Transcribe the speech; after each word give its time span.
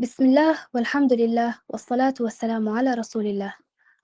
بسم 0.00 0.24
الله 0.24 0.58
والحمد 0.74 1.12
لله 1.12 1.58
والصلاة 1.68 2.14
والسلام 2.20 2.68
على 2.68 2.94
رسول 2.94 3.26
الله. 3.26 3.54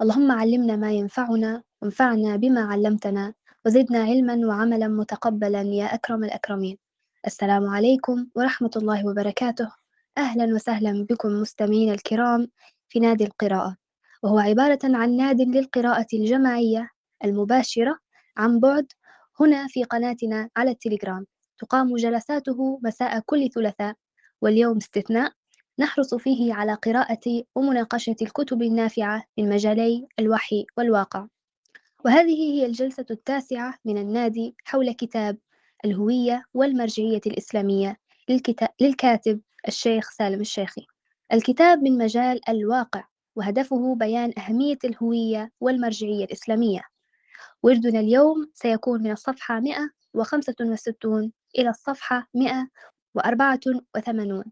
اللهم 0.03 0.33
علمنا 0.33 0.76
ما 0.76 0.92
ينفعنا 0.92 1.62
وانفعنا 1.83 2.37
بما 2.37 2.61
علمتنا 2.61 3.34
وزدنا 3.67 3.98
علما 3.98 4.46
وعملا 4.46 4.88
متقبلا 4.88 5.62
يا 5.62 5.95
أكرم 5.95 6.24
الأكرمين. 6.24 6.79
السلام 7.27 7.67
عليكم 7.67 8.27
ورحمة 8.35 8.71
الله 8.77 9.09
وبركاته. 9.09 9.72
أهلا 10.19 10.54
وسهلا 10.54 11.06
بكم 11.11 11.29
مستمعين 11.29 11.92
الكرام 11.92 12.49
في 12.88 13.01
نادي 13.01 13.24
القراءة 13.24 13.76
وهو 14.22 14.38
عبارة 14.38 14.78
عن 14.85 15.17
ناد 15.17 15.40
للقراءة 15.40 16.06
الجماعية 16.15 16.91
المباشرة 17.24 17.98
عن 18.37 18.60
بعد 18.60 18.87
هنا 19.41 19.66
في 19.69 19.84
قناتنا 19.84 20.51
على 20.56 20.70
التليجرام. 20.70 21.27
تقام 21.59 21.97
جلساته 21.97 22.80
مساء 22.83 23.20
كل 23.27 23.48
ثلاثاء 23.48 23.95
واليوم 24.42 24.77
استثناء 24.77 25.33
نحرص 25.79 26.15
فيه 26.15 26.55
على 26.55 26.74
قراءة 26.74 27.45
ومناقشة 27.55 28.16
الكتب 28.23 28.62
النافعة 28.62 29.24
من 29.38 29.48
مجالي 29.48 30.06
الوحي 30.19 30.66
والواقع. 30.77 31.27
وهذه 32.05 32.52
هي 32.52 32.66
الجلسة 32.66 33.06
التاسعة 33.10 33.74
من 33.84 33.98
النادي 33.98 34.55
حول 34.64 34.92
كتاب 34.92 35.38
الهوية 35.84 36.45
والمرجعية 36.55 37.20
الإسلامية 37.27 37.97
للكاتب 38.80 39.41
الشيخ 39.69 40.10
سالم 40.10 40.41
الشيخي. 40.41 40.86
الكتاب 41.33 41.83
من 41.83 41.98
مجال 41.98 42.48
الواقع 42.48 43.05
وهدفه 43.36 43.95
بيان 43.95 44.33
أهمية 44.38 44.78
الهوية 44.84 45.52
والمرجعية 45.61 46.24
الإسلامية. 46.24 46.80
وردنا 47.62 48.00
اليوم 48.00 48.50
سيكون 48.55 49.02
من 49.02 49.11
الصفحة 49.11 49.61
165 49.61 51.33
إلى 51.58 51.70
الصفحة 51.70 52.28
184 52.34 54.45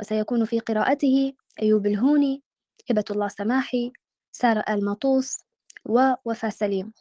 وسيكون 0.00 0.44
في 0.44 0.60
قراءته 0.60 1.32
أيوب 1.62 1.86
الهوني 1.86 2.42
هبة 2.90 3.04
الله 3.10 3.28
سماحي 3.28 3.92
سارة 4.32 4.64
آل 4.68 4.84
مطوس 4.84 5.38
ووفاء 5.84 6.50
سليم. 6.50 6.92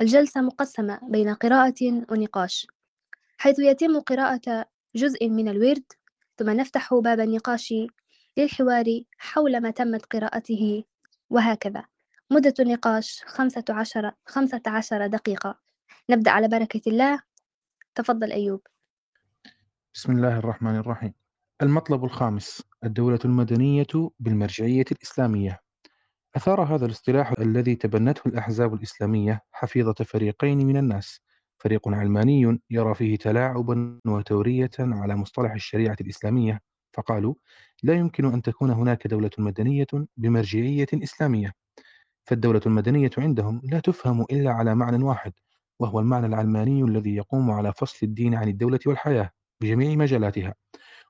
الجلسة 0.00 0.40
مقسمة 0.40 1.00
بين 1.02 1.34
قراءة 1.34 2.04
ونقاش. 2.10 2.66
حيث 3.38 3.58
يتم 3.58 4.00
قراءة 4.00 4.66
جزء 4.96 5.28
من 5.28 5.48
الورد 5.48 5.92
ثم 6.36 6.50
نفتح 6.50 6.94
باب 6.94 7.20
النقاش 7.20 7.74
للحوار 8.36 8.84
حول 9.18 9.60
ما 9.60 9.70
تمت 9.70 10.06
قراءته 10.06 10.84
وهكذا. 11.30 11.84
مدة 12.30 12.54
النقاش 12.60 13.24
خمسة 13.26 13.64
عشر, 13.70 14.12
خمسة 14.26 14.62
عشر 14.66 15.06
دقيقة. 15.06 15.58
نبدأ 16.10 16.30
على 16.30 16.48
بركة 16.48 16.80
الله. 16.86 17.22
تفضل 17.94 18.32
أيوب. 18.32 18.66
بسم 19.94 20.12
الله 20.12 20.38
الرحمن 20.38 20.76
الرحيم. 20.76 21.25
المطلب 21.62 22.04
الخامس 22.04 22.62
الدولة 22.84 23.18
المدنية 23.24 23.86
بالمرجعية 24.20 24.84
الإسلامية. 24.92 25.60
أثار 26.36 26.62
هذا 26.62 26.86
الاصطلاح 26.86 27.32
الذي 27.38 27.74
تبنته 27.74 28.20
الأحزاب 28.26 28.74
الإسلامية 28.74 29.42
حفيظة 29.52 29.94
فريقين 30.04 30.66
من 30.66 30.76
الناس. 30.76 31.20
فريق 31.58 31.88
علماني 31.88 32.60
يرى 32.70 32.94
فيه 32.94 33.16
تلاعبا 33.16 34.00
وتورية 34.06 34.70
على 34.78 35.16
مصطلح 35.16 35.52
الشريعة 35.52 35.96
الإسلامية 36.00 36.60
فقالوا 36.92 37.34
لا 37.82 37.94
يمكن 37.94 38.24
أن 38.24 38.42
تكون 38.42 38.70
هناك 38.70 39.06
دولة 39.06 39.30
مدنية 39.38 39.86
بمرجعية 40.16 40.86
إسلامية. 40.94 41.52
فالدولة 42.24 42.60
المدنية 42.66 43.10
عندهم 43.18 43.60
لا 43.64 43.80
تفهم 43.80 44.22
إلا 44.22 44.50
على 44.50 44.74
معنى 44.74 45.04
واحد 45.04 45.32
وهو 45.80 46.00
المعنى 46.00 46.26
العلماني 46.26 46.82
الذي 46.82 47.16
يقوم 47.16 47.50
على 47.50 47.72
فصل 47.72 47.98
الدين 48.06 48.34
عن 48.34 48.48
الدولة 48.48 48.80
والحياة 48.86 49.30
بجميع 49.60 49.96
مجالاتها. 49.96 50.54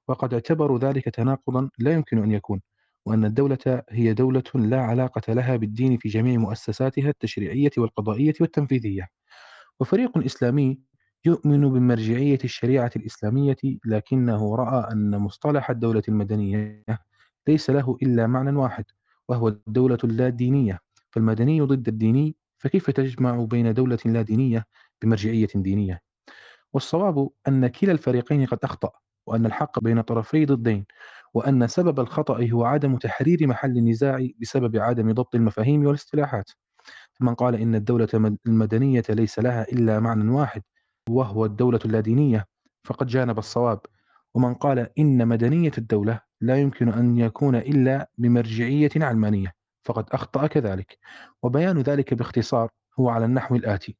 وقد 0.08 0.34
اعتبروا 0.34 0.78
ذلك 0.78 1.04
تناقضا 1.04 1.70
لا 1.78 1.92
يمكن 1.92 2.18
أن 2.22 2.30
يكون 2.32 2.60
وأن 3.06 3.24
الدولة 3.24 3.82
هي 3.90 4.14
دولة 4.14 4.42
لا 4.54 4.80
علاقة 4.80 5.32
لها 5.32 5.56
بالدين 5.56 5.96
في 5.98 6.08
جميع 6.08 6.38
مؤسساتها 6.38 7.08
التشريعية 7.08 7.70
والقضائية 7.78 8.34
والتنفيذية. 8.40 9.08
وفريق 9.80 10.18
إسلامي 10.18 10.80
يؤمن 11.24 11.68
بمرجعية 11.72 12.38
الشريعة 12.44 12.90
الإسلامية 12.96 13.56
لكنه 13.84 14.56
رأى 14.56 14.92
أن 14.92 15.18
مصطلح 15.18 15.70
الدولة 15.70 16.02
المدنية 16.08 16.84
ليس 17.48 17.70
له 17.70 17.96
إلا 18.02 18.26
معنى 18.26 18.56
واحد 18.58 18.84
وهو 19.28 19.48
الدولة 19.48 19.98
اللادينية. 20.04 20.78
فالمدني 21.10 21.60
ضد 21.60 21.88
الديني 21.88 22.36
فكيف 22.58 22.90
تجمع 22.90 23.44
بين 23.44 23.74
دولة 23.74 23.98
لا 24.04 24.22
دينية 24.22 24.64
بمرجعية 25.02 25.48
دينية؟ 25.54 26.00
والصواب 26.72 27.28
أن 27.48 27.66
كلا 27.66 27.92
الفريقين 27.92 28.46
قد 28.46 28.58
أخطأ 28.62 28.90
وأن 29.26 29.46
الحق 29.46 29.80
بين 29.80 30.00
طرفي 30.00 30.46
ضدين 30.46 30.86
وأن 31.34 31.66
سبب 31.66 32.00
الخطأ 32.00 32.48
هو 32.50 32.64
عدم 32.64 32.96
تحرير 32.96 33.46
محل 33.46 33.78
النزاع 33.78 34.28
بسبب 34.40 34.76
عدم 34.76 35.12
ضبط 35.12 35.34
المفاهيم 35.34 35.86
والاصطلاحات. 35.86 36.50
فمن 37.12 37.34
قال 37.34 37.54
إن 37.54 37.74
الدولة 37.74 38.38
المدنية 38.46 39.02
ليس 39.08 39.38
لها 39.38 39.62
إلا 39.62 40.00
معنى 40.00 40.30
واحد 40.30 40.62
وهو 41.08 41.44
الدولة 41.44 41.80
اللادينية 41.84 42.46
فقد 42.84 43.06
جانب 43.06 43.38
الصواب. 43.38 43.80
ومن 44.34 44.54
قال 44.54 44.90
إن 44.98 45.28
مدنية 45.28 45.72
الدولة 45.78 46.20
لا 46.40 46.56
يمكن 46.56 46.88
أن 46.88 47.18
يكون 47.18 47.54
إلا 47.54 48.10
بمرجعية 48.18 48.90
علمانية 48.96 49.54
فقد 49.84 50.04
أخطأ 50.12 50.46
كذلك. 50.46 50.98
وبيان 51.42 51.78
ذلك 51.78 52.14
باختصار 52.14 52.70
هو 53.00 53.08
على 53.08 53.24
النحو 53.24 53.56
الآتي. 53.56 53.96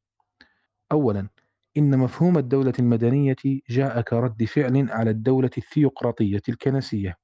أولا 0.92 1.28
إن 1.78 1.98
مفهوم 1.98 2.38
الدولة 2.38 2.72
المدنية 2.78 3.36
جاء 3.70 4.00
كرد 4.00 4.44
فعل 4.44 4.90
على 4.90 5.10
الدولة 5.10 5.50
الثيوقراطية 5.58 6.42
الكنسية. 6.48 7.16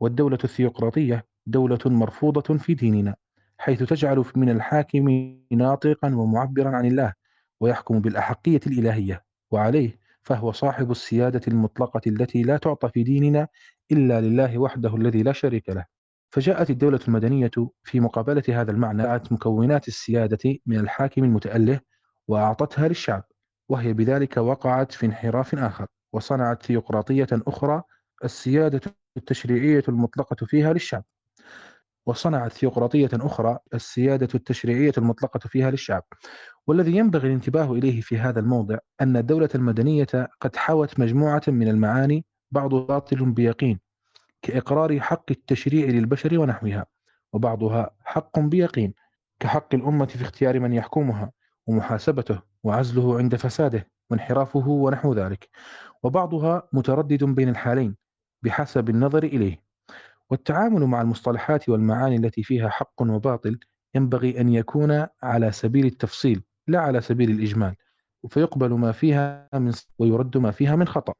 والدولة 0.00 0.38
الثيوقراطية 0.44 1.26
دولة 1.46 1.78
مرفوضة 1.86 2.58
في 2.58 2.74
ديننا 2.74 3.14
حيث 3.58 3.82
تجعل 3.82 4.24
من 4.36 4.50
الحاكم 4.50 5.34
ناطقا 5.52 6.14
ومعبرا 6.14 6.76
عن 6.76 6.86
الله 6.86 7.12
ويحكم 7.60 8.00
بالأحقية 8.00 8.60
الإلهية 8.66 9.24
وعليه 9.50 9.98
فهو 10.22 10.52
صاحب 10.52 10.90
السيادة 10.90 11.40
المطلقة 11.48 12.00
التي 12.06 12.42
لا 12.42 12.56
تعطى 12.56 12.88
في 12.88 13.02
ديننا 13.02 13.48
إلا 13.92 14.20
لله 14.20 14.58
وحده 14.58 14.96
الذي 14.96 15.22
لا 15.22 15.32
شريك 15.32 15.68
له. 15.68 15.84
فجاءت 16.30 16.70
الدولة 16.70 17.00
المدنية 17.08 17.50
في 17.84 18.00
مقابلة 18.00 18.42
هذا 18.48 18.70
المعنى 18.70 19.20
مكونات 19.30 19.88
السيادة 19.88 20.58
من 20.66 20.78
الحاكم 20.78 21.24
المتأله 21.24 21.80
وأعطتها 22.28 22.88
للشعب. 22.88 23.24
وهي 23.72 23.92
بذلك 23.92 24.36
وقعت 24.36 24.92
في 24.92 25.06
انحراف 25.06 25.54
آخر 25.54 25.86
وصنعت 26.12 26.62
ثيوقراطية 26.62 27.28
أخرى 27.32 27.82
السيادة 28.24 28.80
التشريعية 29.16 29.82
المطلقة 29.88 30.46
فيها 30.46 30.72
للشعب. 30.72 31.04
وصنعت 32.06 32.52
ثيوقراطية 32.52 33.10
أخرى 33.12 33.58
السيادة 33.74 34.28
التشريعية 34.34 34.92
المطلقة 34.98 35.38
فيها 35.38 35.70
للشعب. 35.70 36.02
والذي 36.66 36.96
ينبغي 36.96 37.28
الانتباه 37.28 37.72
إليه 37.72 38.00
في 38.00 38.18
هذا 38.18 38.40
الموضع 38.40 38.78
أن 39.00 39.16
الدولة 39.16 39.48
المدنية 39.54 40.30
قد 40.40 40.56
حوت 40.56 41.00
مجموعة 41.00 41.42
من 41.48 41.68
المعاني 41.68 42.24
بعض 42.50 42.74
باطل 42.74 43.30
بيقين 43.30 43.80
كإقرار 44.42 45.00
حق 45.00 45.24
التشريع 45.30 45.86
للبشر 45.86 46.38
ونحوها 46.38 46.86
وبعضها 47.32 47.90
حق 48.00 48.38
بيقين 48.38 48.94
كحق 49.40 49.74
الأمة 49.74 50.06
في 50.06 50.22
اختيار 50.22 50.60
من 50.60 50.72
يحكمها 50.72 51.32
ومحاسبته 51.66 52.51
وعزله 52.64 53.18
عند 53.18 53.36
فساده 53.36 53.86
وانحرافه 54.10 54.68
ونحو 54.68 55.14
ذلك 55.14 55.48
وبعضها 56.02 56.68
متردد 56.72 57.24
بين 57.24 57.48
الحالين 57.48 57.96
بحسب 58.44 58.88
النظر 58.90 59.22
إليه. 59.22 59.62
والتعامل 60.30 60.80
مع 60.86 61.00
المصطلحات 61.02 61.68
والمعاني 61.68 62.16
التي 62.16 62.42
فيها 62.42 62.68
حق 62.68 63.02
وباطل 63.02 63.58
ينبغي 63.94 64.40
أن 64.40 64.48
يكون 64.48 65.06
على 65.22 65.52
سبيل 65.52 65.86
التفصيل 65.86 66.42
لا 66.68 66.80
على 66.80 67.00
سبيل 67.00 67.30
الإجمال 67.30 67.74
فيقبل 68.28 68.72
ما 68.72 68.92
فيها 68.92 69.48
من 69.54 69.72
ويرد 69.98 70.36
ما 70.38 70.50
فيها 70.50 70.76
من 70.76 70.88
خطأ. 70.88 71.12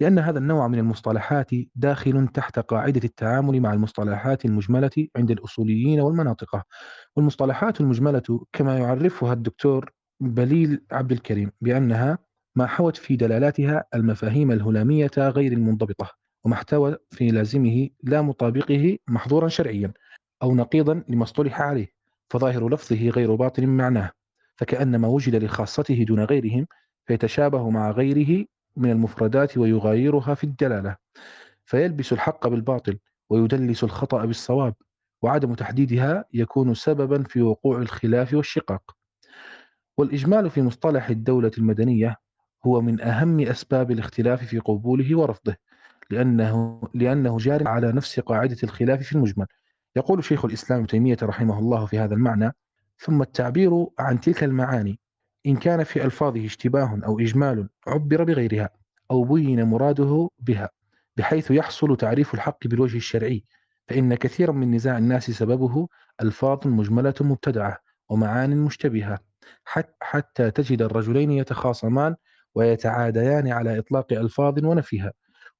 لأن 0.00 0.18
هذا 0.18 0.38
النوع 0.38 0.68
من 0.68 0.78
المصطلحات 0.78 1.50
داخل 1.74 2.28
تحت 2.28 2.58
قاعدة 2.58 3.00
التعامل 3.04 3.60
مع 3.60 3.72
المصطلحات 3.72 4.44
المجملة 4.44 5.08
عند 5.16 5.30
الأصوليين 5.30 6.00
والمناطقة 6.00 6.64
والمصطلحات 7.16 7.80
المجملة 7.80 8.46
كما 8.52 8.78
يعرفها 8.78 9.32
الدكتور 9.32 9.92
بليل 10.20 10.82
عبد 10.92 11.12
الكريم 11.12 11.52
بأنها 11.60 12.18
ما 12.56 12.66
حوت 12.66 12.96
في 12.96 13.16
دلالاتها 13.16 13.84
المفاهيم 13.94 14.52
الهلامية 14.52 15.10
غير 15.18 15.52
المنضبطة 15.52 16.10
وما 16.44 16.54
احتوى 16.54 16.96
في 17.10 17.28
لازمه 17.28 17.88
لا 18.02 18.22
مطابقه 18.22 18.98
محظورا 19.08 19.48
شرعيا 19.48 19.92
أو 20.42 20.54
نقيضا 20.54 21.04
لما 21.08 21.22
اصطلح 21.22 21.60
عليه 21.60 21.88
فظاهر 22.30 22.68
لفظه 22.68 23.08
غير 23.08 23.34
باطن 23.34 23.68
معناه 23.68 24.10
فكأنما 24.56 25.08
وجد 25.08 25.34
لخاصته 25.44 26.04
دون 26.04 26.20
غيرهم 26.24 26.66
فيتشابه 27.06 27.70
مع 27.70 27.90
غيره 27.90 28.46
من 28.76 28.90
المفردات 28.90 29.58
ويغايرها 29.58 30.34
في 30.34 30.44
الدلالة 30.44 30.96
فيلبس 31.64 32.12
الحق 32.12 32.48
بالباطل 32.48 32.98
ويدلس 33.30 33.84
الخطأ 33.84 34.24
بالصواب 34.24 34.74
وعدم 35.22 35.54
تحديدها 35.54 36.24
يكون 36.34 36.74
سببا 36.74 37.22
في 37.22 37.42
وقوع 37.42 37.78
الخلاف 37.78 38.34
والشقاق. 38.34 38.96
والإجمال 40.00 40.50
في 40.50 40.62
مصطلح 40.62 41.08
الدولة 41.08 41.50
المدنية 41.58 42.16
هو 42.66 42.80
من 42.80 43.00
أهم 43.00 43.40
أسباب 43.40 43.90
الاختلاف 43.90 44.44
في 44.44 44.58
قبوله 44.58 45.18
ورفضه 45.18 45.56
لأنه, 46.10 46.82
لأنه 46.94 47.36
جار 47.38 47.68
على 47.68 47.92
نفس 47.92 48.20
قاعدة 48.20 48.56
الخلاف 48.62 49.02
في 49.02 49.12
المجمل. 49.12 49.46
يقول 49.96 50.24
شيخ 50.24 50.44
الإسلام 50.44 50.78
ابن 50.78 50.88
تيمية 50.88 51.16
رحمه 51.22 51.58
الله 51.58 51.86
في 51.86 51.98
هذا 51.98 52.14
المعنى 52.14 52.52
ثم 52.98 53.22
التعبير 53.22 53.86
عن 53.98 54.20
تلك 54.20 54.44
المعاني 54.44 54.98
إن 55.46 55.56
كان 55.56 55.84
في 55.84 56.04
ألفاظه 56.04 56.44
اشتباه 56.46 57.00
أو 57.06 57.20
إجمال 57.20 57.68
عبر 57.86 58.24
بغيرها 58.24 58.70
أو 59.10 59.24
بين 59.24 59.64
مراده 59.64 60.28
بها 60.38 60.68
بحيث 61.16 61.50
يحصل 61.50 61.96
تعريف 61.96 62.34
الحق 62.34 62.66
بالوجه 62.66 62.96
الشرعي 62.96 63.44
فإن 63.88 64.14
كثيرا 64.14 64.52
من 64.52 64.74
نزاع 64.74 64.98
الناس 64.98 65.30
سببه 65.30 65.88
ألفاظ 66.22 66.66
مجملة 66.66 67.14
مبتدعة 67.20 67.78
ومعان 68.08 68.56
مشتبهة. 68.56 69.29
حتى 70.00 70.50
تجد 70.50 70.82
الرجلين 70.82 71.30
يتخاصمان 71.30 72.16
ويتعاديان 72.54 73.48
على 73.48 73.78
إطلاق 73.78 74.12
ألفاظ 74.12 74.64
ونفيها. 74.64 75.12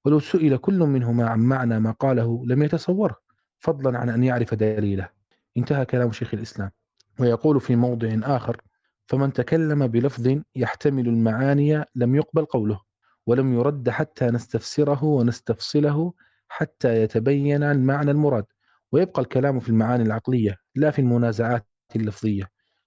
ولو 0.05 0.21
سئل 0.21 0.56
كل 0.56 0.79
منهما 0.79 1.27
عن 1.29 1.41
معنى 1.41 1.81
ما 1.81 1.91
قاله 1.91 2.43
لم 2.47 2.62
يتصوره 2.62 3.17
فضلا 3.59 3.99
عن 3.99 4.09
أن 4.09 4.25
يعرف 4.25 4.55
دليله. 4.55 5.09
انتهى 5.56 5.85
كلام 5.85 6.12
شيخ 6.12 6.35
الإسلام. 6.35 6.71
ويقول 7.19 7.61
في 7.61 7.77
موضع 7.77 8.09
آخر 8.23 8.61
فمن 9.06 9.32
تكلم 9.32 9.87
بلفظ 9.87 10.38
يحتمل 10.56 11.09
المعاني 11.09 11.85
لم 11.94 12.15
يقبل 12.15 12.44
قوله 12.44 12.81
ولم 13.26 13.55
يرد 13.55 13.91
حتى 13.91 14.26
نستفسره 14.26 15.05
ونستفصله 15.05 16.12
حتى 16.49 17.03
يتبين 17.03 17.62
المعنى 17.62 18.11
المراد. 18.11 18.44
ويبقى 18.93 19.23
الكلام 19.23 19.61
في 19.61 19.69
المعاني 19.69 20.03
العقلية 20.03 20.56
لا 20.75 20.91
في 20.91 20.99
المنازعات 20.99 21.67
اللفظية. 21.97 22.44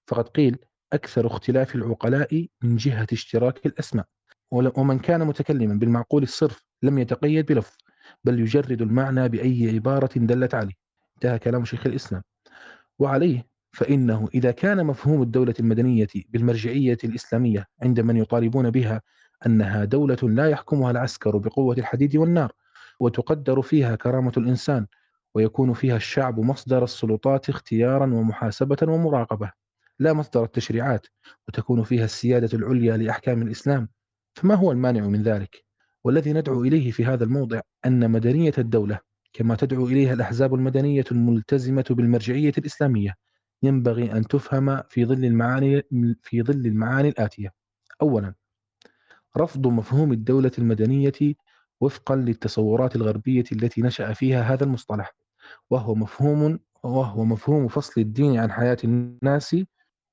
فقد 0.07 0.27
قيل 0.27 0.57
أكثر 0.93 1.27
اختلاف 1.27 1.75
العقلاء 1.75 2.47
من 2.63 2.75
جهة 2.75 3.07
اشتراك 3.13 3.65
الأسماء. 3.65 4.05
ومن 4.51 4.99
كان 4.99 5.27
متكلما 5.27 5.73
بالمعقول 5.73 6.23
الصرف 6.23 6.65
لم 6.83 6.97
يتقيد 6.97 7.45
بلفظ 7.45 7.77
بل 8.23 8.39
يجرد 8.39 8.81
المعنى 8.81 9.29
بأي 9.29 9.71
عبارة 9.73 10.09
دلت 10.15 10.55
عليه. 10.55 10.73
انتهى 11.15 11.39
كلام 11.39 11.65
شيخ 11.65 11.87
الإسلام. 11.87 12.23
وعليه 12.99 13.47
فإنه 13.71 14.29
إذا 14.33 14.51
كان 14.51 14.85
مفهوم 14.85 15.21
الدولة 15.21 15.53
المدنية 15.59 16.07
بالمرجعية 16.29 16.97
الإسلامية 17.03 17.67
عند 17.83 17.99
من 17.99 18.17
يطالبون 18.17 18.69
بها 18.69 19.01
أنها 19.45 19.85
دولة 19.85 20.17
لا 20.23 20.49
يحكمها 20.49 20.91
العسكر 20.91 21.37
بقوة 21.37 21.75
الحديد 21.77 22.15
والنار 22.15 22.51
وتقدر 22.99 23.61
فيها 23.61 23.95
كرامة 23.95 24.31
الإنسان 24.37 24.87
ويكون 25.35 25.73
فيها 25.73 25.95
الشعب 25.95 26.39
مصدر 26.39 26.83
السلطات 26.83 27.49
اختيارا 27.49 28.05
ومحاسبة 28.05 28.77
ومراقبة. 28.83 29.62
لا 29.99 30.13
مصدر 30.13 30.43
التشريعات 30.43 31.07
وتكون 31.47 31.83
فيها 31.83 32.05
السيادة 32.05 32.57
العليا 32.57 32.97
لأحكام 32.97 33.41
الإسلام 33.41 33.89
فما 34.35 34.55
هو 34.55 34.71
المانع 34.71 35.07
من 35.07 35.23
ذلك؟ 35.23 35.65
والذي 36.03 36.33
ندعو 36.33 36.63
إليه 36.63 36.91
في 36.91 37.05
هذا 37.05 37.23
الموضع 37.23 37.61
أن 37.85 38.11
مدنية 38.11 38.53
الدولة 38.57 38.99
كما 39.33 39.55
تدعو 39.55 39.87
إليها 39.87 40.13
الأحزاب 40.13 40.53
المدنية 40.53 41.03
الملتزمة 41.11 41.85
بالمرجعية 41.89 42.53
الإسلامية 42.57 43.15
ينبغي 43.63 44.11
أن 44.11 44.27
تفهم 44.27 44.81
في 44.89 45.05
ظل 45.05 45.25
المعاني 45.25 45.83
في 46.23 46.41
ظل 46.41 46.65
المعاني 46.65 47.09
الآتية. 47.09 47.53
أولا 48.01 48.33
رفض 49.37 49.67
مفهوم 49.67 50.11
الدولة 50.11 50.51
المدنية 50.57 51.35
وفقا 51.81 52.15
للتصورات 52.15 52.95
الغربية 52.95 53.43
التي 53.51 53.81
نشأ 53.81 54.13
فيها 54.13 54.41
هذا 54.41 54.63
المصطلح 54.63 55.15
وهو 55.69 55.95
مفهوم 55.95 56.59
وهو 56.83 57.25
مفهوم 57.25 57.67
فصل 57.67 58.01
الدين 58.01 58.39
عن 58.39 58.51
حياة 58.51 58.77
الناس 58.83 59.55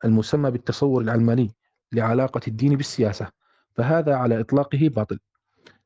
المسمى 0.04 0.50
بالتصور 0.50 1.02
العلماني 1.02 1.54
لعلاقة 1.92 2.40
الدين 2.48 2.76
بالسياسة 2.76 3.30
فهذا 3.74 4.14
على 4.14 4.40
إطلاقه 4.40 4.88
باطل. 4.88 5.18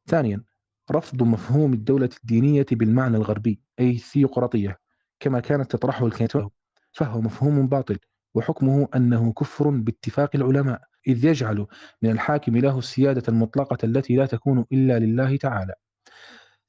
ثانيا 0.06 0.44
رفض 0.90 1.22
مفهوم 1.22 1.72
الدولة 1.72 2.10
الدينية 2.22 2.66
بالمعنى 2.72 3.16
الغربي 3.16 3.60
أي 3.80 3.90
الثيوقراطية 3.90 4.78
كما 5.20 5.40
كانت 5.40 5.70
تطرحه 5.70 6.06
الكنيسة 6.06 6.50
فهو 6.92 7.20
مفهوم 7.20 7.68
باطل 7.68 7.98
وحكمه 8.34 8.88
أنه 8.96 9.32
كفر 9.32 9.70
باتفاق 9.70 10.30
العلماء 10.34 10.80
إذ 11.06 11.24
يجعل 11.24 11.66
من 12.02 12.10
الحاكم 12.10 12.56
له 12.56 12.78
السيادة 12.78 13.22
المطلقة 13.28 13.78
التي 13.84 14.16
لا 14.16 14.26
تكون 14.26 14.64
إلا 14.72 14.98
لله 14.98 15.36
تعالى. 15.36 15.74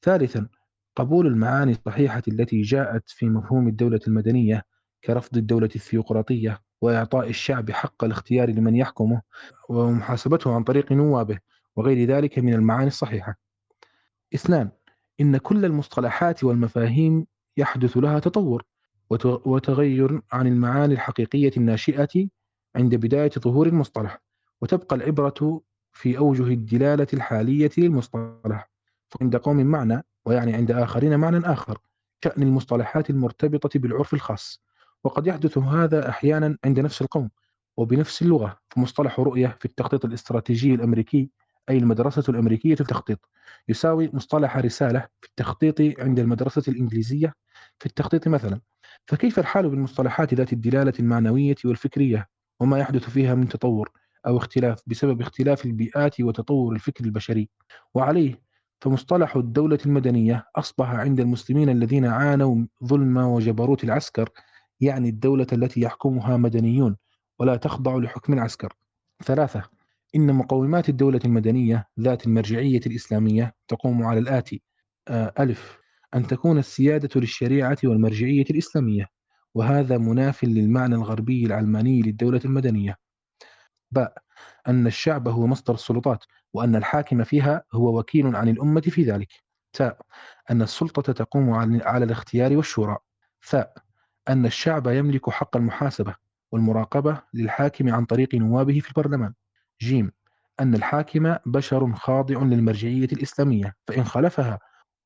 ثالثا 0.02 0.48
قبول 0.96 1.28
المعاني 1.28 1.72
الصحيحة 1.72 2.24
التي 2.28 2.62
جاءت 2.62 3.10
في 3.10 3.30
مفهوم 3.30 3.68
الدولة 3.68 4.00
المدنية 4.08 4.64
كرفض 5.04 5.38
الدولة 5.38 5.70
الثيوقراطية 5.76 6.62
وإعطاء 6.86 7.30
الشعب 7.30 7.72
حق 7.72 8.04
الاختيار 8.04 8.50
لمن 8.50 8.76
يحكمه 8.76 9.22
ومحاسبته 9.70 10.56
عن 10.56 10.64
طريق 10.64 10.92
نوابه 10.92 11.40
وغير 11.76 12.08
ذلك 12.08 12.40
من 12.40 12.54
المعاني 12.54 12.88
الصحيحة. 12.88 13.36
اثنان 14.36 14.70
إن 15.22 15.38
كل 15.38 15.66
المصطلحات 15.66 16.44
والمفاهيم 16.44 17.28
يحدث 17.58 17.98
لها 17.98 18.20
تطور 18.20 18.64
وتغير 19.46 20.22
عن 20.32 20.48
المعاني 20.48 20.94
الحقيقية 20.94 21.52
الناشئة 21.58 22.28
عند 22.76 22.96
بداية 22.96 23.32
ظهور 23.40 23.68
المصطلح 23.68 24.22
وتبقى 24.62 24.96
العبرة 24.96 25.62
في 25.94 26.18
أوجه 26.18 26.44
الدلالة 26.44 27.08
الحالية 27.14 27.72
للمصطلح. 27.78 28.70
فعند 29.10 29.36
قوم 29.36 29.58
معنى 29.58 30.04
ويعني 30.26 30.54
عند 30.54 30.72
آخرين 30.72 31.20
معنى 31.20 31.38
آخر 31.38 31.78
شأن 32.24 32.44
المصطلحات 32.44 33.10
المرتبطة 33.10 33.80
بالعرف 33.80 34.14
الخاص. 34.14 34.62
وقد 35.06 35.28
يحدث 35.28 35.58
هذا 35.58 36.10
أحيانا 36.10 36.58
عند 36.66 36.80
نفس 36.80 37.02
القوم 37.02 37.30
وبنفس 37.78 38.22
اللغة 38.22 38.58
فمصطلح 38.70 39.20
رؤية 39.20 39.58
في 39.60 39.66
التخطيط 39.66 40.06
الاستراتيجي 40.06 40.74
الأمريكي 40.76 41.30
أي 41.70 41.78
المدرسة 41.78 42.24
الأمريكية 42.30 42.76
في 42.76 42.82
التخطيط. 42.82 43.30
يساوي 43.70 44.10
مصطلح 44.14 44.58
رسالة 44.58 45.08
في 45.22 45.28
التخطيط 45.30 46.00
عند 46.00 46.20
المدرسة 46.20 46.64
الإنجليزية 46.68 47.34
في 47.80 47.86
التخطيط 47.86 48.28
مثلا. 48.28 48.62
فكيف 49.08 49.40
الحال 49.40 49.70
بالمصطلحات 49.70 50.34
ذات 50.34 50.54
الدلالة 50.54 50.94
المعنوية 51.00 51.56
والفكرية؟ 51.66 52.28
وما 52.60 52.80
يحدث 52.80 53.10
فيها 53.10 53.36
من 53.36 53.50
تطور 53.50 53.92
أو 54.28 54.38
اختلاف 54.38 54.82
بسبب 54.88 55.22
اختلاف 55.22 55.66
البيئات 55.66 56.22
وتطور 56.22 56.74
الفكر 56.74 57.06
البشري؟ 57.06 57.50
وعليه 57.94 58.42
فمصطلح 58.82 59.36
الدولة 59.36 59.80
المدنية 59.86 60.46
أصبح 60.56 60.90
عند 60.90 61.20
المسلمين 61.20 61.70
الذين 61.70 62.06
عانوا 62.06 62.66
ظلم 62.84 63.18
وجبروت 63.18 63.84
العسكر 63.84 64.30
يعني 64.82 65.10
الدولة 65.10 65.48
التي 65.54 65.82
يحكمها 65.82 66.38
مدنيون 66.38 66.98
ولا 67.40 67.56
تخضع 67.56 67.96
لحكم 67.96 68.34
العسكر 68.34 68.74
ثلاثة 69.24 69.64
إن 70.16 70.34
مقومات 70.36 70.90
الدولة 70.90 71.20
المدنية 71.26 71.88
ذات 72.00 72.28
المرجعية 72.28 72.82
الإسلامية 72.88 73.56
تقوم 73.68 74.04
على 74.04 74.20
الآتي. 74.20 74.62
آه، 75.08 75.34
ألف 75.40 75.78
أن 76.16 76.28
تكون 76.28 76.58
السيادة 76.58 77.10
للشريعة 77.16 77.78
والمرجعية 77.84 78.46
الإسلامية 78.50 79.08
وهذا 79.56 79.98
مناف 79.98 80.44
للمعنى 80.44 80.96
الغربي 80.96 81.46
العلماني 81.46 82.02
للدولة 82.02 82.42
المدنية. 82.46 82.96
باء 83.92 84.18
أن 84.68 84.88
الشعب 84.88 85.28
هو 85.28 85.48
مصدر 85.48 85.74
السلطات 85.74 86.24
وأن 86.54 86.76
الحاكم 86.76 87.24
فيها 87.24 87.64
هو 87.74 88.00
وكيل 88.00 88.36
عن 88.36 88.50
الأمة 88.50 88.82
في 88.82 89.04
ذلك. 89.04 89.30
تاء 89.74 89.98
أن 90.52 90.62
السلطة 90.62 91.14
تقوم 91.14 91.50
على 91.84 92.06
الاختيار 92.06 92.58
والشورى. 92.58 92.98
ثاء 93.50 93.85
أن 94.30 94.46
الشعب 94.46 94.88
يملك 94.88 95.30
حق 95.30 95.58
المحاسبة 95.58 96.16
والمراقبة 96.52 97.22
للحاكم 97.34 97.94
عن 97.94 98.06
طريق 98.06 98.36
نوابه 98.36 98.80
في 98.80 98.90
البرلمان. 98.90 99.34
جيم 99.82 100.12
أن 100.60 100.76
الحاكم 100.76 101.36
بشر 101.46 101.94
خاضع 101.94 102.44
للمرجعية 102.44 103.06
الإسلامية 103.06 103.76
فإن 103.88 104.04
خالفها 104.04 104.60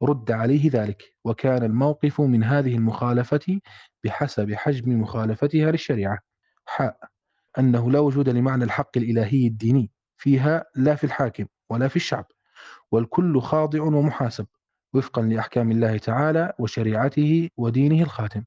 رد 0.03 0.31
عليه 0.31 0.69
ذلك 0.73 1.13
وكان 1.25 1.63
الموقف 1.63 2.21
من 2.21 2.43
هذه 2.43 2.75
المخالفة 2.75 3.59
بحسب 4.03 4.53
حجم 4.53 5.01
مخالفتها 5.01 5.71
للشريعة. 5.71 6.19
حاء 6.65 6.97
أنه 7.59 7.91
لا 7.91 7.99
وجود 7.99 8.29
لمعنى 8.29 8.63
الحق 8.63 8.97
الإلهي 8.97 9.47
الديني 9.47 9.91
فيها 10.17 10.65
لا 10.75 10.95
في 10.95 11.03
الحاكم 11.03 11.45
ولا 11.69 11.87
في 11.87 11.95
الشعب 11.95 12.25
والكل 12.91 13.41
خاضع 13.41 13.81
ومحاسب 13.81 14.47
وفقا 14.93 15.21
لأحكام 15.21 15.71
الله 15.71 15.97
تعالى 15.97 16.53
وشريعته 16.59 17.49
ودينه 17.57 18.03
الخاتم. 18.03 18.43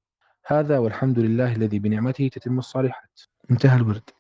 هذا 0.47 0.79
والحمد 0.79 1.19
لله 1.19 1.57
الذي 1.57 1.79
بنعمته 1.79 2.29
تتم 2.33 2.59
الصالحات. 2.59 3.21
انتهى 3.51 3.77
الورد. 3.77 4.11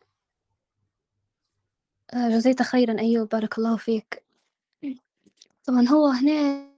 آه، 2.14 2.28
جزيت 2.28 2.62
خيرا 2.62 2.98
أيوب. 3.00 3.28
بارك 3.28 3.58
الله 3.58 3.76
فيك. 3.76 4.22
طبعا 5.64 5.88
هو 5.88 6.06
هنا 6.06 6.72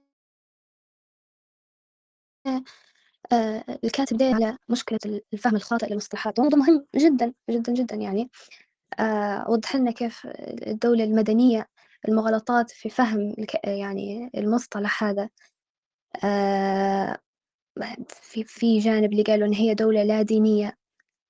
آه، 3.31 3.63
الكاتب 3.83 4.17
داير 4.17 4.35
على 4.35 4.57
مشكلة 4.69 4.99
الفهم 5.33 5.55
الخاطئ 5.55 5.89
للمصطلحات 5.89 6.39
وموضوع 6.39 6.59
مهم 6.59 6.85
جدا 6.95 7.33
جدا 7.49 7.73
جدا 7.73 7.95
يعني. 7.95 8.29
آه، 8.99 9.49
وضح 9.49 9.75
لنا 9.75 9.91
كيف 9.91 10.27
الدولة 10.67 11.03
المدنية 11.03 11.67
المغالطات 12.07 12.71
في 12.71 12.89
فهم 12.89 13.35
يعني 13.63 14.31
المصطلح 14.37 15.03
هذا. 15.03 15.29
في 18.07 18.43
في 18.43 18.79
جانب 18.79 19.11
اللي 19.11 19.23
قالوا 19.23 19.47
إن 19.47 19.53
هي 19.53 19.73
دولة 19.73 20.03
لا 20.03 20.21
دينية 20.21 20.77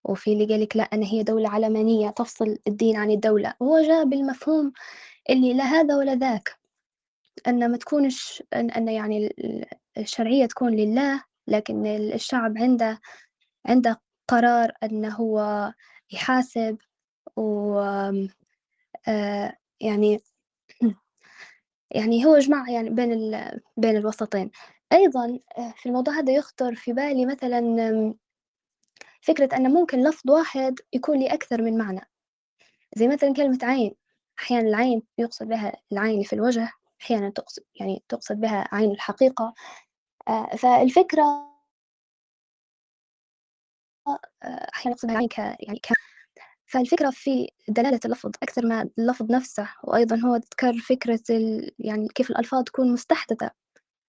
وفي 0.05 0.33
اللي 0.33 0.45
قال 0.45 0.61
لك 0.61 0.77
لا 0.77 0.83
أن 0.83 1.03
هي 1.03 1.23
دولة 1.23 1.49
علمانية 1.49 2.09
تفصل 2.09 2.57
الدين 2.67 2.95
عن 2.97 3.11
الدولة. 3.11 3.53
وهو 3.59 3.81
جاء 3.81 4.05
بالمفهوم 4.05 4.73
اللي 5.29 5.53
لا 5.53 5.63
هذا 5.63 5.95
ولا 5.97 6.15
ذاك 6.15 6.59
أن 7.47 7.71
ما 7.71 7.77
تكونش 7.77 8.43
أن, 8.53 8.71
أن 8.71 8.87
يعني 8.87 9.35
الشرعية 9.97 10.45
تكون 10.45 10.75
لله 10.75 11.23
لكن 11.47 11.87
الشعب 11.87 12.57
عنده 12.57 13.01
عنده 13.65 14.01
قرار 14.27 14.71
أنه 14.83 15.09
هو 15.15 15.73
يحاسب 16.11 16.77
و 17.37 17.79
آه، 19.07 19.57
يعني 19.81 20.19
يعني 21.91 22.25
هو 22.25 22.39
جمع 22.39 22.69
يعني 22.69 22.89
بين 22.89 23.13
ال 23.13 23.61
بين 23.77 23.97
الوسطين. 23.97 24.51
أيضا 24.93 25.39
آه، 25.57 25.73
في 25.77 25.85
الموضوع 25.89 26.13
هذا 26.19 26.33
يخطر 26.33 26.75
في 26.75 26.93
بالي 26.93 27.25
مثلا 27.25 27.59
فكرة 29.21 29.55
أن 29.57 29.71
ممكن 29.73 30.03
لفظ 30.03 30.29
واحد 30.31 30.79
يكون 30.93 31.19
لي 31.19 31.33
أكثر 31.33 31.61
من 31.61 31.77
معنى. 31.77 32.01
زي 32.97 33.07
مثلا 33.07 33.33
كلمة 33.33 33.59
عين 33.63 33.95
أحيانا 34.39 34.69
العين 34.69 35.03
يقصد 35.17 35.47
بها 35.47 35.73
العين 35.91 36.13
اللي 36.13 36.25
في 36.25 36.33
الوجه 36.33 36.71
أحيانا 37.01 37.29
تقصد 37.29 37.63
يعني 37.75 38.03
تقصد 38.09 38.41
بها 38.41 38.69
عين 38.71 38.91
الحقيقة. 38.91 39.53
آه، 40.29 40.55
فالفكرة 40.57 41.23
آه، 44.07 44.19
أحيانا 44.75 44.95
يقصد 44.95 45.07
بها 45.07 45.17
عين 45.17 45.27
ك 45.27 45.37
يعني 45.39 45.79
ك 45.79 45.87
فالفكرة 46.67 47.09
في 47.11 47.49
دلالة 47.69 47.99
اللفظ 48.05 48.31
أكثر 48.43 48.67
ما 48.67 48.89
اللفظ 48.99 49.31
نفسه 49.31 49.69
وأيضا 49.83 50.17
هو 50.17 50.35
ذكر 50.35 50.73
فكرة 50.79 51.21
ال... 51.29 51.71
يعني 51.79 52.07
كيف 52.09 52.29
الألفاظ 52.31 52.63
تكون 52.63 52.93
مستحدثة. 52.93 53.51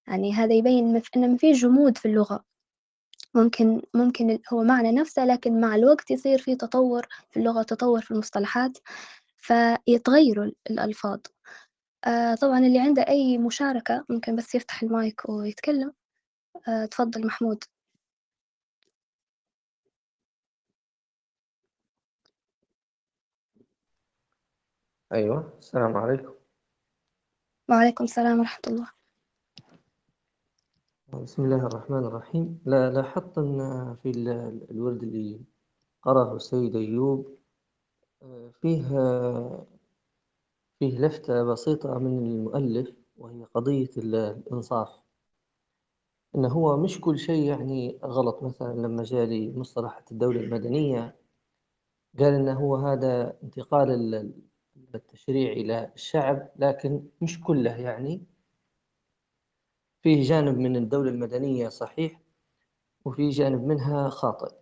يعني 0.07 0.33
هذا 0.33 0.53
يبين 0.53 1.01
أن 1.15 1.31
ما 1.31 1.37
في 1.37 1.51
جمود 1.51 1.97
في 1.97 2.07
اللغة. 2.07 2.45
ممكن 3.35 3.81
ممكن 3.93 4.39
هو 4.53 4.63
معنى 4.63 4.91
نفسه 4.91 5.25
لكن 5.25 5.61
مع 5.61 5.75
الوقت 5.75 6.11
يصير 6.11 6.37
في 6.39 6.55
تطور 6.55 7.07
في 7.29 7.37
اللغة 7.39 7.63
تطور 7.63 8.01
في 8.01 8.11
المصطلحات 8.11 8.77
فيتغيروا 9.37 10.51
الألفاظ. 10.69 11.19
آه 12.05 12.35
طبعا 12.35 12.59
اللي 12.59 12.79
عنده 12.79 13.01
أي 13.09 13.37
مشاركة 13.37 14.05
ممكن 14.09 14.35
بس 14.35 14.55
يفتح 14.55 14.83
المايك 14.83 15.29
ويتكلم. 15.29 15.93
آه 16.67 16.85
تفضل 16.85 17.27
محمود. 17.27 17.63
أيوة 25.13 25.53
السلام 25.59 25.97
عليكم. 25.97 26.33
وعليكم 27.69 28.03
السلام 28.03 28.39
ورحمة 28.39 28.61
الله. 28.67 28.96
بسم 31.13 31.45
الله 31.45 31.67
الرحمن 31.67 32.05
الرحيم. 32.05 32.59
لا 32.65 32.91
لاحظت 32.91 33.37
أن 33.37 33.95
في 34.03 34.09
الورد 34.71 35.03
اللي 35.03 35.39
قرأه 36.01 36.35
السيد 36.35 36.75
أيوب 36.75 37.37
فيه 38.61 38.87
فيه 40.79 40.99
لفتة 40.99 41.43
بسيطة 41.43 41.99
من 41.99 42.17
المؤلف 42.17 42.91
وهي 43.17 43.43
قضية 43.43 43.89
الإنصاف. 43.97 44.89
إن 46.35 46.45
هو 46.45 46.77
مش 46.77 47.01
كل 47.01 47.19
شيء 47.19 47.43
يعني 47.43 47.99
غلط. 48.03 48.43
مثلا 48.43 48.73
لما 48.73 49.03
جاء 49.03 49.25
لمصطلح 49.25 50.01
الدولة 50.11 50.39
المدنية 50.41 51.15
قال 52.19 52.33
إن 52.33 52.49
هو 52.49 52.75
هذا 52.75 53.37
انتقال 53.43 54.31
التشريع 54.95 55.51
إلى 55.51 55.91
الشعب 55.95 56.49
لكن 56.55 57.03
مش 57.21 57.41
كله 57.41 57.75
يعني. 57.81 58.36
فيه 60.07 60.23
جانب 60.23 60.57
من 60.57 60.75
الدولة 60.75 61.09
المدنية 61.09 61.69
صحيح 61.69 62.21
وفي 63.05 63.29
جانب 63.29 63.63
منها 63.63 64.09
خاطئ. 64.09 64.55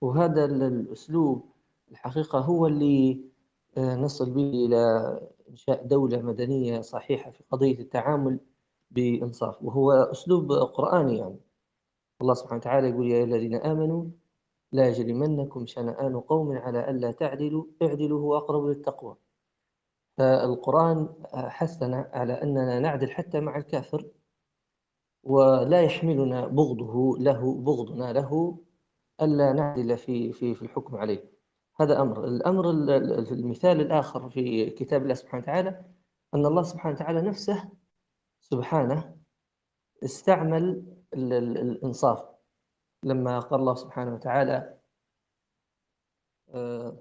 وهذا 0.00 0.44
الأسلوب 0.44 1.44
الحقيقة 1.90 2.38
هو 2.38 2.66
اللي 2.66 3.20
آه، 3.76 3.96
نصل 3.96 4.30
به 4.30 4.50
إلى 4.66 4.76
إنشاء 5.50 5.86
دولة 5.86 6.22
مدنية 6.22 6.80
صحيحة 6.80 7.30
في 7.30 7.44
قضية 7.50 7.78
التعامل 7.78 8.40
بإنصاف. 8.90 9.62
وهو 9.62 9.92
أسلوب 9.92 10.52
قرآني 10.52 11.18
يعني. 11.18 11.40
الله 12.20 12.34
سبحانه 12.34 12.56
وتعالى 12.56 12.88
يقول 12.88 13.06
يا 13.10 13.24
الذين 13.24 13.54
آمنوا 13.54 14.04
لا 14.72 14.88
يجرمنكم 14.88 15.66
شنآن 15.66 16.20
قوم 16.20 16.52
على 16.58 16.90
ألا 16.90 17.12
تعدلوا 17.12 17.64
اعدلوا 17.82 18.20
هو 18.20 18.36
أقرب 18.36 18.66
للتقوى. 18.66 19.16
فالقرآن 20.18 21.08
حثنا 21.34 22.10
على 22.12 22.32
أننا 22.32 22.78
نعدل 22.80 23.10
حتى 23.10 23.40
مع 23.40 23.56
الكافر 23.56 24.06
ولا 25.22 25.82
يحملنا 25.82 26.46
بغضه 26.46 27.18
له 27.18 27.54
بغضنا 27.54 28.12
له 28.12 28.58
ألا 29.22 29.52
نعدل 29.52 29.98
في 29.98 30.32
في 30.32 30.54
في 30.54 30.62
الحكم 30.62 30.96
عليه. 30.96 31.30
هذا 31.80 32.00
أمر. 32.02 32.24
الأمر 32.24 32.70
المثال 33.32 33.80
الآخر 33.80 34.30
في 34.30 34.70
كتاب 34.70 35.02
الله 35.02 35.14
سبحانه 35.14 35.42
وتعالى 35.42 35.84
أن 36.34 36.46
الله 36.46 36.62
سبحانه 36.62 36.94
وتعالى 36.94 37.22
نفسه 37.22 37.68
سبحانه 38.40 39.16
استعمل 40.04 40.84
الإنصاف. 41.14 42.24
لما 43.04 43.40
قال 43.40 43.60
الله 43.60 43.74
سبحانه 43.74 44.14
وتعالى 44.14 44.80
آه، 46.54 46.96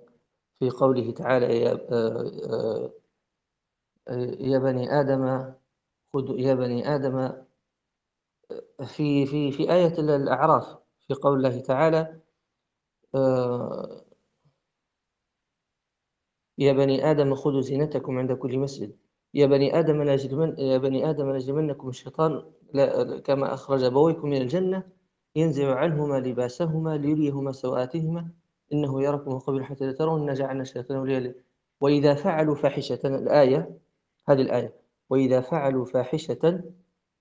في 0.60 0.70
قوله 0.70 1.12
تعالى 1.12 1.62
يا 1.62 1.74
آه، 1.92 2.94
آه، 4.08 4.36
يا 4.40 4.60
بني 4.60 5.00
آدم 5.00 5.54
خذوا 6.14 6.38
يا 6.38 6.54
بني 6.54 6.96
آدم 6.96 7.32
في 8.86 9.26
في 9.26 9.52
في 9.52 9.72
آية 9.74 10.00
الأعراف 10.00 10.78
في 11.08 11.14
قول 11.14 11.38
الله 11.38 11.60
تعالى 11.60 12.20
يا 16.58 16.74
بني 16.74 17.12
آدم 17.12 17.36
خذوا 17.36 17.62
زينتكم 17.62 18.18
عند 18.18 18.32
كل 18.32 18.60
مسجد. 18.60 18.98
يا 19.34 19.46
بني 19.46 19.80
آدم 19.80 20.02
لا 20.02 20.14
يجرمن 20.14 20.60
يا 20.60 20.78
بني 20.78 21.10
آدم 21.10 21.30
لا 21.30 21.36
يجرمنكم 21.38 21.90
الشيطان 21.90 22.44
كما 23.24 23.54
أخرج 23.54 23.84
أبويكم 23.84 24.30
من 24.30 24.42
الجنة 24.42 24.84
ينزع 25.36 25.76
عنهما 25.76 26.20
لباسهما 26.20 26.98
ليريهما 26.98 27.52
سوآتهما 27.52 28.32
إنه 28.74 29.04
يراكم 29.04 29.40
قبل 29.40 29.64
حتى 29.64 29.86
لا 29.86 29.92
ترون 29.92 30.34
جعلنا 30.34 30.62
الشيطان 30.62 30.98
وليا 30.98 31.36
وإذا 31.82 32.14
فعلوا 32.14 32.56
فاحشة 32.56 33.00
الآية 33.06 33.80
هذه 34.30 34.42
الآية 34.42 34.74
وإذا 35.10 35.42
فعلوا 35.42 35.86
فاحشة 35.86 36.64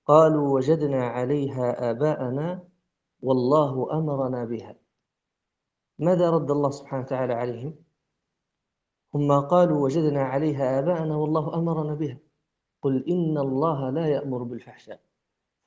قالوا 0.09 0.55
وجدنا 0.55 1.05
عليها 1.05 1.91
آباءنا 1.91 2.69
والله 3.23 3.99
أمرنا 3.99 4.45
بها. 4.45 4.77
ماذا 5.99 6.31
رد 6.31 6.51
الله 6.51 6.71
سبحانه 6.71 7.03
وتعالى 7.03 7.35
عليهم؟ 7.35 7.85
هم 9.15 9.41
قالوا 9.41 9.85
وجدنا 9.85 10.23
عليها 10.23 10.79
آباءنا 10.79 11.17
والله 11.17 11.55
أمرنا 11.55 11.95
بها. 11.95 12.19
قل 12.83 13.05
إن 13.09 13.39
الله 13.39 13.91
لا 13.91 14.07
يأمر 14.07 14.43
بالفحشاء. 14.43 15.01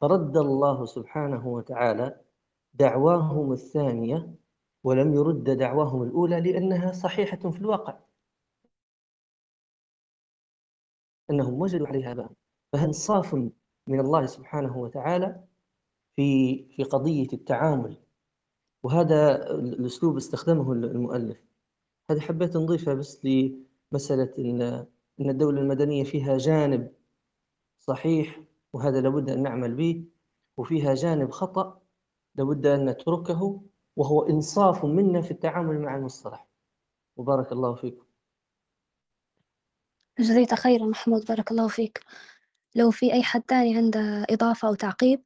فرد 0.02 0.38
الله 0.38 0.86
سبحانه 0.86 1.48
وتعالى 1.48 2.22
دعواهم 2.74 3.52
الثانية 3.52 4.36
ولم 4.84 5.14
يرد 5.14 5.44
دعواهم 5.44 6.04
الأولى 6.04 6.42
لأنها 6.42 6.92
صحيحة 6.92 7.50
في 7.50 7.58
الواقع. 7.58 8.00
أنهم 11.30 11.62
وجدوا 11.62 11.88
عليها 11.88 12.12
آباءهم. 12.12 12.36
إنصاف 12.76 13.36
من 13.88 14.00
الله 14.00 14.26
سبحانه 14.26 14.78
وتعالى 14.78 15.44
في 16.16 16.64
في 16.76 16.84
قضية 16.84 17.28
التعامل. 17.34 17.98
وهذا 18.84 19.50
الأسلوب 19.52 20.18
استخدمه 20.18 20.72
المؤلف. 20.72 21.38
هذه 22.10 22.20
حبيت 22.20 22.58
نضيفها 22.58 22.94
بس 22.94 23.26
لمسألة 23.26 24.34
إن 24.40 24.62
إن 25.22 25.30
الدولة 25.30 25.62
المدنية 25.62 26.04
فيها 26.04 26.38
جانب 26.38 26.92
صحيح 27.80 28.42
وهذا 28.74 29.02
لابد 29.02 29.30
أن 29.30 29.44
نعمل 29.44 29.76
به. 29.76 30.06
وفيها 30.58 30.94
جانب 30.94 31.32
خطأ 31.32 31.82
لابد 32.36 32.66
أن 32.66 32.86
نتركه 32.90 33.62
وهو 33.96 34.22
إنصاف 34.22 34.86
منا 34.86 35.22
في 35.22 35.32
التعامل 35.32 35.82
مع 35.82 35.96
المصطلح. 35.96 36.48
وبارك 37.18 37.52
الله 37.52 37.76
فيكم. 37.76 38.06
جزيت 40.20 40.54
خيرا 40.54 40.86
محمود 40.86 41.26
بارك 41.26 41.52
الله 41.52 41.68
فيك. 41.68 42.04
لو 42.76 42.92
في 42.92 43.14
أي 43.14 43.24
حد 43.24 43.42
تاني 43.42 43.78
عنده 43.78 44.26
إضافة 44.30 44.68
أو 44.68 44.76
تعقيب 44.76 45.22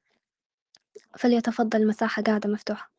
فليتفضل 1.19 1.81
المساحة 1.81 2.21
قاعدة 2.23 2.49
مفتوحة. 2.49 2.91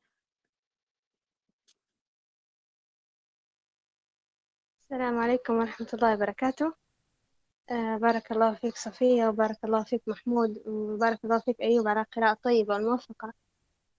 السلام 4.82 5.18
عليكم 5.18 5.54
ورحمة 5.54 5.88
الله 5.94 6.14
وبركاته. 6.14 6.74
آه 7.70 7.96
بارك 7.96 8.32
الله 8.32 8.54
فيك 8.54 8.76
صفية 8.76 9.26
وبارك 9.28 9.64
الله 9.64 9.84
فيك 9.84 10.02
محمود 10.06 10.62
وبارك 10.66 11.24
الله 11.24 11.38
فيك 11.40 11.60
أيوب 11.60 11.88
على 11.88 12.06
قراءة 12.16 12.38
طيبة 12.42 12.74
والموفقة 12.74 13.32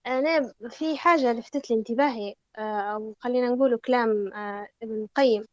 أنا 0.06 0.52
في 0.70 0.98
حاجة 0.98 1.32
لفتت 1.32 1.70
لي 1.70 1.76
انتباهي 1.76 2.34
آه 2.58 2.80
أو 2.94 3.16
خلينا 3.20 3.48
نقول 3.50 3.78
كلام 3.78 4.32
آه 4.34 4.68
ابن 4.82 5.02
القيم. 5.04 5.44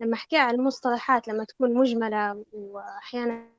لما 0.00 0.16
حكى 0.16 0.36
على 0.36 0.56
المصطلحات 0.56 1.28
لما 1.28 1.44
تكون 1.44 1.74
مجملة 1.74 2.44
وأحيانا 2.52 3.53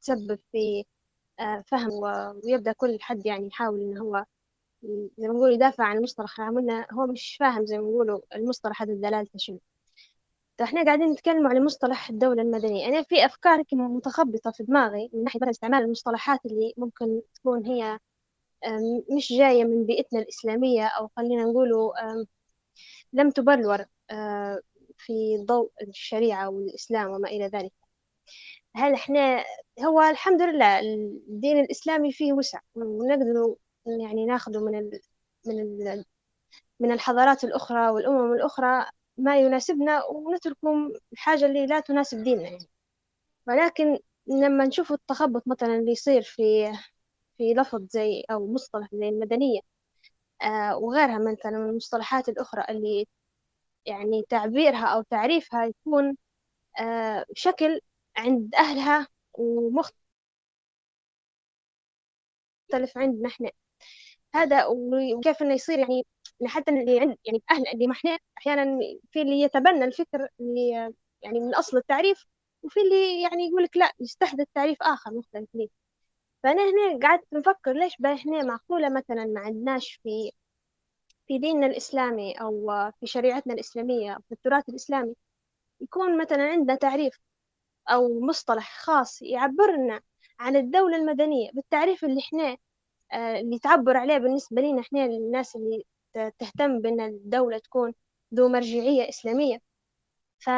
تسبب 0.00 0.38
في 0.52 0.84
آه، 1.40 1.64
فهم 1.66 1.90
ويبدأ 2.44 2.72
كل 2.72 2.98
حد 3.00 3.26
يعني 3.26 3.46
يحاول 3.48 3.80
إن 3.80 3.98
هو 3.98 4.24
زي 5.18 5.28
ما 5.28 5.34
نقول 5.34 5.52
يدافع 5.52 5.84
عن 5.84 5.96
المصطلح. 5.96 6.40
عملنا 6.40 6.86
هو 6.92 7.06
مش 7.06 7.36
فاهم 7.40 7.66
زي 7.66 7.78
ما 7.78 7.84
نقولوا 7.84 8.20
المصطلح 8.34 8.82
هذا 8.82 8.94
دلالته 8.94 9.38
شنو. 9.38 9.60
إحنا 10.62 10.84
قاعدين 10.84 11.12
نتكلم 11.12 11.46
على 11.46 11.60
مصطلح 11.60 12.10
الدولة 12.10 12.42
المدنية. 12.42 12.86
أنا 12.88 13.02
في 13.02 13.26
أفكار 13.26 13.62
متخبطة 13.72 14.50
في 14.50 14.62
دماغي 14.62 15.10
من 15.14 15.24
ناحية 15.24 15.40
استعمال 15.50 15.82
المصطلحات 15.84 16.40
اللي 16.46 16.74
ممكن 16.76 17.22
تكون 17.34 17.66
هي 17.66 17.98
مش 19.16 19.32
جاية 19.32 19.64
من 19.64 19.86
بيئتنا 19.86 20.20
الإسلامية 20.20 20.86
أو 20.86 21.08
خلينا 21.16 21.42
نقولوا 21.44 21.92
لم 23.12 23.30
تبلور 23.30 23.84
أه، 24.10 24.60
في 24.98 25.38
ضوء 25.44 25.70
الشريعة 25.82 26.48
والإسلام 26.50 27.10
وما 27.10 27.28
إلى 27.28 27.46
ذلك. 27.46 27.72
هل 28.76 28.94
إحنا 28.94 29.44
هو 29.84 30.00
الحمد 30.00 30.42
لله 30.42 30.80
الدين 30.80 31.60
الإسلامي 31.60 32.12
فيه 32.12 32.32
وسع 32.32 32.60
ونقدر 32.74 33.56
يعني 33.86 34.26
ناخده 34.26 34.60
من 34.64 34.78
ال 34.78 35.00
من 35.46 35.60
ال 35.88 36.04
من 36.80 36.92
الحضارات 36.92 37.44
الأخرى 37.44 37.90
والأمم 37.90 38.32
الأخرى 38.34 38.86
ما 39.18 39.38
يناسبنا 39.40 40.04
ونتركهم 40.06 40.92
الحاجة 41.12 41.46
اللي 41.46 41.66
لا 41.66 41.80
تناسب 41.80 42.22
ديننا 42.22 42.42
يعني. 42.42 42.68
ولكن 43.48 43.98
لما 44.26 44.66
نشوف 44.66 44.92
التخبط 44.92 45.42
مثلا 45.48 45.74
اللي 45.76 45.92
يصير 45.92 46.22
في 46.22 46.72
في 47.38 47.54
لفظ 47.54 47.86
زي 47.90 48.24
أو 48.30 48.52
مصطلح 48.54 48.88
زي 48.94 49.08
المدنية 49.08 49.60
آه 50.42 50.76
وغيرها 50.78 51.18
مثلا 51.18 51.52
من 51.58 51.70
المصطلحات 51.70 52.28
الأخرى 52.28 52.64
اللي 52.70 53.06
يعني 53.86 54.22
تعبيرها 54.28 54.86
أو 54.86 55.02
تعريفها 55.02 55.64
يكون 55.66 56.16
آه 56.80 57.26
شكل 57.36 57.80
عند 58.16 58.54
أهلها 58.54 59.08
ومختلف 59.32 59.94
عندنا 62.96 63.28
إحنا. 63.28 63.50
هذا 64.34 64.66
وكيف 64.66 65.42
إنه 65.42 65.54
يصير 65.54 65.78
يعني 65.78 66.04
حتى 66.46 66.70
اللي 66.70 67.00
عند 67.00 67.16
يعني 67.24 67.42
أهل 67.50 67.68
اللي 67.74 67.86
ما 67.86 67.92
إحنا 67.92 68.18
أحيانا 68.38 68.78
في 69.12 69.22
اللي 69.22 69.40
يتبنى 69.40 69.84
الفكر 69.84 70.28
اللي 70.40 70.70
يعني 71.22 71.40
من 71.40 71.54
أصل 71.54 71.76
التعريف 71.76 72.26
وفي 72.62 72.80
اللي 72.80 73.22
يعني 73.22 73.48
يقول 73.48 73.62
لك 73.64 73.76
لا 73.76 73.92
يستحدث 74.00 74.46
تعريف 74.54 74.78
آخر 74.82 75.10
مختلف 75.14 75.48
ليه. 75.54 75.68
فأنا 76.42 76.62
هنا 76.62 77.08
قعدت 77.08 77.26
نفكر 77.32 77.72
ليش 77.72 77.94
إحنا 78.06 78.42
معقولة 78.44 78.88
مثلا 78.90 79.24
ما 79.26 79.40
عندناش 79.40 80.00
في 80.02 80.32
في 81.26 81.38
ديننا 81.38 81.66
الإسلامي 81.66 82.34
أو 82.40 82.72
في 83.00 83.06
شريعتنا 83.06 83.54
الإسلامية 83.54 84.12
أو 84.12 84.20
في 84.28 84.32
التراث 84.32 84.68
الإسلامي 84.68 85.14
يكون 85.80 86.18
مثلا 86.22 86.44
عندنا 86.44 86.76
تعريف 86.76 87.20
أو 87.90 88.20
مصطلح 88.20 88.78
خاص 88.80 89.22
يعبرنا 89.22 90.00
عن 90.40 90.56
الدولة 90.56 90.96
المدنية 90.96 91.50
بالتعريف 91.54 92.04
اللي 92.04 92.20
إحنا 92.20 92.56
آه، 93.12 93.40
اللي 93.40 93.58
تعبر 93.58 93.96
عليه 93.96 94.18
بالنسبة 94.18 94.62
لنا 94.62 94.80
إحنا 94.80 95.04
الناس 95.04 95.56
اللي 95.56 95.84
تهتم 96.38 96.80
بأن 96.80 97.00
الدولة 97.00 97.58
تكون 97.58 97.94
ذو 98.34 98.48
مرجعية 98.48 99.08
إسلامية. 99.08 99.60
ف... 100.38 100.50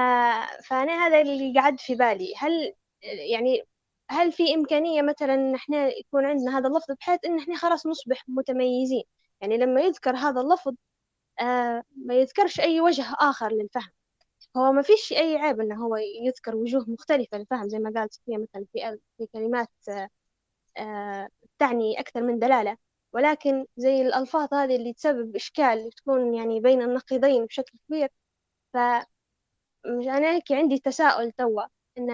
فأنا 0.65 1.07
هذا 1.07 1.21
اللي 1.21 1.61
قعد 1.61 1.81
في 1.81 1.95
بالي. 1.95 2.35
هل 2.39 2.75
يعني 3.03 3.63
هل 4.11 4.33
في 4.33 4.55
إمكانية 4.55 5.03
مثلا 5.03 5.35
إن 5.35 5.55
إحنا 5.55 5.89
يكون 5.89 6.27
عندنا 6.27 6.59
هذا 6.59 6.69
اللفظ 6.69 6.93
بحيث 7.01 7.21
إن 7.27 7.39
إحنا 7.39 7.57
خلاص 7.57 7.87
نصبح 7.87 8.25
متميزين؟ 8.29 9.05
يعني 9.41 9.59
لما 9.59 9.81
يذكر 9.81 10.17
هذا 10.17 10.41
اللفظ 10.41 10.75
آه 11.41 11.85
ما 11.97 12.15
يذكرش 12.15 12.61
أي 12.61 12.81
وجه 12.81 13.05
آخر 13.21 13.53
للفهم. 13.53 13.91
هو 14.57 14.73
ما 14.73 14.83
فيش 14.83 15.13
أي 15.13 15.37
عيب 15.37 15.61
إنه 15.61 15.87
هو 15.87 15.97
يذكر 15.97 16.57
وجوه 16.57 16.85
مختلفة 16.91 17.39
للفهم 17.39 17.69
زي 17.69 17.79
ما 17.79 17.93
قالت 17.97 18.13
صفية 18.15 18.37
مثلا 18.39 18.67
في 18.73 18.99
في 19.19 19.27
كلمات 19.27 19.69
آه 20.77 21.29
تعني 21.59 22.01
أكثر 22.01 22.23
من 22.23 22.39
دلالة. 22.39 22.77
ولكن 23.13 23.67
زي 23.77 24.03
الألفاظ 24.03 24.55
هذه 24.55 24.77
اللي 24.77 24.93
تسبب 24.93 25.37
إشكال 25.37 25.91
تكون 25.93 26.35
يعني 26.35 26.61
بين 26.61 26.83
النقيضين 26.83 27.47
بشكل 27.47 27.79
كبير 27.89 28.09
ف 28.75 28.77
أنا 29.87 30.33
هيك 30.35 30.53
عندي 30.53 30.79
تساؤل 30.79 31.33
توا 31.33 31.63
إن 31.99 32.11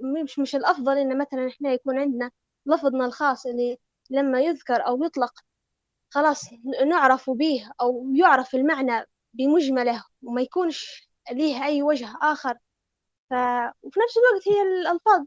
مش 0.00 0.38
مش 0.38 0.56
الأفضل 0.56 0.98
إن 0.98 1.18
مثلا 1.18 1.48
إحنا 1.48 1.72
يكون 1.72 1.98
عندنا 1.98 2.30
لفظنا 2.66 3.06
الخاص 3.06 3.46
اللي 3.46 3.78
لما 4.10 4.40
يذكر 4.40 4.86
أو 4.86 5.04
يطلق 5.04 5.32
خلاص 6.10 6.44
نعرف 6.86 7.30
به 7.30 7.70
أو 7.80 8.12
يعرف 8.14 8.54
المعنى 8.54 9.06
بمجمله 9.34 10.04
وما 10.22 10.42
يكونش 10.42 11.08
ليه 11.32 11.64
أي 11.64 11.82
وجه 11.82 12.08
آخر. 12.22 12.54
ف... 13.30 13.34
وفي 13.82 14.00
نفس 14.00 14.14
الوقت 14.18 14.48
هي 14.48 14.62
الألفاظ 14.62 15.26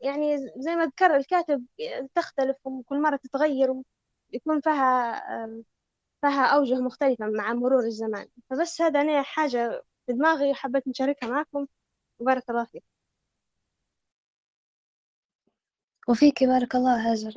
يعني 0.00 0.38
زي 0.38 0.76
ما 0.76 0.86
ذكر 0.86 1.16
الكاتب 1.16 1.66
تختلف 2.14 2.56
وكل 2.64 3.02
مرة 3.02 3.16
تتغير 3.16 3.70
ويكون 4.32 4.60
فيها 4.60 5.22
فيها 6.20 6.46
أوجه 6.46 6.74
مختلفة 6.74 7.26
مع 7.26 7.52
مرور 7.52 7.84
الزمان. 7.84 8.28
فبس 8.50 8.80
هذا 8.82 9.00
أنا 9.00 9.22
حاجة 9.22 9.84
في 10.06 10.12
دماغي 10.12 10.50
وحبيت 10.50 10.88
نشاركها 10.88 11.28
معكم. 11.30 11.66
وبارك 12.18 12.50
الله 12.50 12.64
فيك. 12.64 12.84
وفيك 16.08 16.44
بارك 16.44 16.74
الله 16.74 17.12
هاجر. 17.12 17.32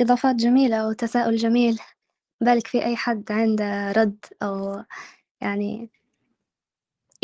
إضافات 0.00 0.36
جميلة 0.36 0.88
وتساؤل 0.88 1.36
جميل. 1.36 1.80
بالك 2.40 2.66
في 2.66 2.84
أي 2.84 2.96
حد 2.96 3.32
عنده 3.32 3.92
رد 3.92 4.24
أو 4.42 4.84
يعني 5.40 5.90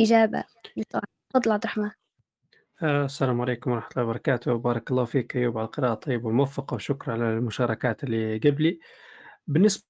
إجابة 0.00 0.44
تفضل 1.31 1.52
عبد 1.52 1.64
الرحمن. 1.64 1.90
آه، 2.83 3.05
السلام 3.05 3.40
عليكم 3.40 3.70
ورحمة 3.70 3.90
الله 3.90 4.05
وبركاته 4.05 4.52
وبارك 4.52 4.90
الله 4.90 5.05
فيك 5.05 5.37
أيوب 5.37 5.59
على 5.59 5.66
القراءة 5.66 5.92
الطيبة 5.92 6.26
والموفقة 6.26 6.74
وشكرا 6.74 7.12
على 7.12 7.33
المشاركات 7.33 8.05
اللي 8.05 8.38
قبلي. 8.38 8.81
بالنسبة 9.46 9.87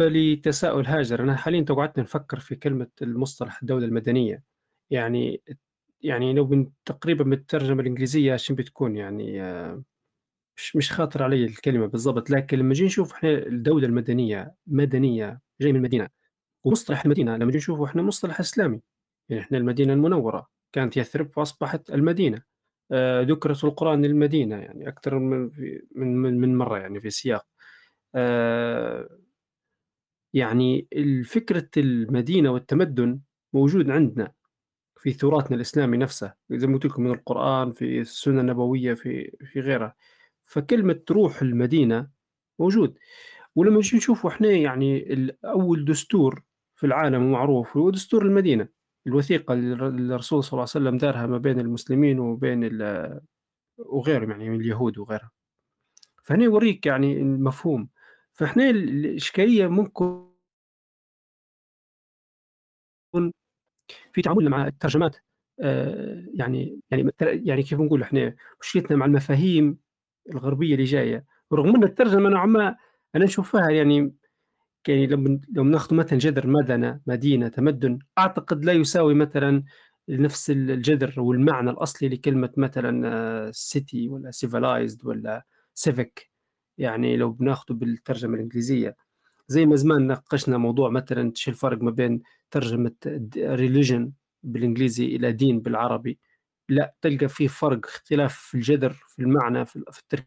لتساؤل 0.00 0.86
هاجر 0.86 1.20
أنا 1.22 1.36
حاليا 1.36 1.64
قعدت 1.64 1.98
نفكر 1.98 2.40
في 2.40 2.56
كلمة 2.56 2.88
المصطلح 3.02 3.62
الدولة 3.62 3.86
المدنية. 3.86 4.42
يعني 4.90 5.42
يعني 6.00 6.32
لو 6.32 6.72
تقريبا 6.84 7.24
من 7.24 7.32
الترجمة 7.32 7.80
الإنجليزية 7.80 8.36
شنو 8.36 8.56
بتكون 8.56 8.96
يعني 8.96 9.42
آه، 9.42 9.82
مش 10.62 10.76
مش 10.76 10.92
خاطر 10.92 11.22
علي 11.22 11.44
الكلمة 11.44 11.86
بالضبط 11.86 12.30
لكن 12.30 12.58
لما 12.58 12.68
نجي 12.68 12.84
نشوف 12.84 13.12
إحنا 13.12 13.30
الدولة 13.30 13.86
المدنية 13.86 14.54
مدنية 14.66 15.40
جاي 15.60 15.72
من 15.72 15.78
المدينة 15.78 16.08
ومصطلح 16.64 17.04
المدينة 17.04 17.36
لما 17.36 17.44
نجي 17.44 17.58
نشوفه 17.58 17.84
إحنا 17.84 18.02
مصطلح 18.02 18.40
إسلامي 18.40 18.80
يعني 19.28 19.42
إحنا 19.42 19.58
المدينة 19.58 19.92
المنورة 19.92 20.48
كانت 20.72 20.96
يثرب 20.96 21.30
وأصبحت 21.36 21.90
المدينة. 21.90 22.42
آه، 22.92 23.22
ذكرت 23.22 23.56
في 23.56 23.64
القرآن 23.64 24.04
المدينة 24.04 24.56
يعني 24.56 24.88
أكثر 24.88 25.18
من 25.18 25.50
من 25.96 26.40
من 26.40 26.56
مرة 26.58 26.78
يعني 26.78 27.00
في 27.00 27.10
سياق. 27.10 27.46
آه، 28.14 29.08
يعني 30.34 30.88
فكرة 31.24 31.68
المدينة 31.76 32.50
والتمدن 32.50 33.20
موجود 33.52 33.90
عندنا 33.90 34.32
في 34.96 35.12
تراثنا 35.12 35.56
الإسلامي 35.56 35.96
نفسه 35.98 36.34
زي 36.50 36.66
ما 36.66 36.74
قلت 36.74 36.86
لكم 36.86 37.02
من 37.02 37.10
القرآن 37.10 37.72
في 37.72 38.00
السنة 38.00 38.40
النبوية 38.40 38.94
في 38.94 39.32
في 39.44 39.60
غيرها. 39.60 39.94
فكلمة 40.52 41.00
روح 41.10 41.42
المدينة 41.42 42.10
موجود. 42.58 42.98
ولما 43.56 43.76
نجي 43.76 43.96
نشوف 43.96 44.26
إحنا 44.26 44.50
يعني 44.50 45.06
أول 45.44 45.84
دستور 45.84 46.42
في 46.74 46.86
العالم 46.86 47.32
معروف 47.32 47.76
هو 47.76 47.90
دستور 47.90 48.22
المدينة. 48.26 48.68
الوثيقة 49.06 49.54
اللي 49.54 50.14
الرسول 50.14 50.44
صلى 50.44 50.52
الله 50.52 50.60
عليه 50.74 50.86
وسلم 50.86 50.98
دارها 50.98 51.26
ما 51.26 51.38
بين 51.38 51.60
المسلمين 51.60 52.18
وبين 52.18 52.64
وغيرهم 53.78 54.30
يعني 54.30 54.50
من 54.50 54.60
اليهود 54.60 54.98
وغيرها 54.98 55.30
فهنا 56.24 56.44
يوريك 56.44 56.86
يعني 56.86 57.12
المفهوم. 57.12 57.88
فإحنا 58.32 58.70
الإشكالية 58.70 59.66
ممكن 59.66 60.32
في 64.12 64.22
تعاملنا 64.22 64.50
مع 64.50 64.66
الترجمات 64.66 65.16
آه، 65.60 66.26
يعني 66.34 66.80
يعني 66.90 67.12
يعني 67.20 67.62
كيف 67.62 67.80
نقول 67.80 68.02
إحنا 68.02 68.36
مشكلتنا 68.60 68.96
مع 68.96 69.06
المفاهيم 69.06 69.78
الغربية 70.30 70.74
اللي 70.74 70.84
جاية. 70.84 71.24
رغم 71.52 71.76
أن 71.76 71.84
الترجمة 71.84 72.28
نوعا 72.30 72.46
ما 72.46 72.76
أنا 73.14 73.24
نشوفها 73.24 73.70
يعني 73.70 74.14
يعني 74.88 75.06
لما 75.06 75.40
لو 75.52 75.64
ناخذ 75.64 75.96
مثلا 75.96 76.18
جذر 76.18 76.46
مدنة 76.46 77.00
مدينة 77.06 77.48
تمدن 77.48 77.98
أعتقد 78.18 78.64
لا 78.64 78.72
يساوي 78.72 79.14
مثلا 79.14 79.62
نفس 80.08 80.50
الجذر 80.50 81.20
والمعنى 81.20 81.70
الأصلي 81.70 82.08
لكلمة 82.08 82.50
مثلا 82.56 83.50
city 83.52 84.08
ولا 84.08 84.30
civilized 84.30 85.06
ولا 85.06 85.44
civic 85.74 86.30
يعني 86.78 87.16
لو 87.16 87.30
بناخذه 87.32 87.74
بالترجمة 87.74 88.34
الإنجليزية. 88.34 88.96
زي 89.48 89.66
ما 89.66 89.76
زمان 89.76 90.06
ناقشنا 90.06 90.58
موضوع 90.58 90.90
مثلا 90.90 91.32
شو 91.34 91.50
الفرق 91.50 91.82
ما 91.82 91.90
بين 91.90 92.22
ترجمة 92.50 92.92
religion 93.36 94.12
بالإنجليزي 94.42 95.16
إلى 95.16 95.32
دين 95.32 95.60
بالعربي. 95.60 96.18
لا 96.74 96.94
تلقى 97.00 97.28
في 97.28 97.48
فرق 97.48 97.86
اختلاف 97.86 98.34
في 98.38 98.54
الجذر 98.54 98.92
في 98.92 99.22
المعنى 99.22 99.64
في 99.66 99.76
التركيب 99.88 100.26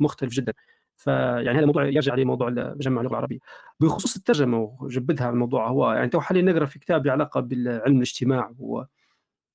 مختلف 0.00 0.32
جدا. 0.32 0.52
فيعني 0.96 1.50
هذا 1.50 1.60
الموضوع 1.60 1.84
يرجع 1.86 2.14
لموضوع 2.14 2.50
مجمع 2.76 3.00
اللغة 3.00 3.12
العربية. 3.12 3.38
بخصوص 3.80 4.16
الترجمة 4.16 4.58
وجبدها 4.80 5.30
الموضوع 5.30 5.68
هو 5.68 5.92
يعني 5.92 6.08
تو 6.08 6.20
حاليا 6.20 6.42
نقرأ 6.42 6.64
في 6.66 6.78
كتاب 6.78 7.06
له 7.06 7.12
علاقة 7.12 7.40
بالعلم 7.40 7.96
الاجتماع 7.96 8.52
و, 8.58 8.82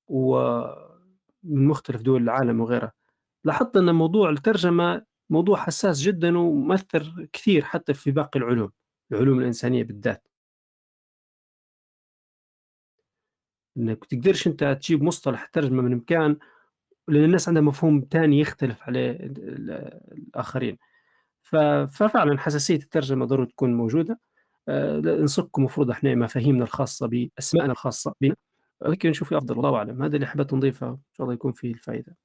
و 0.08 0.36
من 1.44 1.66
مختلف 1.66 2.02
دول 2.02 2.22
العالم 2.22 2.60
وغيرها 2.60 2.92
لاحظت 3.44 3.76
أن 3.76 3.94
موضوع 3.94 4.30
الترجمة 4.30 5.06
موضوع 5.30 5.56
حساس 5.58 6.00
جدا 6.00 6.38
ومؤثر 6.38 7.26
كثير 7.32 7.64
حتى 7.64 7.94
في 7.94 8.10
باقي 8.10 8.38
العلوم 8.40 8.72
العلوم 9.12 9.38
الإنسانية 9.40 9.84
بالذات. 9.84 10.28
إنك 13.76 14.04
تقدرش 14.04 14.46
أنت 14.46 14.64
تجيب 14.64 15.02
مصطلح 15.02 15.46
ترجمة 15.46 15.82
من 15.82 15.96
مكان 15.96 16.36
لأن 17.08 17.24
الناس 17.24 17.48
عندها 17.48 17.62
مفهوم 17.62 18.00
تاني 18.00 18.40
يختلف 18.40 18.82
عليه 18.82 19.10
الآخرين. 19.10 20.78
ففعلا 21.42 22.38
حساسية 22.38 22.76
الترجمة 22.76 23.26
ضروري 23.26 23.46
تكون 23.46 23.74
موجودة. 23.74 24.20
آه، 24.68 25.00
نصكم 25.00 25.62
المفروض 25.62 25.90
إحنا 25.90 26.14
مفاهيمنا 26.14 26.64
الخاصة 26.64 27.06
بأسمائنا 27.06 27.72
الخاصة 27.72 28.14
بنا. 28.20 28.36
ولكن 28.80 29.10
نشوف 29.10 29.34
أفضل 29.34 29.56
الله 29.56 29.76
أعلم. 29.76 30.02
هذا 30.02 30.16
اللي 30.16 30.26
حبيت 30.26 30.54
نضيفه 30.54 30.88
إن 30.88 30.98
شاء 31.12 31.24
الله 31.24 31.34
يكون 31.34 31.52
فيه 31.52 31.72
الفائدة 31.72 32.16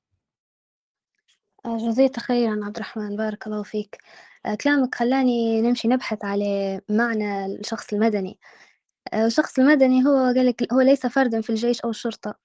آه، 1.65 1.77
جزيت 1.77 2.19
خيرا 2.19 2.65
عبد 2.65 2.75
الرحمن. 2.75 3.15
بارك 3.15 3.47
الله 3.47 3.63
فيك. 3.63 3.97
آه، 4.45 4.55
كلامك 4.55 4.95
خلاني 4.95 5.61
نمشي 5.61 5.87
نبحث 5.87 6.25
على 6.25 6.81
معنى 6.89 7.45
الشخص 7.45 7.93
المدني. 7.93 8.39
الشخص 9.13 9.59
المدني 9.59 10.05
هو 10.05 10.17
قال 10.17 10.45
لك 10.45 10.73
هو 10.73 10.81
ليس 10.81 11.05
فردا 11.05 11.41
في 11.41 11.49
الجيش 11.49 11.81
أو 11.81 11.89
الشرطة. 11.89 12.35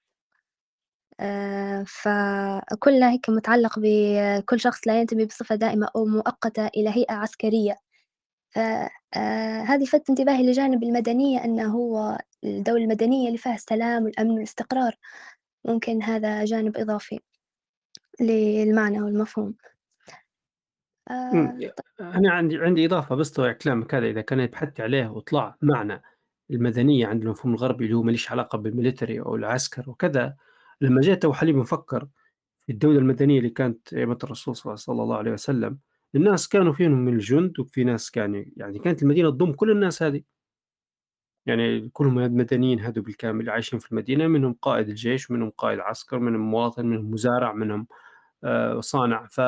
فكلها 1.85 3.11
هيك 3.11 3.29
متعلق 3.29 3.79
بكل 3.79 4.59
شخص 4.59 4.87
لا 4.87 4.99
ينتمي 4.99 5.25
بصفة 5.25 5.55
دائمة 5.55 5.87
أو 5.95 6.05
مؤقتة 6.05 6.67
إلى 6.67 6.89
هيئة 6.89 7.13
عسكرية. 7.13 7.75
فهذه 8.49 9.85
فت 9.85 10.09
انتباهي 10.09 10.49
لجانب 10.49 10.83
المدنية 10.83 11.45
أنه 11.45 11.73
هو 11.73 12.17
الدولة 12.43 12.83
المدنية 12.83 13.27
اللي 13.27 13.37
فيها 13.37 13.55
السلام 13.55 14.03
والأمن 14.03 14.31
والاستقرار. 14.31 14.95
ممكن 15.65 16.03
هذا 16.03 16.45
جانب 16.45 16.77
إضافي 16.77 17.19
للمعنى 18.19 19.01
والمفهوم. 19.01 19.55
آه 21.09 21.57
أنا 21.99 22.31
عندي 22.31 22.57
عندي 22.57 22.85
إضافة 22.85 23.15
بس 23.15 23.41
كلامك 23.41 23.95
هذا 23.95 24.05
إذا 24.05 24.21
كان 24.21 24.45
بحثت 24.45 24.81
عليه 24.81 25.07
وطلع 25.07 25.55
معنى. 25.61 26.01
المدنية 26.51 27.07
عند 27.07 27.23
المفهوم 27.23 27.53
الغربي 27.53 27.85
اللي 27.85 27.95
هو 27.95 28.03
ماليش 28.03 28.31
علاقة 28.31 28.57
بالميليتري 28.57 29.19
أو 29.21 29.35
العسكر 29.35 29.89
وكذا 29.89 30.35
لما 30.81 31.01
جيت 31.01 31.25
أبو 31.25 31.33
حليم 31.33 31.59
نفكر 31.59 32.07
في 32.59 32.71
الدولة 32.71 32.99
المدنية 32.99 33.37
اللي 33.39 33.49
كانت 33.49 33.93
أيام 33.93 34.11
الرسول 34.11 34.55
صلى 34.55 35.03
الله 35.03 35.17
عليه 35.17 35.31
وسلم 35.31 35.79
الناس 36.15 36.47
كانوا 36.47 36.73
فيهم 36.73 36.91
من 36.91 37.13
الجند 37.13 37.59
وفي 37.59 37.83
ناس 37.83 38.11
كانوا 38.11 38.43
يعني 38.57 38.79
كانت 38.79 39.03
المدينة 39.03 39.29
تضم 39.29 39.53
كل 39.53 39.71
الناس 39.71 40.03
هذه. 40.03 40.21
يعني 41.45 41.89
كلهم 41.89 42.15
مدنيين 42.15 42.79
هذو 42.79 43.01
بالكامل 43.01 43.49
عايشين 43.49 43.79
في 43.79 43.91
المدينة 43.91 44.27
منهم 44.27 44.53
قائد 44.61 44.89
الجيش 44.89 45.31
منهم 45.31 45.49
قائد 45.49 45.79
عسكر 45.79 46.19
منهم 46.19 46.41
مواطن 46.51 46.85
منهم 46.85 47.11
مزارع 47.11 47.53
منهم 47.53 47.87
آه 48.43 48.79
صانع. 48.79 49.27
ف 49.27 49.41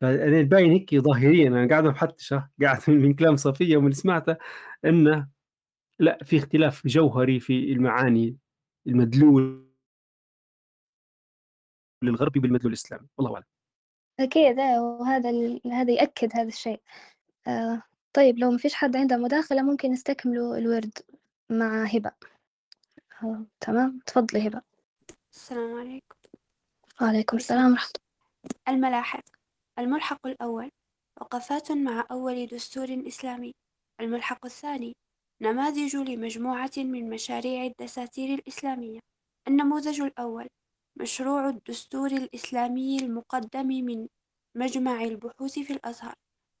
باين 0.00 0.70
هيك 0.70 0.94
ظاهريا 0.94 1.48
أنا 1.48 1.68
قاعد 1.68 1.86
أبحثش 1.86 2.34
قاعد 2.62 2.78
من 2.90 3.14
كلام 3.14 3.36
صفية 3.36 3.76
ومن 3.76 3.92
سمعته 3.92 4.36
إنه 4.84 5.28
لا 6.00 6.24
في 6.24 6.38
اختلاف 6.38 6.86
جوهري 6.86 7.40
في 7.40 7.72
المعاني 7.72 8.36
المدلول 8.86 9.70
للغربي 12.02 12.40
بالمدلول 12.40 12.72
الإسلامي 12.72 13.08
والله 13.18 13.34
أعلم. 13.34 13.44
أكيد 14.20 14.58
آه، 14.58 14.82
وهذا 14.82 15.30
هذا 15.72 15.92
يأكد 15.92 16.30
هذا 16.34 16.48
الشيء. 16.48 16.80
آه 17.46 17.82
طيب 18.12 18.38
لو 18.38 18.50
ما 18.50 18.58
فيش 18.58 18.74
حد 18.74 18.96
عنده 18.96 19.16
مداخلة 19.16 19.62
ممكن 19.62 19.90
نستكملوا 19.90 20.56
الورد 20.56 20.98
مع 21.50 21.84
هبة. 21.84 22.12
آه 23.22 23.46
تمام؟ 23.60 23.98
تفضلي 24.06 24.48
هبة. 24.48 24.62
السلام 25.34 25.78
عليكم. 25.80 26.16
وعليكم 27.02 27.36
السلام 27.36 27.72
ورحمة 27.72 27.90
الله. 27.90 28.76
الملاحق. 28.76 29.24
الملحق 29.78 30.26
الأول. 30.26 30.70
وقفات 31.20 31.72
مع 31.72 32.06
أول 32.10 32.46
دستور 32.46 33.02
إسلامي. 33.06 33.54
الملحق 34.00 34.44
الثاني. 34.46 34.96
نماذج 35.42 35.96
لمجموعة 35.96 36.70
من 36.76 37.10
مشاريع 37.10 37.64
الدساتير 37.64 38.34
الإسلامية. 38.34 39.00
النموذج 39.48 40.00
الأول 40.00 40.46
مشروع 40.96 41.48
الدستور 41.48 42.06
الإسلامي 42.06 42.98
المقدم 42.98 43.66
من 43.66 44.08
مجمع 44.56 45.04
البحوث 45.04 45.58
في 45.58 45.72
الأزهر. 45.72 46.14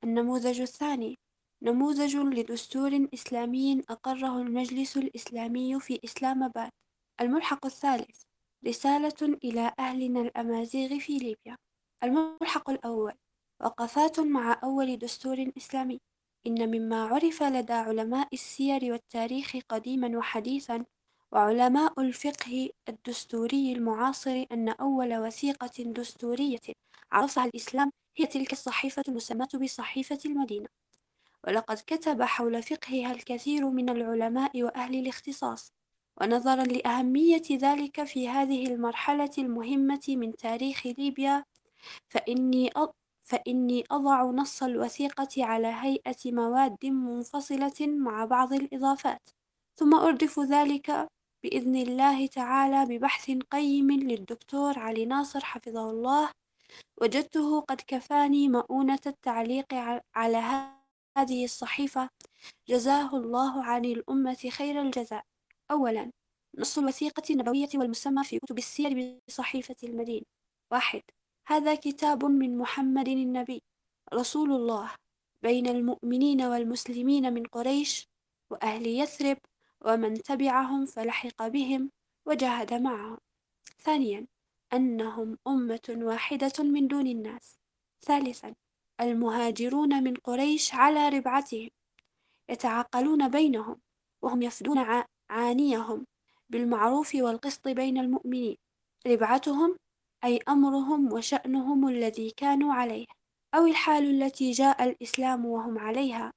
النموذج 0.04 0.60
الثاني 0.60 1.18
نموذج 1.62 2.16
لدستور 2.16 3.08
إسلامي 3.14 3.82
أقره 3.90 4.42
المجلس 4.42 4.96
الإسلامي 4.96 5.80
في 5.80 6.00
إسلام 6.04 6.42
آباد 6.42 6.70
الملحق 7.20 7.66
الثالث 7.66 8.22
رسالة 8.66 9.38
إلى 9.44 9.72
أهلنا 9.78 10.20
الأمازيغ 10.20 10.98
في 10.98 11.18
ليبيا. 11.18 11.56
الملحق 12.04 12.70
الأول 12.70 13.14
وقفات 13.62 14.20
مع 14.20 14.60
أول 14.64 14.96
دستور 14.96 15.52
إسلامي. 15.56 16.00
إن 16.46 16.70
مما 16.70 17.04
عرف 17.04 17.42
لدى 17.42 17.72
علماء 17.72 18.28
السير 18.32 18.92
والتاريخ 18.92 19.56
قديما 19.68 20.18
وحديثا 20.18 20.84
وعلماء 21.32 22.00
الفقه 22.00 22.68
الدستوري 22.88 23.72
المعاصر 23.72 24.46
أن 24.52 24.68
أول 24.68 25.16
وثيقة 25.16 25.82
دستورية 25.84 26.60
عرفها 27.12 27.44
الإسلام 27.44 27.92
هي 28.16 28.26
تلك 28.26 28.52
الصحيفة 28.52 29.02
المسماة 29.08 29.48
بصحيفة 29.62 30.18
المدينة. 30.26 30.68
ولقد 31.46 31.76
كتب 31.86 32.22
حول 32.22 32.62
فقهها 32.62 33.12
الكثير 33.12 33.70
من 33.70 33.88
العلماء 33.90 34.62
وأهل 34.62 34.94
الاختصاص 34.94 35.72
ونظرا 36.20 36.64
لأهمية 36.64 37.42
ذلك 37.52 38.04
في 38.04 38.28
هذه 38.28 38.66
المرحلة 38.66 39.30
المهمة 39.38 40.00
من 40.08 40.36
تاريخ 40.36 40.86
ليبيا. 40.86 41.44
فإني 42.08 42.70
فإني 43.30 43.84
أضع 43.90 44.22
نص 44.22 44.62
الوثيقة 44.62 45.44
على 45.44 45.66
هيئة 45.66 46.32
مواد 46.32 46.86
منفصلة 46.86 47.86
مع 47.86 48.24
بعض 48.24 48.52
الإضافات 48.52 49.28
ثم 49.78 49.94
أردف 49.94 50.40
ذلك 50.40 51.08
بإذن 51.42 51.76
الله 51.76 52.26
تعالى 52.26 52.86
ببحث 52.86 53.30
قيم 53.30 53.90
للدكتور 53.90 54.78
علي 54.78 55.04
ناصر 55.04 55.40
حفظه 55.44 55.90
الله. 55.90 56.30
وجدته 57.02 57.60
قد 57.60 57.80
كفاني 57.86 58.48
مؤونة 58.48 59.00
التعليق 59.06 59.74
على 60.14 60.38
هذه 61.18 61.44
الصحيفة. 61.44 62.08
جزاه 62.68 63.16
الله 63.16 63.64
عن 63.64 63.84
الأمة 63.84 64.50
خير 64.50 64.82
الجزاء. 64.82 65.24
أولا 65.70 66.10
نص 66.58 66.78
الوثيقة 66.78 67.22
النبوية 67.30 67.68
والمسمى 67.74 68.24
في 68.24 68.38
كتب 68.38 68.58
السير 68.58 69.20
بصحيفة 69.28 69.76
المدينة 69.84 70.26
واحد 70.72 71.02
هذا 71.50 71.74
كتاب 71.74 72.24
من 72.24 72.58
محمد 72.58 73.08
النبي 73.08 73.62
رسول 74.14 74.52
الله 74.52 74.90
بين 75.42 75.66
المؤمنين 75.66 76.42
والمسلمين 76.42 77.34
من 77.34 77.42
قريش 77.46 78.06
وأهل 78.50 78.86
يثرب 78.86 79.38
ومن 79.84 80.22
تبعهم 80.22 80.86
فلحق 80.86 81.48
بهم 81.48 81.90
وجاهد 82.26 82.74
معهم. 82.74 83.18
ثانيا 83.78 84.26
أنهم 84.72 85.38
أمة 85.46 85.88
واحدة 85.88 86.52
من 86.64 86.88
دون 86.88 87.06
الناس. 87.06 87.56
ثالثا 88.00 88.54
المهاجرون 89.00 90.04
من 90.04 90.14
قريش 90.14 90.74
على 90.74 91.08
ربعتهم. 91.08 91.68
يتعاقلون 92.48 93.28
بينهم 93.28 93.76
وهم 94.22 94.42
يفدون 94.42 95.04
عانيهم 95.30 96.06
بالمعروف 96.48 97.14
والقسط 97.14 97.68
بين 97.68 97.98
المؤمنين. 97.98 98.56
ربعتهم 99.06 99.76
أي 100.24 100.40
أمرهم 100.48 101.12
وشأنهم 101.12 101.88
الذي 101.88 102.30
كانوا 102.30 102.74
عليه 102.74 103.06
أو 103.54 103.66
الحال 103.66 104.22
التي 104.22 104.50
جاء 104.50 104.84
الإسلام 104.84 105.46
وهم 105.46 105.78
عليها. 105.78 106.32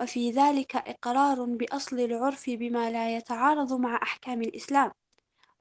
وفي 0.00 0.30
ذلك 0.30 0.76
إقرار 0.76 1.44
بأصل 1.44 2.00
العرف 2.00 2.50
بما 2.50 2.90
لا 2.90 3.16
يتعارض 3.16 3.72
مع 3.72 3.96
أحكام 4.02 4.42
الإسلام. 4.42 4.90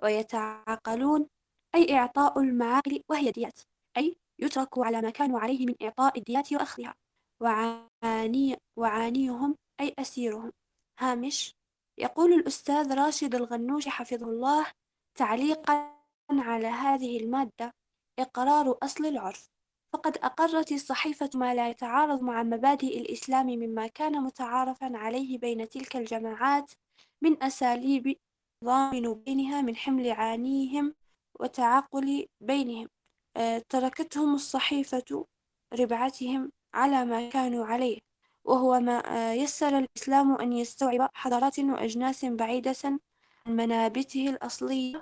ويتعاقلون 0.03 1.27
أي 1.75 1.95
إعطاء 1.97 2.39
المعاقل 2.39 3.03
وهي 3.09 3.31
ديات 3.31 3.59
أي 3.97 4.15
يترك 4.39 4.77
على 4.77 5.01
ما 5.01 5.09
كانوا 5.09 5.39
عليه 5.39 5.65
من 5.65 5.75
إعطاء 5.81 6.17
الديات 6.17 6.53
وأخذها. 6.53 6.95
وعاني 7.41 8.57
وعانيهم 8.77 9.55
أي 9.81 9.93
أسيرهم. 9.99 10.51
هامش 10.99 11.55
يقول 11.97 12.33
الأستاذ 12.33 12.93
راشد 12.93 13.35
الغنوش 13.35 13.87
حفظه 13.87 14.25
الله 14.25 14.65
تعليقا 15.15 15.96
على 16.31 16.67
هذه 16.67 17.19
المادة 17.19 17.73
إقرار 18.19 18.77
أصل 18.83 19.05
العرف 19.05 19.49
فقد 19.93 20.17
أقرت 20.17 20.71
الصحيفة 20.71 21.29
ما 21.35 21.55
لا 21.55 21.69
يتعارض 21.69 22.21
مع 22.21 22.43
مبادئ 22.43 22.99
الإسلام 23.01 23.45
مما 23.47 23.87
كان 23.87 24.23
متعارفا 24.23 24.97
عليه 24.97 25.37
بين 25.39 25.67
تلك 25.69 25.95
الجماعات 25.95 26.71
من 27.21 27.43
أساليب 27.43 28.17
ضامن 28.65 29.13
بينها 29.13 29.61
من 29.61 29.75
حمل 29.75 30.11
عانيهم 30.11 30.95
وتعاقل 31.39 32.27
بينهم. 32.41 32.87
آه، 33.37 33.63
تركتهم 33.69 34.35
الصحيفة 34.35 35.25
ربعتهم 35.73 36.51
على 36.73 37.05
ما 37.05 37.29
كانوا 37.29 37.65
عليه 37.65 37.99
وهو 38.45 38.79
ما 38.79 39.03
آه، 39.31 39.33
يسر 39.33 39.77
الإسلام 39.77 40.35
أن 40.35 40.53
يستوعب 40.53 41.09
حضارات 41.13 41.59
وأجناس 41.59 42.25
بعيدة 42.25 42.75
عن 42.85 42.99
منابته 43.55 44.29
الأصلية. 44.29 45.01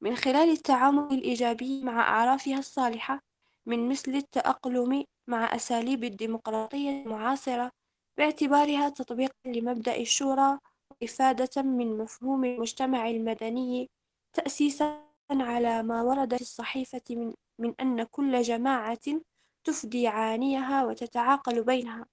من 0.00 0.16
خلال 0.16 0.50
التعامل 0.50 1.14
الإيجابي 1.14 1.82
مع 1.82 2.00
أعرافها 2.00 2.58
الصالحة 2.58 3.20
من 3.66 3.88
مثل 3.88 4.14
التأقلم 4.14 5.04
مع 5.28 5.54
أساليب 5.54 6.04
الديمقراطية 6.04 6.90
المعاصرة 7.02 7.70
باعتبارها 8.18 8.88
تطبيقا 8.88 9.34
لمبدأ 9.46 9.96
الشورى 9.96 10.58
وإفادة 10.90 11.62
من 11.62 11.98
مفهوم 11.98 12.44
المجتمع 12.44 13.10
المدني 13.10 13.90
تأسيسا 14.32 15.08
على 15.30 15.82
ما 15.82 16.02
ورد 16.02 16.34
في 16.34 16.40
الصحيفة 16.40 17.02
من, 17.10 17.34
من 17.58 17.74
أن 17.80 18.02
كل 18.02 18.42
جماعة 18.42 19.20
تفدي 19.64 20.06
عانيها 20.08 20.84
وتتعاقل 20.84 21.64
بينها. 21.64 22.06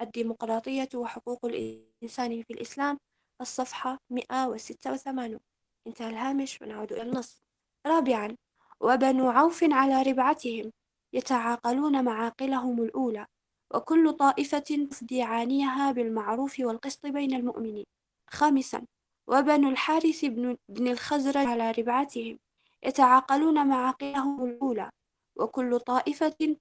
الديمقراطية 0.00 0.88
وحقوق 0.94 1.44
الإنسان 1.44 2.42
في 2.42 2.52
الإسلام 2.52 2.98
الصفحة 3.40 3.98
186 4.10 5.53
انتهى 5.86 6.08
الهامش 6.08 6.62
ونعود 6.62 6.92
إلى 6.92 7.02
النص 7.02 7.38
رابعا 7.86 8.36
وبنو 8.80 9.30
عوف 9.30 9.64
على 9.64 10.02
ربعتهم 10.02 10.72
يتعاقلون 11.12 12.04
معاقلهم 12.04 12.82
الأولى 12.82 13.26
وكل 13.74 14.12
طائفة 14.12 14.86
تفدي 14.90 15.22
عانيها 15.22 15.92
بالمعروف 15.92 16.60
والقسط 16.60 17.06
بين 17.06 17.34
المؤمنين. 17.34 17.84
خامسا 18.30 18.86
وبنو 19.26 19.68
الحارث 19.68 20.24
بن, 20.24 20.56
بن 20.68 20.88
الخزرج 20.88 21.46
على 21.46 21.70
ربعتهم 21.70 22.38
يتعاقلون 22.82 23.66
معاقلهم 23.68 24.44
الأولى 24.44 24.90
وكل 25.36 25.80
طائفة 25.80 26.56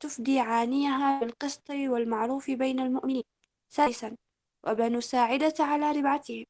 تفدي 0.00 0.40
عانيها 0.40 1.20
بالقسط 1.20 1.70
والمعروف 1.70 2.50
بين 2.50 2.80
المؤمنين. 2.80 3.22
سادسا 3.68 4.16
وبنو 4.66 5.00
ساعدة 5.00 5.54
على 5.60 5.92
ربعتهم 5.92 6.44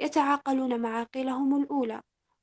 يتعاقلون 0.00 0.80
معاقلهم 0.80 1.62
الأولى 1.62 2.00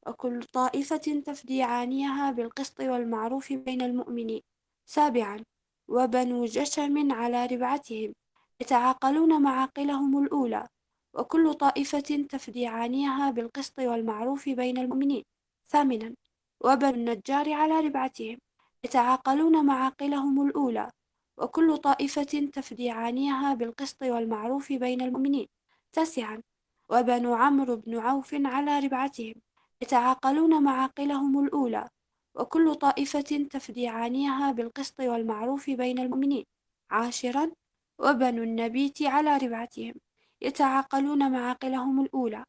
وكل 0.08 0.44
طائفة 0.44 1.22
تفدي 1.26 1.64
عانيها 1.64 2.32
بالقسط 2.32 2.80
والمعروف 2.80 3.54
بين 3.54 3.82
المؤمنين. 3.82 4.42
سابعا 4.86 5.44
وبنو 5.88 6.46
جشم 6.46 7.12
على 7.12 7.46
ربعتهم 7.46 8.14
يتعاقلون 8.62 9.42
معاقلهم 9.42 10.24
الأولى 10.24 10.68
وكل 11.14 11.54
طائفة 11.54 12.26
تفدي 12.30 12.68
عانيها 12.68 13.32
بالقسط 13.32 13.80
والمعروف 13.80 14.50
بين 14.50 14.78
المؤمنين. 14.78 15.24
ثامنا 15.66 16.16
وبنو 16.62 16.90
النجار 16.90 17.54
على 17.54 17.80
ربعتهم 17.80 18.38
يتعاقلون 18.84 19.66
معاقلهم 19.66 20.48
الأولى 20.48 20.92
وكل 21.38 21.78
طائفة 21.78 22.50
تفدي 22.54 22.90
عانيها 22.90 23.54
بالقسط 23.54 24.04
والمعروف 24.04 24.74
بين 24.74 25.02
المؤمنين. 25.02 25.48
تاسعا 25.92 26.42
وبنو 26.90 27.34
عمرو 27.34 27.76
بن 27.76 28.00
عوف 28.00 28.34
على 28.34 28.80
ربعتهم 28.80 29.36
يتعاقلون 29.82 30.64
معاقلهم 30.64 31.44
الأولى 31.44 31.90
وكل 32.36 32.76
طائفة 32.76 33.48
تفدي 33.52 33.88
عانيها 33.88 34.52
بالقسط 34.52 35.00
والمعروف 35.00 35.70
بين 35.70 36.00
المؤمنين 36.00 36.46
عاشرا 36.92 37.52
وبنو 38.00 38.44
النبيت 38.44 39.02
على 39.02 39.38
ربعتهم 39.38 39.94
يتعاقلون 40.42 41.32
معاقلهم 41.32 42.02
الأولى 42.02 42.44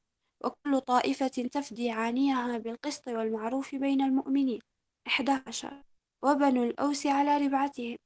وكل 0.44 0.80
طائفة 0.80 1.48
تفدي 1.52 1.90
عانيها 1.90 2.58
بالقسط 2.58 3.08
والمعروف 3.08 3.74
بين 3.74 4.00
المؤمنين 4.02 4.60
إحدى 5.06 5.38
عشر 5.46 5.82
وبنو 6.22 6.64
الأوس 6.64 7.06
على 7.06 7.46
ربعتهم 7.46 7.96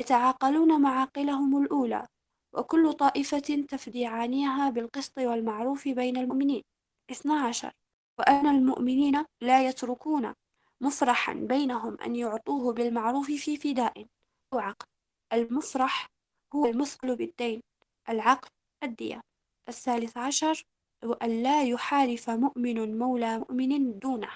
يتعاقلون 0.00 0.80
معاقلهم 0.80 1.62
الأولى 1.62 2.06
وكل 2.52 2.92
طائفة 2.92 3.64
تفدي 3.68 4.06
عانيها 4.06 4.70
بالقسط 4.70 5.18
والمعروف 5.18 5.88
بين 5.88 6.16
المؤمنين. 6.16 6.62
اثنا 7.10 7.34
عشر. 7.40 7.72
وأن 8.18 8.46
المؤمنين 8.46 9.24
لا 9.40 9.66
يتركون 9.68 10.34
مفرحا 10.80 11.34
بينهم 11.34 11.96
أن 12.00 12.16
يعطوه 12.16 12.72
بالمعروف 12.72 13.26
في 13.26 13.56
فداء. 13.56 14.06
أو 14.52 14.58
عقد 14.58 14.86
المفرح 15.32 16.06
هو 16.54 16.66
المثقل 16.66 17.16
بالدين. 17.16 17.60
العقد 18.08 18.48
الدية. 18.82 19.20
الثالث 19.68 20.16
عشر. 20.16 20.64
وأن 21.04 21.42
لا 21.42 21.62
يحالف 21.62 22.30
مؤمن 22.30 22.98
مولى 22.98 23.38
مؤمن 23.38 23.98
دونه. 23.98 24.28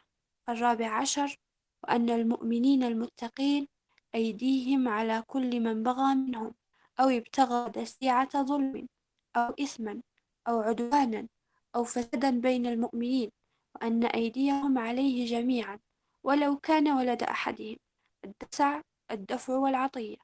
الرابع 0.48 0.88
عشر. 0.88 1.36
وأن 1.84 2.10
المؤمنين 2.10 2.82
المتقين 2.82 3.68
أيديهم 4.14 4.88
على 4.88 5.24
كل 5.26 5.60
من 5.60 5.82
بغى 5.82 6.14
منهم. 6.14 6.54
أو 7.00 7.08
ابتغى 7.08 7.70
دسيعة 7.70 8.42
ظلم 8.42 8.88
أو 9.36 9.54
إثما 9.60 10.02
أو 10.48 10.60
عدوانا 10.60 11.28
أو 11.76 11.84
فسادا 11.84 12.30
بين 12.30 12.66
المؤمنين 12.66 13.30
وأن 13.74 14.04
أيديهم 14.04 14.78
عليه 14.78 15.26
جميعا 15.26 15.78
ولو 16.24 16.56
كان 16.56 16.88
ولد 16.90 17.22
أحدهم 17.22 17.76
الدسع 18.24 18.80
الدفع 19.10 19.54
والعطية 19.56 20.16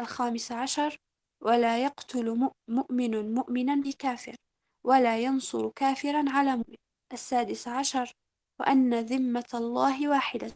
الخامس 0.00 0.52
عشر 0.52 0.98
ولا 1.40 1.84
يقتل 1.84 2.50
مؤمن 2.68 3.34
مؤمنا 3.34 3.74
بكافر 3.74 4.36
ولا 4.84 5.18
ينصر 5.18 5.68
كافرا 5.68 6.24
على 6.28 6.56
مؤمن. 6.56 6.76
السادس 7.12 7.68
عشر 7.68 8.12
وأن 8.60 8.94
ذمة 8.94 9.48
الله 9.54 10.08
واحدة 10.08 10.52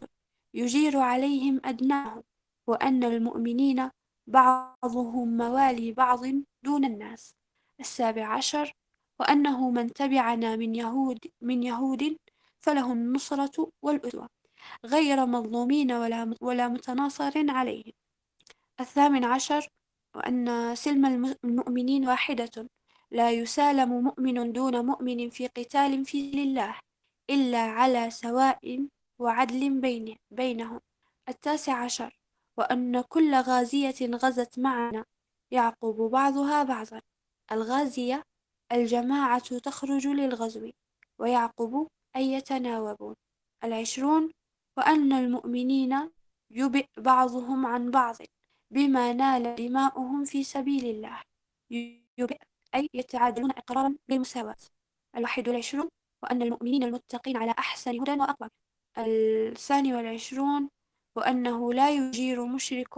يجير 0.53 0.97
عليهم 0.97 1.61
أدناهم 1.65 2.23
وأن 2.67 3.03
المؤمنين 3.03 3.89
بعضهم 4.27 5.37
موالي 5.37 5.91
بعض 5.91 6.21
دون 6.63 6.85
الناس. 6.85 7.35
السابع 7.79 8.27
عشر 8.27 8.73
وأنه 9.19 9.69
من 9.69 9.93
تبعنا 9.93 10.55
من 10.55 10.75
يهود 10.75 11.19
من 11.41 11.63
يهود 11.63 12.17
فله 12.59 12.93
النصرة 12.93 13.71
والأسوة 13.81 14.29
غير 14.85 15.25
مظلومين 15.25 15.91
ولا 15.91 16.33
ولا 16.41 16.67
متناصر 16.67 17.33
عليهم 17.51 17.91
الثامن 18.79 19.23
عشر 19.25 19.69
وأن 20.15 20.75
سلم 20.75 21.35
المؤمنين 21.45 22.07
واحدة. 22.07 22.69
لا 23.11 23.31
يسالم 23.31 24.03
مؤمن 24.03 24.53
دون 24.53 24.85
مؤمن 24.85 25.29
في 25.29 25.47
قتال 25.47 26.05
في 26.05 26.43
الله 26.43 26.79
إلا 27.29 27.59
على 27.59 28.09
سواء 28.11 28.87
وعدل 29.19 29.81
بين 29.81 30.15
بينهم. 30.31 30.79
التاسع 31.29 31.73
عشر 31.83 32.19
وأن 32.57 33.01
كل 33.01 33.35
غازية 33.35 33.95
غزت 34.15 34.59
معنا. 34.59 35.05
يعقب 35.51 35.95
بعضها 35.95 36.63
بعضا. 36.63 37.01
الغازية 37.51 38.23
الجماعة 38.71 39.57
تخرج 39.57 40.07
للغزو 40.07 40.71
ويعقب 41.19 41.87
أي 42.15 42.31
يتناوبون. 42.33 43.15
العشرون 43.63 44.31
وأن 44.77 45.13
المؤمنين 45.13 46.11
يبئ 46.51 46.87
بعضهم 46.97 47.65
عن 47.65 47.91
بعض 47.91 48.15
بما 48.71 49.13
نال 49.13 49.55
دماؤهم 49.55 50.25
في 50.25 50.43
سبيل 50.43 50.85
الله. 50.85 51.21
يبئ 52.17 52.37
أي 52.75 52.89
يتعادلون 52.93 53.51
إقرارا 53.51 53.95
بالمساواة. 54.07 54.55
الواحد 55.15 55.47
والعشرون 55.49 55.89
وأن 56.23 56.41
المؤمنين 56.41 56.83
المتقين 56.83 57.37
على 57.37 57.51
أحسن 57.59 58.01
هدى 58.01 58.11
وأقوى. 58.11 58.49
الثاني 58.97 59.93
والعشرون 59.93 60.69
وأنه 61.17 61.73
لا 61.73 61.89
يجير 61.91 62.45
مشرك 62.45 62.97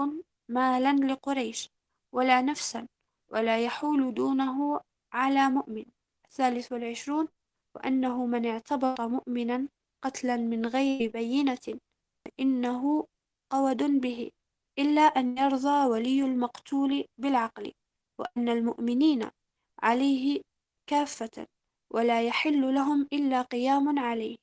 مالا 0.50 1.14
لقريش 1.14 1.70
ولا 2.16 2.42
نفسا 2.42 2.88
ولا 3.32 3.60
يحول 3.66 4.14
دونه 4.14 4.82
على 5.14 5.50
مؤمن. 5.50 5.86
الثالث 6.26 6.72
والعشرون 6.72 7.28
وأنه 7.76 8.26
من 8.26 8.46
اعتبر 8.46 9.08
مؤمنا 9.08 9.68
قتلا 10.04 10.38
من 10.38 10.66
غير 10.66 11.12
بينة 11.12 11.80
فإنه 12.26 13.08
قود 13.52 13.84
به 14.02 14.32
إلا 14.80 15.02
أن 15.02 15.38
يرضى 15.38 15.86
ولي 15.86 16.22
المقتول 16.22 17.06
بالعقل 17.18 17.72
وأن 18.20 18.50
المؤمنين 18.50 19.30
عليه 19.84 20.42
كافة 20.90 21.48
ولا 21.94 22.22
يحل 22.22 22.76
لهم 22.76 23.08
إلا 23.14 23.42
قيام 23.42 24.00
عليه. 24.00 24.36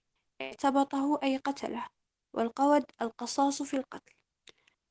اعتبطه 0.42 1.18
أي 1.22 1.36
قتله. 1.36 1.86
والقود 2.34 2.84
القصاص 3.02 3.62
في 3.62 3.76
القتل. 3.76 4.12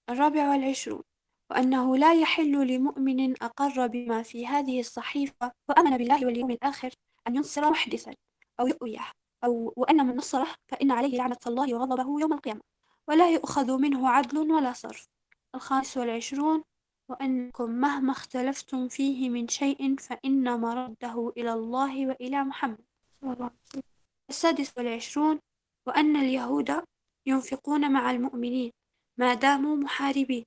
الرابع 0.09 0.49
والعشرون. 0.49 1.03
وأنه 1.49 1.97
لا 1.97 2.13
يحل 2.13 2.67
لمؤمن 2.67 3.43
أقر 3.43 3.87
بما 3.87 4.23
في 4.23 4.47
هذه 4.47 4.79
الصحيفة 4.79 5.51
وآمن 5.69 5.97
بالله 5.97 6.25
واليوم 6.25 6.51
الآخر 6.51 6.91
أن 7.27 7.35
ينصر 7.35 7.69
محدثا 7.69 8.13
أو 8.59 8.67
يؤويه 8.67 9.11
أو 9.43 9.73
وأن 9.77 10.07
من 10.07 10.15
نصره 10.15 10.47
فإن 10.67 10.91
عليه 10.91 11.17
لعنة 11.17 11.37
الله 11.47 11.73
وغضبه 11.73 12.21
يوم 12.21 12.33
القيامة. 12.33 12.61
ولا 13.07 13.29
يؤخذ 13.29 13.77
منه 13.77 14.09
عدل 14.09 14.51
ولا 14.51 14.73
صرف. 14.73 15.07
الخامس 15.55 15.97
والعشرون. 15.97 16.63
وأنكم 17.09 17.71
مهما 17.71 18.11
اختلفتم 18.11 18.87
فيه 18.87 19.29
من 19.29 19.47
شيء 19.47 19.95
فإن 19.95 20.61
مرده 20.61 21.33
إلى 21.37 21.53
الله 21.53 22.07
وإلى 22.07 22.43
محمد. 22.43 22.85
صلى 23.21 23.33
الله 23.33 23.45
عليه 23.45 23.55
وسلم 23.69 23.83
السادس 24.29 24.77
والعشرون. 24.77 25.39
وأن 25.87 26.15
اليهود 26.15 26.83
ينفقون 27.25 27.91
مع 27.91 28.11
المؤمنين 28.11 28.71
ما 29.17 29.33
داموا 29.33 29.75
محاربين. 29.75 30.45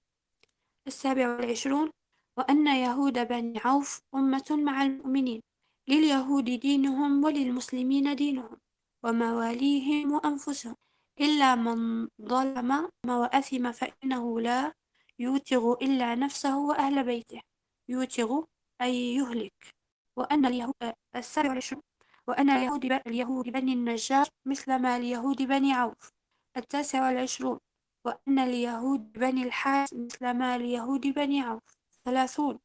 السابع 0.86 1.36
والعشرون 1.36 1.90
وأن 2.38 2.66
يهود 2.66 3.28
بني 3.28 3.58
عوف 3.64 4.00
أمة 4.14 4.44
مع 4.50 4.82
المؤمنين 4.82 5.40
لليهود 5.88 6.44
دينهم 6.44 7.24
وللمسلمين 7.24 8.16
دينهم 8.16 8.56
ومواليهم 9.04 10.12
وأنفسهم. 10.12 10.74
إلا 11.20 11.54
من 11.54 12.08
ظلم 12.22 12.90
وأثم 13.06 13.72
فإنه 13.72 14.40
لا 14.40 14.72
يوتغ 15.18 15.72
إلا 15.82 16.14
نفسه 16.14 16.58
وأهل 16.58 17.04
بيته. 17.04 17.40
يوتغ 17.88 18.44
أي 18.82 19.14
يهلك. 19.14 19.74
وأن 20.16 20.46
اليهود 20.46 20.74
السابع 21.16 21.48
والعشرون 21.48 21.82
وأن 22.28 22.50
اليهود 23.06 23.48
بني 23.50 23.72
النجار 23.72 24.28
مثل 24.46 24.76
ما 24.78 24.96
اليهود 24.96 25.42
بني 25.42 25.72
عوف. 25.72 26.15
التاسع 26.56 27.06
والعشرون 27.06 27.58
وأن 28.04 28.38
اليهود 28.38 29.12
بني 29.12 29.42
الحارث 29.42 29.92
مثل 29.94 30.30
ما 30.30 30.56
اليهود 30.56 31.06
بني 31.06 31.40
عوف 31.40 31.62
ثلاثون 32.04 32.58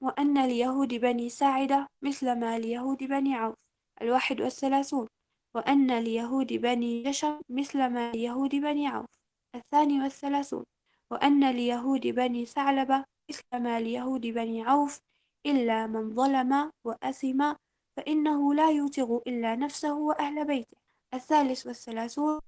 وأن 0.00 0.38
اليهود 0.38 0.94
بني 0.94 1.28
ساعدة 1.28 1.86
مثل 2.02 2.38
ما 2.38 2.56
اليهود 2.56 3.04
بني 3.04 3.34
عوف 3.34 3.56
الواحد 4.02 4.40
والثلاثون 4.40 5.08
وأن 5.54 5.90
اليهود 5.90 6.52
بني 6.52 7.02
جشم 7.02 7.40
مثل 7.48 7.78
ما 7.86 8.10
اليهود 8.10 8.54
بني 8.54 8.86
عوف 8.88 9.08
الثاني 9.54 10.02
والثلاثون 10.02 10.64
وأن 11.10 11.44
اليهود 11.44 12.06
بني 12.06 12.46
ثعلبة 12.46 13.04
مثل 13.30 13.62
ما 13.62 13.78
اليهود 13.78 14.26
بني 14.26 14.62
عوف 14.62 14.98
إلا 15.46 15.86
من 15.86 16.14
ظلم 16.14 16.70
وأثم 16.84 17.54
فإنه 17.96 18.54
لا 18.54 18.70
يوتغ 18.70 19.18
إلا 19.26 19.56
نفسه 19.56 19.94
وأهل 19.94 20.44
بيته. 20.46 20.76
الثالث 21.14 21.66
والثلاثون 21.66 22.40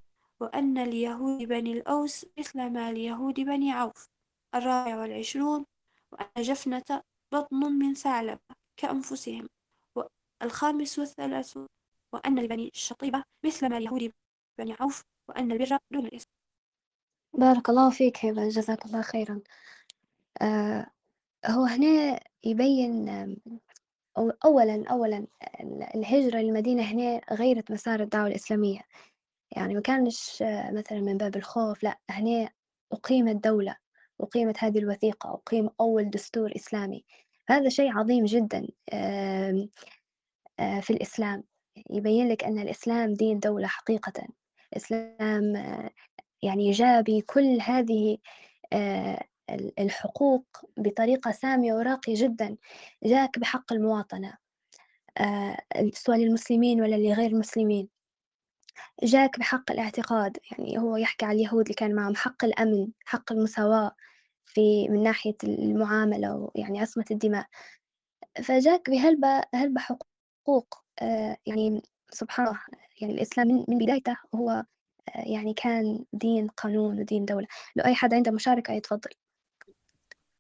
وأن 0.45 0.79
اليهود 0.79 1.43
بني 1.43 1.73
الأوس 1.73 2.27
مثل 2.39 2.71
ما 2.71 2.91
اليهود 2.91 3.35
بني 3.35 3.73
عوف 3.73 4.07
الرابع 4.55 5.01
والعشرون 5.01 5.67
وأن 6.13 6.43
جفنة 6.43 7.03
بطن 7.33 7.57
من 7.57 7.95
ثعلبة 7.95 8.41
كأنفسهم 8.77 9.49
والخامس 10.43 10.99
والثلاثون 10.99 11.67
وأن 12.13 12.39
لبني 12.45 12.69
الشطيبة 12.75 13.25
مثل 13.45 13.69
ما 13.69 13.79
اليهود 13.79 14.13
بني 14.59 14.77
عوف 14.81 15.03
وأن 15.29 15.53
البر 15.53 15.79
دون 15.91 16.07
الإثم 16.07 16.31
بارك 17.35 17.69
الله 17.71 17.91
فيك 17.91 18.25
هبة 18.25 18.49
جزاك 18.49 18.87
الله 18.87 19.03
خيرا. 19.03 19.41
آه 20.43 20.87
هو 21.47 21.65
هنا 21.65 22.21
يبين 22.45 23.09
أولا 24.45 24.85
أولا 24.91 25.27
ال- 25.61 25.83
الهجرة 25.95 26.39
للمدينة 26.39 26.83
هنا 26.83 27.21
غيرت 27.33 27.71
مسار 27.71 28.01
الدعوة 28.01 28.27
الإسلامية. 28.27 28.81
يعني 29.57 29.75
ما 29.75 29.81
كانش 29.81 30.43
مثلا 30.73 31.01
من 31.01 31.17
باب 31.17 31.37
الخوف 31.37 31.83
لا 31.83 31.99
هنا 32.11 32.51
أقيمت 32.93 33.45
دولة 33.45 33.77
أقيمت 34.21 34.65
هذه 34.65 34.79
الوثيقة 34.79 35.35
أقيم 35.35 35.71
أول 35.81 36.11
دستور 36.11 36.53
إسلامي. 36.57 37.05
هذا 37.49 37.69
شيء 37.69 37.99
عظيم 37.99 38.25
جدا 38.25 38.67
آه، 38.93 40.81
في 40.81 40.91
الإسلام. 40.91 41.45
يبين 41.91 42.29
لك 42.29 42.45
أن 42.45 42.59
الإسلام 42.59 43.15
دين 43.15 43.39
دولة 43.39 43.67
حقيقة. 43.67 44.13
الإسلام 44.73 45.57
آه، 45.57 45.91
يعني 46.43 46.71
جاء 46.71 47.03
بكل 47.03 47.59
هذه 47.63 48.19
آه، 48.73 49.25
ال- 49.51 49.81
الحقوق 49.81 50.45
بطريقة 50.77 51.31
سامية 51.33 51.75
وراقية 51.75 52.15
جدا. 52.17 52.57
جاءك 53.05 53.39
بحق 53.39 53.73
المواطنة 53.73 54.39
سواء 55.95 56.19
للمسلمين 56.19 56.81
ولا 56.83 56.97
لغير 56.97 57.31
المسلمين. 57.31 57.89
جاءك 59.05 59.39
بحق 59.39 59.71
الاعتقاد 59.71 60.39
يعني 60.51 60.79
هو 60.79 60.97
يحكي 60.97 61.25
على 61.27 61.37
اليهود 61.37 61.61
اللي 61.65 61.75
كان 61.75 61.95
معهم 61.95 62.15
حق 62.17 62.45
الأمن 62.45 62.89
حق 63.05 63.33
المساواة 63.33 63.97
في 64.45 64.89
من 64.89 65.03
ناحية 65.03 65.37
المعاملة 65.45 66.51
ويعني 66.57 66.81
عصمة 66.81 67.05
الدماء. 67.11 67.47
فجاك 68.45 68.91
بهلبة 68.91 69.43
هلبة 69.55 69.81
حقوق 69.81 70.75
آه، 71.03 71.37
يعني 71.47 71.83
سبحان 72.11 72.47
الله 72.47 72.61
يعني 73.01 73.15
الإسلام 73.15 73.49
من 73.49 73.65
من 73.69 73.79
بدايته 73.79 74.17
هو 74.35 74.51
آه، 74.51 74.65
يعني 75.27 75.55
كان 75.55 76.05
دين 76.13 76.49
قانون 76.49 77.01
ودين 77.01 77.25
دولة. 77.25 77.47
لو 77.77 77.85
أي 77.85 77.95
حد 77.95 78.15
عنده 78.15 78.31
مشاركة 78.33 78.73
يتفضل 78.73 79.11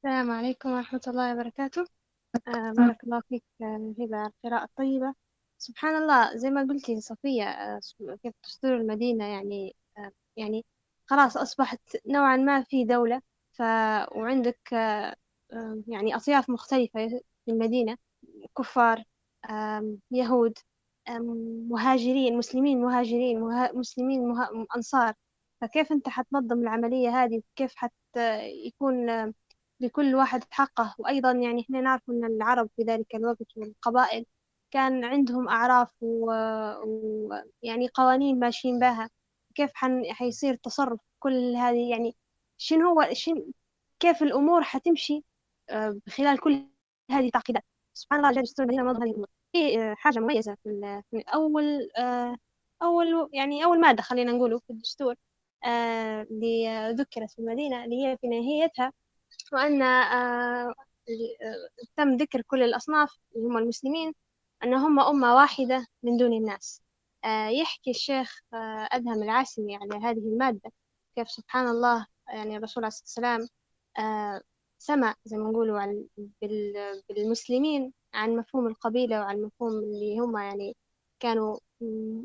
السلام 0.04 0.30
عليكم 0.30 0.70
ورحمة 0.70 1.00
الله 1.06 1.34
وبركاته. 1.34 1.84
آه 2.48 2.72
بارك 2.72 3.04
الله 3.04 3.22
فيك 3.28 3.44
هبة 4.00 4.26
القراءة 4.26 4.64
الطيبة. 4.64 5.14
سبحان 5.58 5.96
الله 6.02 6.36
زي 6.36 6.50
ما 6.50 6.62
قلتي 6.70 7.00
صفية 7.00 7.44
آه، 7.44 7.80
كيف 8.22 8.34
دستور 8.44 8.76
المدينة 8.76 9.24
يعني 9.26 9.76
آه 9.98 10.12
يعني 10.36 10.64
خلاص 11.06 11.36
أصبحت 11.36 11.80
نوعا 12.06 12.36
ما 12.36 12.62
في 12.62 12.84
دولة 12.84 13.22
ف 13.52 13.62
وعندك 14.16 14.74
آه 14.74 15.16
يعني 15.88 16.16
أطياف 16.16 16.50
مختلفة 16.50 17.08
في 17.44 17.50
المدينة 17.50 17.96
كفار 18.58 19.04
يهود 20.10 20.58
مهاجرين 21.70 22.38
مسلمين 22.38 22.82
مهاجرين 22.82 23.40
مها 23.40 23.72
مسلمين 23.72 24.28
مها 24.28 24.50
أنصار. 24.76 25.14
فكيف 25.60 25.92
أنت 25.92 26.08
حتنظم 26.08 26.58
العملية 26.62 27.08
هذه؟ 27.24 27.42
كيف 27.56 27.74
حت 27.76 27.92
يكون 28.66 29.06
لكل 29.80 30.14
واحد 30.14 30.44
حقه؟ 30.50 30.94
وأيضا 30.98 31.32
يعني 31.32 31.62
إحنا 31.62 31.80
نعرف 31.80 32.02
أن 32.10 32.24
العرب 32.24 32.70
في 32.76 32.82
ذلك 32.82 33.14
الوقت 33.14 33.56
والقبائل 33.56 34.26
كان 34.74 35.04
عندهم 35.04 35.48
أعراف 35.48 35.90
ويعني 36.02 36.84
و... 36.84 37.34
يعني 37.62 37.88
قوانين 37.88 38.38
ماشيين 38.38 38.78
بها. 38.78 39.10
كيف 39.54 39.70
حن... 39.74 40.12
حيصير 40.12 40.54
تصرف 40.54 41.00
كل 41.18 41.56
هذه؟ 41.56 41.90
يعني 41.90 42.16
شنو 42.58 42.88
هو 42.88 43.08
شن... 43.12 43.52
كيف 44.00 44.22
الأمور 44.22 44.62
حتمشي 44.62 45.24
آه، 45.70 46.00
خلال 46.08 46.40
كل 46.40 46.68
هذه 47.10 47.26
التعقيدات؟ 47.26 47.64
سبحان 47.94 48.20
الله 48.20 48.32
جل 48.32 48.42
دستور 48.42 48.66
المدينة 48.66 49.04
هذه 49.04 49.26
في 49.52 49.82
آه، 49.82 49.94
حاجة 49.94 50.18
مميزة 50.18 50.56
في. 50.64 51.02
في 51.10 51.24
أول 51.34 51.88
آه، 51.98 52.36
أول 52.82 53.30
يعني 53.32 53.64
أول 53.64 53.80
مادة 53.80 54.02
خلينا 54.02 54.32
نقوله 54.32 54.58
في 54.58 54.70
الدستور 54.70 55.14
اللي 55.66 56.90
ذكرت 56.98 57.30
في 57.30 57.38
المدينة 57.38 57.84
اللي 57.84 58.06
هي 58.06 58.16
في 58.20 58.28
نهايتها 58.28 58.92
وأن 59.52 59.82
تم 61.96 62.16
ذكر 62.16 62.42
كل 62.42 62.62
الأصناف 62.62 63.18
اللي 63.36 63.48
هم 63.48 63.58
المسلمين 63.58 64.14
أن 64.64 64.74
هم 64.74 65.00
أمة 65.00 65.34
واحدة 65.34 65.86
من 66.02 66.16
دون 66.16 66.32
الناس. 66.32 66.82
آه، 67.24 67.48
يحكي 67.48 67.90
الشيخ 67.90 68.40
آه، 68.54 68.88
أدهم 68.92 69.22
العاسمي 69.22 69.76
على 69.76 69.96
هذه 69.96 70.18
المادة. 70.18 70.72
كيف 71.16 71.30
سبحان 71.30 71.68
الله 71.68 72.06
يعني 72.28 72.56
الرسول 72.56 72.84
عليه 72.84 72.88
الصلاة 72.88 73.32
والسلام 73.34 73.48
آه، 73.98 74.42
سمع 74.78 75.14
زي 75.24 75.36
ما 75.36 75.50
نقولوا 75.50 76.04
بالمسلمين 77.08 77.92
عن 78.14 78.36
مفهوم 78.36 78.66
القبيلة 78.66 79.20
وعن 79.20 79.42
مفهوم 79.42 79.72
اللي 79.72 80.18
هم 80.18 80.36
يعني 80.38 80.76
كانوا 81.20 81.58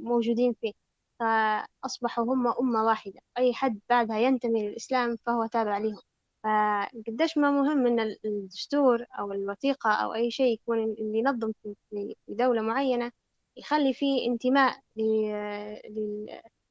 موجودين 0.03 0.53
فيه. 0.61 0.73
فأصبحوا 1.19 2.23
هم 2.33 2.47
أمة 2.47 2.83
واحدة. 2.85 3.21
أي 3.37 3.53
حد 3.53 3.79
بعدها 3.89 4.17
ينتمي 4.19 4.69
للإسلام 4.69 5.15
فهو 5.25 5.45
تابع 5.45 5.77
لهم. 5.77 5.99
فقديش 6.43 7.37
ما 7.37 7.51
مهم 7.51 7.87
إن 7.87 7.99
الدستور 8.25 9.05
أو 9.19 9.31
الوثيقة 9.31 9.91
أو 9.93 10.13
أي 10.13 10.31
شيء 10.31 10.53
يكون 10.53 10.79
اللي 10.83 11.19
ينظم 11.19 11.51
في 11.91 12.15
دولة 12.27 12.61
معينة 12.61 13.11
يخلي 13.57 13.93
فيه 13.93 14.27
انتماء 14.31 14.79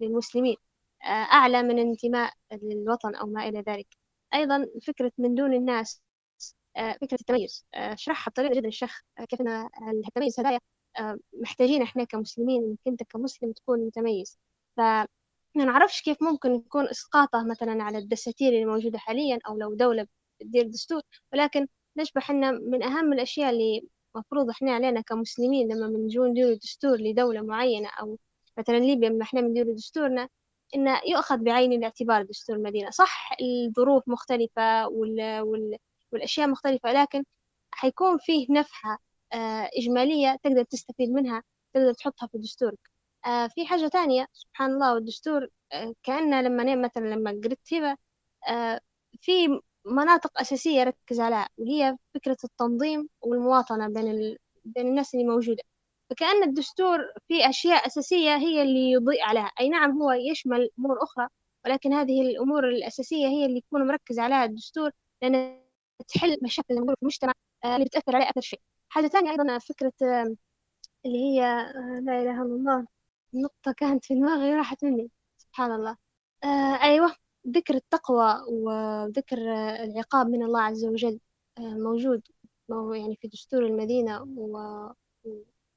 للمسلمين 0.00 0.56
آه، 1.02 1.06
أعلى 1.06 1.62
من 1.62 1.78
انتماء 1.78 2.32
للوطن 2.52 3.14
أو 3.14 3.26
ما 3.26 3.48
إلى 3.48 3.60
ذلك. 3.68 3.86
أيضا 4.34 4.66
فكرة 4.86 5.12
من 5.18 5.34
دون 5.34 5.54
الناس 5.54 6.02
آه، 6.76 6.92
فكرة 6.92 7.18
التميز 7.20 7.66
آه، 7.74 7.94
شرحها 7.94 8.30
بطريقة 8.30 8.54
جدا 8.54 8.68
الشيخ 8.68 9.02
كيف 9.28 9.40
أن 9.40 9.68
التميز 10.06 10.40
هدايا 10.40 10.60
محتاجين 11.42 11.82
إحنا 11.82 12.04
كمسلمين 12.04 12.62
إنك 12.64 12.78
أنت 12.86 13.02
كمسلم 13.02 13.52
تكون 13.52 13.86
متميز. 13.86 14.38
ما 15.54 15.64
نعرفش 15.64 16.02
كيف 16.02 16.22
ممكن 16.22 16.54
يكون 16.54 16.88
إسقاطه 16.88 17.44
مثلا 17.50 17.82
على 17.82 17.98
الدساتير 17.98 18.52
اللي 18.52 18.64
موجودة 18.64 18.98
حاليا 18.98 19.38
أو 19.48 19.56
لو 19.58 19.74
دولة 19.74 20.06
بتدير 20.40 20.66
دستور 20.66 21.02
ولكن 21.32 21.66
نشبه 21.96 22.20
إحنا 22.20 22.50
من 22.50 22.82
أهم 22.82 23.12
الأشياء 23.12 23.50
اللي 23.50 23.88
مفروض 24.16 24.50
إحنا 24.50 24.72
علينا 24.74 25.00
كمسلمين 25.00 25.68
لما 25.72 25.86
بنجو 25.88 26.26
نديروا 26.26 26.54
دستور 26.54 26.96
لدولة 27.00 27.42
معينة 27.42 27.88
أو 27.88 28.18
مثلا 28.58 28.76
ليبيا 28.78 29.08
لما 29.08 29.22
إحنا 29.22 29.40
بنديروا 29.40 29.74
دستورنا 29.74 30.28
إنه 30.74 31.00
يؤخذ 31.06 31.36
بعين 31.38 31.72
الاعتبار 31.72 32.22
دستور 32.22 32.56
المدينة. 32.56 32.90
صح 32.90 33.30
الظروف 33.42 34.08
مختلفة 34.08 34.88
وال... 34.88 35.40
وال... 35.40 35.76
والأشياء 36.12 36.48
مختلفة 36.48 36.92
لكن 36.92 37.24
حيكون 37.70 38.18
فيه 38.18 38.46
نفحة 38.50 38.98
آه، 39.32 39.70
إجمالية 39.78 40.36
تقدر 40.42 40.62
تستفيد 40.62 41.10
منها 41.10 41.42
تقدر 41.74 41.92
تحطها 41.92 42.26
في 42.26 42.38
دستورك. 42.38 42.90
في 43.54 43.66
حاجة 43.66 43.88
تانية 43.88 44.26
سبحان 44.32 44.70
الله. 44.70 44.94
والدستور 44.94 45.48
آه، 45.72 45.94
كأنه 46.02 46.40
لما 46.42 46.76
مثلا 46.76 47.04
لما 47.08 47.30
قريت 47.44 47.60
هبة 47.74 47.96
آه، 48.48 48.80
في 49.20 49.60
مناطق 49.86 50.40
أساسية 50.40 50.84
ركز 50.84 51.20
عليها 51.20 51.48
وهي 51.58 51.96
فكرة 52.14 52.36
التنظيم 52.44 53.08
والمواطنة 53.20 53.88
بين 53.88 54.10
ال... 54.10 54.38
بين 54.64 54.86
الناس 54.86 55.14
اللي 55.14 55.26
موجودة. 55.26 55.62
فكأن 56.10 56.42
الدستور 56.42 56.98
في 57.28 57.48
أشياء 57.48 57.86
أساسية 57.86 58.36
هي 58.36 58.62
اللي 58.62 58.90
يضيء 58.92 59.22
عليها. 59.24 59.52
أي 59.60 59.68
نعم 59.68 60.02
هو 60.02 60.12
يشمل 60.12 60.70
أمور 60.78 61.02
أخرى 61.02 61.28
ولكن 61.64 61.92
هذه 61.92 62.22
الأمور 62.22 62.68
الأساسية 62.68 63.26
هي 63.28 63.46
اللي 63.46 63.58
يكون 63.58 63.86
مركز 63.86 64.18
عليها 64.18 64.44
الدستور 64.44 64.90
لأن 65.22 65.62
تحل 66.08 66.38
مشاكل 66.42 66.74
في 66.86 66.94
المجتمع 67.02 67.32
آه، 67.64 67.74
اللي 67.76 67.84
بتأثر 67.86 68.16
عليه 68.16 68.28
أكثر 68.28 68.40
شيء. 68.40 68.60
حاجة 68.88 69.06
ثانية 69.08 69.30
أيضا 69.30 69.58
فكرة 69.58 69.92
آه، 70.02 70.36
اللي 71.06 71.18
هي 71.18 71.44
آه، 71.44 72.00
لا 72.06 72.22
إله 72.22 72.42
إلا 72.42 72.42
الله. 72.42 72.97
النقطة 73.34 73.72
كانت 73.72 74.04
في 74.04 74.14
دماغي 74.14 74.54
راحت 74.54 74.84
مني 74.84 75.10
سبحان 75.38 75.72
الله. 75.72 75.96
آه 76.44 76.82
أيوة 76.82 77.14
ذكر 77.48 77.74
التقوى 77.74 78.34
وذكر 78.48 79.38
آه، 79.38 79.84
العقاب 79.84 80.26
من 80.28 80.42
الله 80.42 80.60
عز 80.60 80.84
وجل 80.84 81.20
آه 81.58 81.60
موجود 81.60 82.22
يعني 82.70 83.16
في 83.16 83.28
دستور 83.28 83.66
المدينة 83.66 84.22
و... 84.22 84.58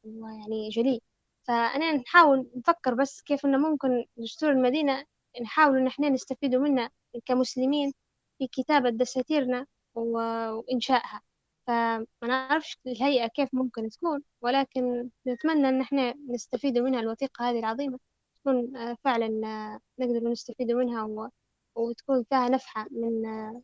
ويعني 0.04 0.70
جليل 0.70 1.02
فأنا 1.44 1.94
نحاول 1.94 2.50
نفكر 2.56 2.94
بس 2.94 3.22
كيف 3.22 3.46
إنه 3.46 3.58
ممكن 3.58 4.06
دستور 4.18 4.52
المدينة 4.52 5.06
نحاول 5.42 5.78
إن 5.78 5.88
إحنا 5.88 6.10
نستفيدوا 6.10 6.62
منه 6.62 6.90
كمسلمين 7.26 7.94
في 8.38 8.48
كتابة 8.48 8.90
دساتيرنا 8.90 9.66
وإنشائها. 9.96 11.22
فما 11.68 12.06
نعرفش 12.24 12.78
الهيئة 12.88 13.28
كيف 13.28 13.50
ممكن 13.54 13.90
تكون 13.90 14.22
ولكن 14.42 15.10
نتمنى 15.28 15.70
إن 15.70 15.82
إحنا 15.82 16.14
نستفيدوا 16.30 16.86
منها 16.86 17.00
الوثيقة 17.00 17.50
هذه 17.50 17.60
العظيمة. 17.60 18.00
تكون 18.42 18.78
آه، 18.78 18.98
فعلا 19.04 19.48
آه، 19.48 19.80
نقدر 20.04 20.32
نستفيد 20.32 20.72
منها. 20.72 21.30
وتكون 21.76 22.24
فيها 22.24 22.50
نفحة 22.50 22.88
من 22.92 23.26
آه، 23.26 23.62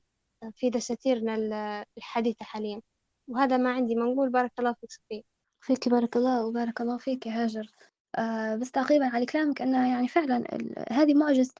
في 0.56 0.70
دساتيرنا 0.70 1.36
ال- 1.36 1.86
الحديثة 1.98 2.46
حاليا. 2.46 2.82
وهذا 3.28 3.58
ما 3.58 3.72
عندي 3.74 3.96
ما 3.96 4.06
نقول. 4.06 4.30
بارك 4.30 4.52
الله 4.60 4.74
فيك 4.74 4.92
صفية. 4.92 5.22
فيك 5.62 5.90
بارك 5.90 6.18
الله 6.18 6.46
وبارك 6.46 6.82
الله 6.82 6.98
فيك 6.98 7.26
يا 7.28 7.32
هاجر. 7.44 7.70
آه 8.16 8.56
بس 8.56 8.72
تعقيبا 8.72 9.06
على 9.06 9.26
كلامك 9.26 9.62
أنه 9.62 9.92
يعني 9.94 10.08
فعلا 10.08 10.44
هذه 10.92 11.14
معجزة 11.14 11.54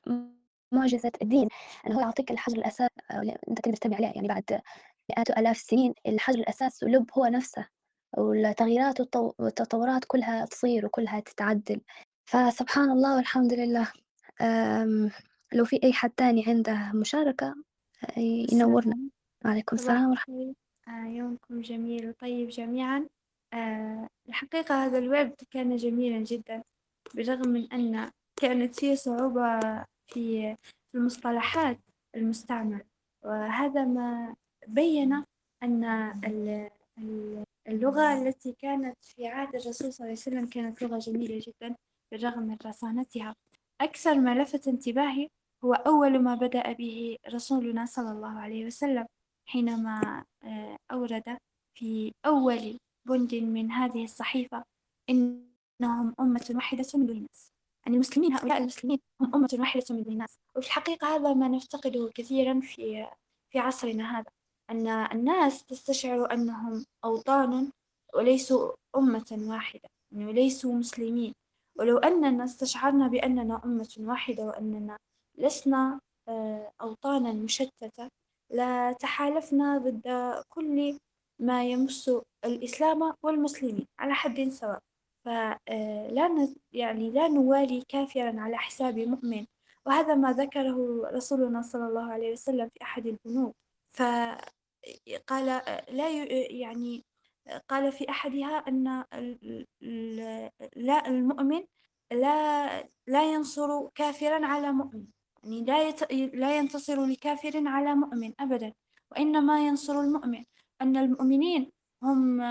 معجزة 0.72 1.12
الدين. 1.22 1.48
أنه 1.88 1.96
هو 1.96 2.00
يعطيك 2.02 2.32
الحجر 2.32 2.58
الأساس 2.58 2.90
اللي 3.12 3.38
أنت 3.50 3.60
تقدر 3.62 3.76
تتبع 3.78 3.96
عليه. 3.96 4.08
يعني 4.16 4.28
بعد 4.28 4.62
مئات 5.10 5.30
آلاف 5.30 5.56
السنين 5.56 5.94
الحجر 6.08 6.40
الأساس 6.40 6.84
لب 6.84 7.10
هو 7.18 7.26
نفسه 7.26 7.68
والتغييرات 8.18 9.02
والتطو- 9.02 9.34
والتطورات 9.40 10.06
كلها 10.08 10.46
تصير 10.46 10.86
وكلها 10.86 11.20
تتعدل. 11.20 11.82
فسبحان 12.30 12.92
الله 12.92 13.16
والحمد 13.16 13.54
لله. 13.54 13.92
لو 15.54 15.66
في 15.66 15.80
أي 15.84 15.94
حد 15.94 16.10
تاني 16.10 16.44
عنده 16.48 16.92
مشاركة 16.94 17.56
آه، 18.04 18.20
ينورنا. 18.52 18.98
وعليكم 19.46 19.76
السلام 19.76 20.10
ورحمة 20.10 20.36
الخير. 20.36 20.54
آه، 20.88 21.08
يومكم 21.08 21.62
جميل 21.62 22.10
وطيب 22.10 22.48
جميعا. 22.50 23.08
آه، 23.54 24.08
الحقيقة 24.30 24.86
هذا 24.86 24.98
الورد 24.98 25.36
كان 25.52 25.76
جميلا 25.76 26.24
جدا 26.24 26.64
بالرغم 27.16 27.48
من 27.50 27.74
أن 27.74 28.12
كانت 28.42 28.80
فيه 28.80 28.96
صعوبة 28.96 29.60
في 30.06 30.56
في 30.88 30.96
المصطلحات 30.96 31.80
المستعمل. 32.16 32.82
وهذا 33.26 33.86
ما 33.86 34.36
بين 34.68 35.24
أن 35.64 35.84
ال- 36.26 36.70
ال- 36.98 37.44
اللغة 37.68 38.14
التي 38.22 38.54
كانت 38.60 38.96
في 39.02 39.28
عهد 39.28 39.56
الرسول 39.56 39.74
صلى 39.74 39.90
الله 39.92 40.02
عليه 40.02 40.12
وسلم 40.12 40.46
كانت 40.46 40.82
لغة 40.84 40.98
جميلة 40.98 41.42
جدا 41.48 41.76
بالرغم 42.12 42.44
من 42.44 42.58
رصانتها. 42.66 43.36
أكثر 43.82 44.16
ما 44.16 44.36
لفت 44.36 44.68
انتباهي 44.68 45.28
هو 45.66 45.74
أول 45.74 46.20
ما 46.20 46.36
بدأ 46.36 46.72
به 46.72 47.18
رسولنا 47.34 47.86
صلى 47.86 48.12
الله 48.12 48.40
عليه 48.40 48.66
وسلم 48.66 49.06
حينما 49.50 50.24
آه، 50.44 50.78
أورد 50.92 51.38
في 51.78 52.12
أول 52.26 52.78
بند 53.08 53.36
من 53.36 53.72
هذه 53.72 54.04
الصحيفة 54.04 54.64
إنهم 55.10 56.14
أمة 56.20 56.46
واحدة 56.56 56.88
من 56.94 57.10
الناس. 57.10 57.48
يعني 57.86 57.96
المسلمين 57.96 58.34
هؤلاء 58.34 58.58
المسلمين 58.58 59.00
هم 59.22 59.36
أمة 59.36 59.50
واحدة 59.60 59.86
من 59.90 60.02
الناس. 60.08 60.38
وفي 60.56 60.68
الحقيقة 60.68 61.16
هذا 61.16 61.34
ما 61.34 61.48
نفتقده 61.48 62.12
كثيرا 62.16 62.60
في 62.60 63.08
في 63.52 63.60
عصرنا 63.60 64.20
هذا. 64.20 64.32
أن 64.70 64.88
الناس 64.88 65.66
تستشعر 65.66 66.34
أنهم 66.34 66.86
أوطان 67.06 67.72
وليسوا 68.16 68.72
أمة 68.96 69.38
واحدة 69.48 69.90
يعني 70.12 70.26
وليسوا 70.26 70.74
مسلمين. 70.74 71.34
ولو 71.80 71.98
أننا 71.98 72.44
استشعرنا 72.44 73.08
بأننا 73.08 73.62
أمة 73.66 73.96
واحدة 74.00 74.44
وأننا 74.44 74.98
لسنا 75.38 76.00
آه، 76.30 76.72
أوطانا 76.82 77.34
مشتتة 77.34 78.10
لتحالفنا 78.52 79.78
ضد 79.78 80.36
كل 80.50 80.98
ما 81.40 81.64
يمس 81.66 82.12
الإسلام 82.46 83.14
والمسلمين 83.24 83.86
على 84.00 84.14
حد 84.14 84.50
سواء. 84.50 84.80
فلا 85.26 86.28
ن- 86.28 86.56
يعني 86.72 87.12
لا 87.12 87.28
نوالي 87.28 87.84
كافرا 87.90 88.40
على 88.40 88.58
حساب 88.58 89.00
مؤمن. 89.00 89.46
وهذا 89.86 90.16
ما 90.16 90.34
ذكره 90.34 91.02
رسولنا 91.12 91.62
صلى 91.62 91.88
الله 91.88 92.12
عليه 92.12 92.32
وسلم 92.32 92.70
في 92.70 92.82
أحد 92.82 93.06
البنود 93.08 93.54
فقال 95.08 95.46
لا 95.90 96.10
يعني 96.52 97.06
قال 97.70 97.92
في 97.92 98.10
أحدها 98.10 98.58
أن 98.58 99.04
لا 100.76 101.08
المؤمن 101.08 101.64
لا 102.12 102.90
لا 103.08 103.34
ينصر 103.34 103.88
كافرا 103.96 104.46
على 104.46 104.72
مؤمن 104.72 105.06
يعني 105.44 105.62
لا. 105.62 105.92
لا 106.34 106.58
ينتصر 106.58 107.06
لكافر 107.06 107.68
على 107.68 107.96
مؤمن 107.96 108.34
أبدا 108.40 108.74
وإنما 109.12 109.68
ينصر 109.68 110.00
المؤمن 110.02 110.44
أن 110.82 110.98
المؤمنين 110.98 111.72
هم 112.04 112.42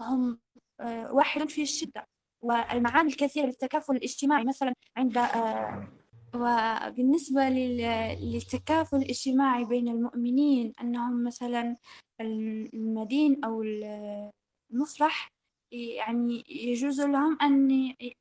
هم 0.00 0.38
آه، 0.80 1.12
واحد 1.12 1.48
في 1.48 1.62
الشدة 1.62 2.08
والمعاني 2.40 3.08
الكثيرة 3.08 3.46
للتكافل 3.46 3.96
الاجتماعي 3.96 4.44
مثلا 4.44 4.74
عند 4.96 5.18
آه، 5.18 5.88
وبالنسبة 6.36 7.48
لل- 7.48 8.32
للتكافل 8.32 8.96
الاجتماعي 8.96 9.64
بين 9.64 9.88
المؤمنين 9.88 10.72
أنهم 10.80 11.24
مثلا 11.24 11.76
المدين 12.20 13.44
أو 13.44 13.62
ال- 13.62 14.30
المفرح 14.72 15.28
يعني 15.72 16.44
يجوز 16.48 17.00
لهم 17.00 17.38
أن 17.42 17.70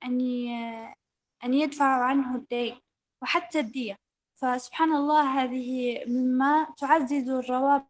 أن 0.04 0.22
أن 1.44 1.54
يدفعوا 1.54 2.04
عنه 2.04 2.36
الدين 2.36 2.76
وحتى 3.22 3.60
الدية. 3.60 3.96
فسبحان 4.42 4.94
الله 4.96 5.44
هذه 5.44 6.00
مما 6.08 6.68
تعزز 6.78 7.30
الروابط 7.30 7.88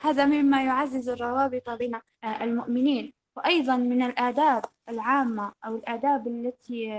هذا 0.00 0.24
مما 0.26 0.64
يعزز 0.64 1.08
الروابط 1.08 1.70
بين 1.70 2.00
المؤمنين. 2.24 3.12
وأيضا 3.36 3.76
من 3.76 4.02
الآداب 4.02 4.64
العامة 4.88 5.52
أو 5.66 5.76
الآداب 5.76 6.26
التي 6.28 6.92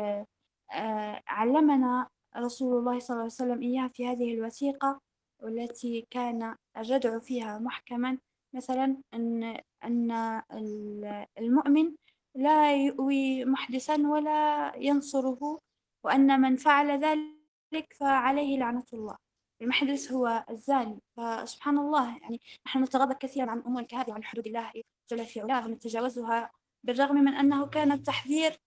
آه، 0.71 1.23
علمنا 1.27 2.07
رسول 2.37 2.79
الله 2.79 2.99
صلى 2.99 3.09
الله 3.09 3.23
عليه 3.23 3.33
وسلم 3.33 3.61
إياها 3.61 3.87
في 3.87 4.07
هذه 4.07 4.33
الوثيقة 4.33 4.99
والتي 5.43 6.07
كان 6.09 6.55
الردع 6.77 7.19
فيها 7.19 7.59
محكما 7.59 8.17
مثلا 8.55 8.97
أن 9.13 9.57
أن 9.83 10.11
ال- 10.53 11.25
المؤمن 11.37 11.95
لا 12.35 12.75
يؤوي 12.85 13.45
محدثا 13.45 14.07
ولا 14.07 14.71
ينصره 14.77 15.59
وأن 16.03 16.41
من 16.41 16.55
فعل 16.55 16.91
ذلك 17.03 17.93
فعليه 17.99 18.57
لعنة 18.57 18.83
الله. 18.93 19.15
المحدث 19.61 20.11
هو 20.11 20.45
الزاني. 20.49 20.99
فسبحان 21.17 21.77
الله 21.77 22.17
يعني 22.17 22.41
نحن 22.67 22.83
نتغاضى 22.83 23.13
كثيرا 23.15 23.51
عن 23.51 23.59
أمور 23.59 23.83
كهذه 23.83 24.13
عن 24.13 24.23
حدود 24.23 24.47
الله 24.47 24.71
جل 25.11 25.25
في 25.25 25.41
علاه 25.41 25.65
ونتجاوزها 25.65 26.51
بالرغم 26.83 27.15
من 27.15 27.33
أنه 27.33 27.65
كان 27.67 27.91
التحذير 27.91 28.57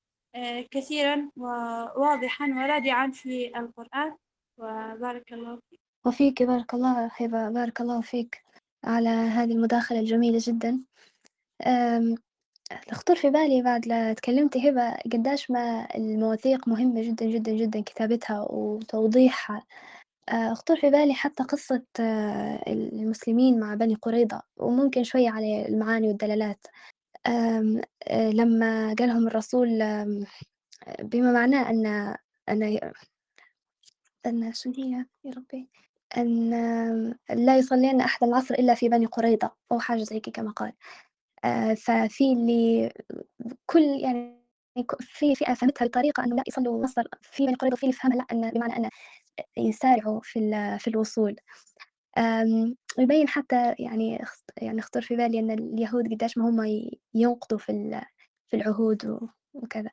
كثيرا 0.71 1.31
وواضحا 1.37 2.47
ورادعا 2.47 3.11
في 3.11 3.59
القرآن. 3.59 4.17
وبارك 4.59 5.33
الله 5.33 5.59
فيك. 5.71 5.81
وفيك 6.07 6.43
بارك 6.43 6.75
الله 6.75 7.11
هبة 7.17 7.49
بارك 7.51 7.81
الله 7.81 8.01
فيك 8.01 8.43
على 8.85 9.09
هذه 9.09 9.53
المداخلة 9.53 10.01
الجميلة 10.01 10.39
جدا. 10.43 10.81
أم، 11.67 12.15
خطر 12.93 13.17
في 13.17 13.31
بالي 13.31 13.63
بعد 13.63 13.87
لا 13.87 14.13
تكلمتي 14.13 14.71
هبة 14.71 14.97
قداش 15.13 15.51
ما 15.51 15.89
المواثيق 15.95 16.69
مهمة 16.69 17.03
جدا 17.03 17.27
جدا 17.27 17.53
جدا 17.53 17.81
كتابتها 17.81 18.47
وتوضيحها. 18.51 19.65
آه، 20.29 20.55
خطر 20.55 20.77
في 20.77 20.91
بالي 20.91 21.15
حتى 21.15 21.43
قصة 21.45 21.83
آه، 22.01 22.63
المسلمين 22.69 23.61
مع 23.61 23.75
بني 23.75 23.95
قريظة 23.95 24.43
وممكن 24.57 25.05
شوية 25.05 25.31
على 25.31 25.69
المعاني 25.69 26.09
والدلالات. 26.09 26.67
آه، 27.27 28.31
لما 28.31 28.95
قالهم 28.99 29.27
الرسول 29.29 29.69
بما 31.03 31.33
معناه 31.33 31.71
أن 31.71 31.87
أن 32.49 32.93
أن 34.27 34.53
شنو 34.53 34.73
هي 34.77 35.07
يا 35.25 35.33
ربي؟ 35.37 35.69
أن 36.17 36.51
لا 37.31 37.57
يصلين 37.59 38.01
أحد 38.01 38.25
العصر 38.29 38.55
إلا 38.55 38.75
في 38.75 38.89
بني 38.89 39.07
قريظة 39.07 39.51
أو 39.73 39.79
حاجة 39.81 40.03
زي 40.03 40.21
كي 40.21 40.31
كما 40.31 40.51
قال. 40.51 40.73
آه، 41.45 41.75
ففي 41.75 42.33
اللي 42.33 42.93
كل 43.67 43.83
يعني 43.83 44.43
في 45.01 45.35
فئة 45.35 45.55
فهمتها 45.55 45.87
بطريقة 45.87 46.25
أنه 46.25 46.37
لا 46.37 46.43
يصلوا 46.49 46.79
العصر 46.79 47.05
في 47.23 47.47
بني 47.47 47.55
قريظة 47.57 47.75
وفي 47.75 47.83
اللي 47.85 47.93
فهمها 47.95 48.17
لا 48.19 48.27
أن 48.33 48.51
بمعنى 48.51 48.77
أن 48.77 48.91
يسارعوا 49.59 50.21
في 50.25 50.41
في 50.81 50.89
الوصول. 50.89 51.37
آمم، 52.19 52.77
ويبين 52.99 53.29
حتى 53.29 53.75
يعني 53.79 54.25
يعني 54.57 54.83
خطر 54.83 55.03
في 55.03 55.17
بالي 55.17 55.39
إن 55.39 55.51
اليهود 55.51 56.13
قديش 56.13 56.39
ما 56.39 56.49
هم 56.49 56.91
ينقضوا 57.15 57.59
في 57.59 58.01
في 58.49 58.57
العهود 58.57 59.29
وكذا. 59.55 59.91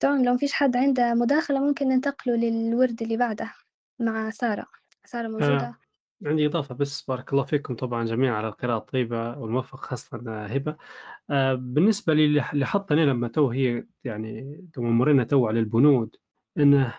تمام 0.00 0.24
لو 0.24 0.32
ما 0.32 0.38
فيش 0.38 0.52
حد 0.52 0.76
عنده 0.76 1.14
مداخلة 1.14 1.60
ممكن 1.60 1.88
ننتقلوا 1.88 2.36
للورد 2.36 3.02
اللي 3.02 3.16
بعده 3.16 3.52
مع 3.98 4.30
سارة. 4.30 4.66
سارة 5.04 5.26
آه، 5.26 5.30
موجودة؟ 5.30 5.78
عندي 6.26 6.46
إضافة 6.46 6.74
بس 6.74 7.02
بارك 7.02 7.32
الله 7.32 7.44
فيكم 7.44 7.76
طبعا 7.76 8.04
جميعا 8.04 8.36
على 8.36 8.48
القراءة 8.48 8.78
الطيبة 8.78 9.38
والموفق 9.38 9.80
خاصة 9.80 10.22
آه، 10.28 10.46
هبة 10.46 10.76
آه، 11.30 11.54
بالنسبة 11.54 12.14
لي 12.14 12.24
اللي 12.52 12.66
حطني 12.66 13.06
لما 13.06 13.28
تو 13.28 13.50
هي 13.50 13.86
يعني 14.04 14.60
مرينا 14.76 15.24
تو 15.24 15.48
على 15.48 15.60
البنود 15.60 16.16
إنه 16.58 16.94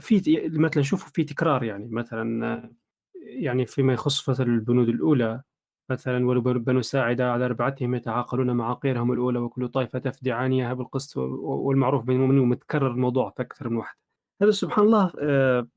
في 0.00 0.22
مثلا 0.52 0.82
شوفوا 0.82 1.10
في 1.12 1.24
تكرار 1.24 1.64
يعني 1.64 1.88
مثلا 1.88 2.46
آه، 2.46 2.72
يعني 3.28 3.66
فيما 3.66 3.92
يخص 3.92 4.28
مثلا 4.28 4.46
البنود 4.46 4.88
الأولى 4.88 5.42
مثلا 5.90 6.28
وبنو 6.28 6.82
ساعدة 6.82 7.32
على 7.32 7.46
ربعتهم 7.46 7.94
يتعاقلون 7.94 8.50
معاقيرهم 8.50 9.12
الأولى 9.12 9.38
وكل 9.38 9.68
طائفة 9.68 9.98
تفدي 9.98 10.32
عانيها 10.32 10.74
بالقسط 10.74 11.16
والمعروف 11.16 12.04
بين 12.04 12.16
المؤمنين 12.16 12.42
ومتكرر 12.42 12.90
الموضوع 12.90 13.30
في 13.30 13.42
أكثر 13.42 13.68
من 13.68 13.76
واحد 13.76 13.96
هذا 14.42 14.50
سبحان 14.50 14.84
الله 14.84 15.12
آه، 15.20 15.68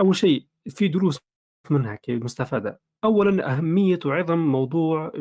أول 0.00 0.16
شيء 0.16 0.46
في 0.68 0.88
دروس 0.88 1.18
منها 1.70 1.98
مستفادة. 2.08 2.80
أولا 3.04 3.56
أهمية 3.56 3.98
وعظم 4.04 4.38
موضوع 4.38 5.12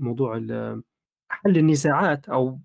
موضوع 0.00 0.36
حل 1.30 1.58
النزاعات 1.58 2.28
أو 2.28 2.60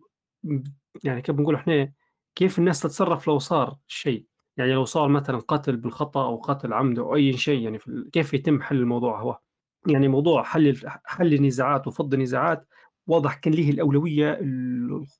يعني 1.03 1.21
كيف 1.21 1.35
بنقول 1.35 1.55
إحنا 1.55 1.93
كيف 2.35 2.59
الناس 2.59 2.79
تتصرف 2.79 3.27
لو 3.27 3.39
صار 3.39 3.77
شيء. 3.87 4.28
يعني 4.59 4.73
لو 4.73 4.85
صار 4.85 5.09
مثلا 5.09 5.39
قتل 5.39 5.77
بالخطأ 5.77 6.23
أو 6.23 6.37
قتل 6.37 6.73
عمد 6.73 6.99
أو 6.99 7.15
أي 7.15 7.37
شيء 7.37 7.61
يعني 7.61 7.79
كيف 8.11 8.33
يتم 8.33 8.61
حل 8.61 8.75
الموضوع 8.75 9.21
هو؟ 9.21 9.39
يعني 9.87 10.07
موضوع 10.07 10.43
حل 10.43 10.77
حل 11.05 11.33
النزاعات 11.33 11.87
وفض 11.87 12.13
النزاعات 12.13 12.67
واضح 13.07 13.35
كان 13.35 13.53
له 13.53 13.69
الأولوية 13.69 14.39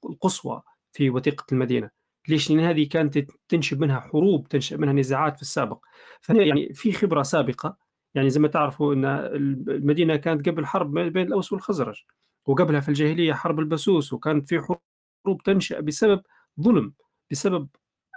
القصوى 0.10 0.62
في 0.92 1.10
وثيقة 1.10 1.46
المدينة. 1.52 1.90
ليش؟ 2.28 2.52
لأن 2.52 2.60
هذه 2.60 2.88
كانت 2.88 3.18
تنشب 3.48 3.82
منها 3.82 4.00
حروب 4.00 4.48
تنشأ 4.48 4.76
منها 4.76 4.94
نزاعات 4.94 5.36
في 5.36 5.42
السابق. 5.42 5.80
فهي 6.22 6.48
يعني 6.48 6.74
في 6.74 6.92
خبرة 6.92 7.24
سابقة 7.24 7.78
يعني 8.16 8.30
زي 8.30 8.40
ما 8.40 8.48
تعرفوا 8.48 8.94
أن 8.94 9.06
المدينة 9.06 10.16
كانت 10.16 10.50
قبل 10.50 10.66
حرب 10.66 11.00
بين 11.00 11.28
الأوس 11.28 11.54
والخزرج 11.54 12.04
وقبلها 12.46 12.80
في 12.80 12.90
الجاهلية 12.90 13.34
حرب 13.34 13.60
البسوس 13.60 14.14
وكانت 14.14 14.50
في 14.50 14.62
حروب 15.26 15.44
تنشأ 15.44 15.80
بسبب 15.80 16.22
ظلم 16.62 16.94
بسبب 17.32 17.68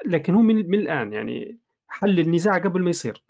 لكن 0.06 0.34
هو 0.34 0.42
من, 0.42 0.70
من 0.70 0.78
الآن 0.78 1.12
يعني 1.12 1.58
حل 1.88 2.20
النزاع 2.20 2.58
قبل 2.58 2.82
ما 2.82 2.90
يصير. 2.90 3.24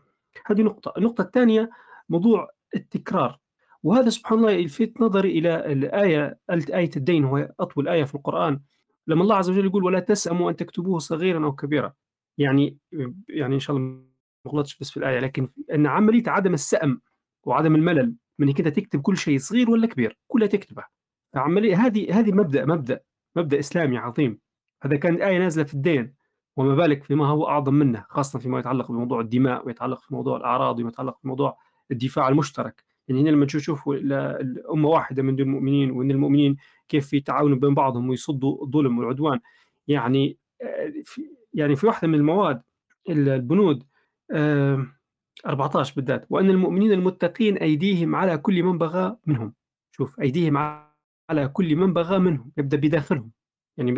هذه 0.46 0.62
نقطة. 0.62 0.92
النقطة 0.98 1.22
الثانية 1.22 1.70
موضوع 2.08 2.50
التكرار. 2.76 3.38
وهذا 3.82 4.10
سبحان 4.10 4.38
الله 4.38 4.50
يلفت 4.50 5.00
نظري 5.00 5.38
إلى 5.38 5.72
الآية 5.72 6.38
آية 6.50 6.90
الدين. 6.96 7.24
هو 7.24 7.52
أطول 7.60 7.88
آية 7.88 8.04
في 8.04 8.14
القرآن. 8.14 8.60
لما 9.06 9.22
الله 9.22 9.36
عز 9.36 9.50
وجل 9.50 9.64
يقول 9.64 9.84
ولا 9.84 10.00
تسأموا 10.00 10.50
أن 10.50 10.56
تكتبوه 10.56 10.98
صغيرا 10.98 11.44
أو 11.44 11.52
كبيرا. 11.52 11.92
يعني 12.38 12.76
يعني 13.28 13.54
إن 13.54 13.60
شاء 13.60 13.76
الله 13.76 14.04
ما 14.44 14.52
غلطش 14.52 14.78
بس 14.78 14.90
في 14.90 14.96
الآية. 14.96 15.18
لكن 15.18 15.48
أن 15.74 15.86
عملية 15.86 16.22
عدم 16.26 16.54
السأم 16.54 17.00
وعدم 17.44 17.74
الملل 17.74 18.14
من 18.38 18.48
إنك 18.48 18.58
تكتب 18.58 19.00
كل 19.00 19.16
شيء 19.16 19.38
صغير 19.38 19.70
ولا 19.70 19.86
كبير 19.86 20.18
كلها 20.28 20.46
تكتبه 20.46 20.84
فعملية 21.32 21.76
هذه 21.86 22.18
هذه 22.18 22.32
مبدأ 22.32 22.64
مبدأ 22.64 23.00
مبدأ 23.36 23.58
إسلامي 23.58 23.98
عظيم. 23.98 24.38
هذا 24.82 24.96
كانت 24.96 25.20
آية 25.20 25.38
نازلة 25.38 25.64
في 25.64 25.74
الدين. 25.74 26.14
وما 26.56 26.74
بالك 26.74 27.04
فيما 27.04 27.26
هو 27.26 27.48
أعظم 27.48 27.74
منه 27.74 28.04
خاصة 28.08 28.38
فيما 28.38 28.58
يتعلق 28.58 28.92
بموضوع 28.92 29.20
الدماء 29.20 29.66
ويتعلق 29.66 30.00
في 30.00 30.14
موضوع 30.14 30.36
الأعراض 30.36 30.78
وما 30.78 30.88
يتعلق 30.88 31.18
بموضوع 31.24 31.58
الدفاع 31.90 32.28
المشترك. 32.28 32.84
يعني 33.08 33.20
هنا 33.22 33.30
لما 33.30 33.44
نشوف 33.44 33.88
الأمة 33.88 34.88
واحدة 34.88 35.22
من 35.22 35.36
دون 35.36 35.46
المؤمنين 35.46 35.90
وأن 35.90 36.10
المؤمنين 36.10 36.56
كيف 36.88 37.12
يتعاونوا 37.12 37.56
بين 37.58 37.74
بعضهم 37.74 38.08
ويصدوا 38.08 38.64
الظلم 38.64 38.98
والعدوان. 38.98 39.40
يعني 39.88 40.38
في 41.04 41.22
يعني 41.54 41.76
في 41.76 41.86
واحدة 41.86 42.08
من 42.08 42.14
المواد 42.14 42.62
البنود 43.08 43.84
14 45.46 45.94
بالذات 45.96 46.26
وأن 46.30 46.50
المؤمنين 46.50 46.92
المتقين 46.92 47.56
أيديهم 47.56 48.16
على 48.16 48.38
كل 48.38 48.62
من 48.62 48.78
بغى 48.78 49.16
منهم. 49.26 49.54
شوف 49.92 50.20
أيديهم 50.20 50.56
على 51.30 51.48
كل 51.52 51.76
من 51.76 51.92
بغى 51.92 52.18
منهم 52.18 52.52
يبدأ 52.56 52.76
بداخلهم. 52.76 53.30
يعني 53.76 53.92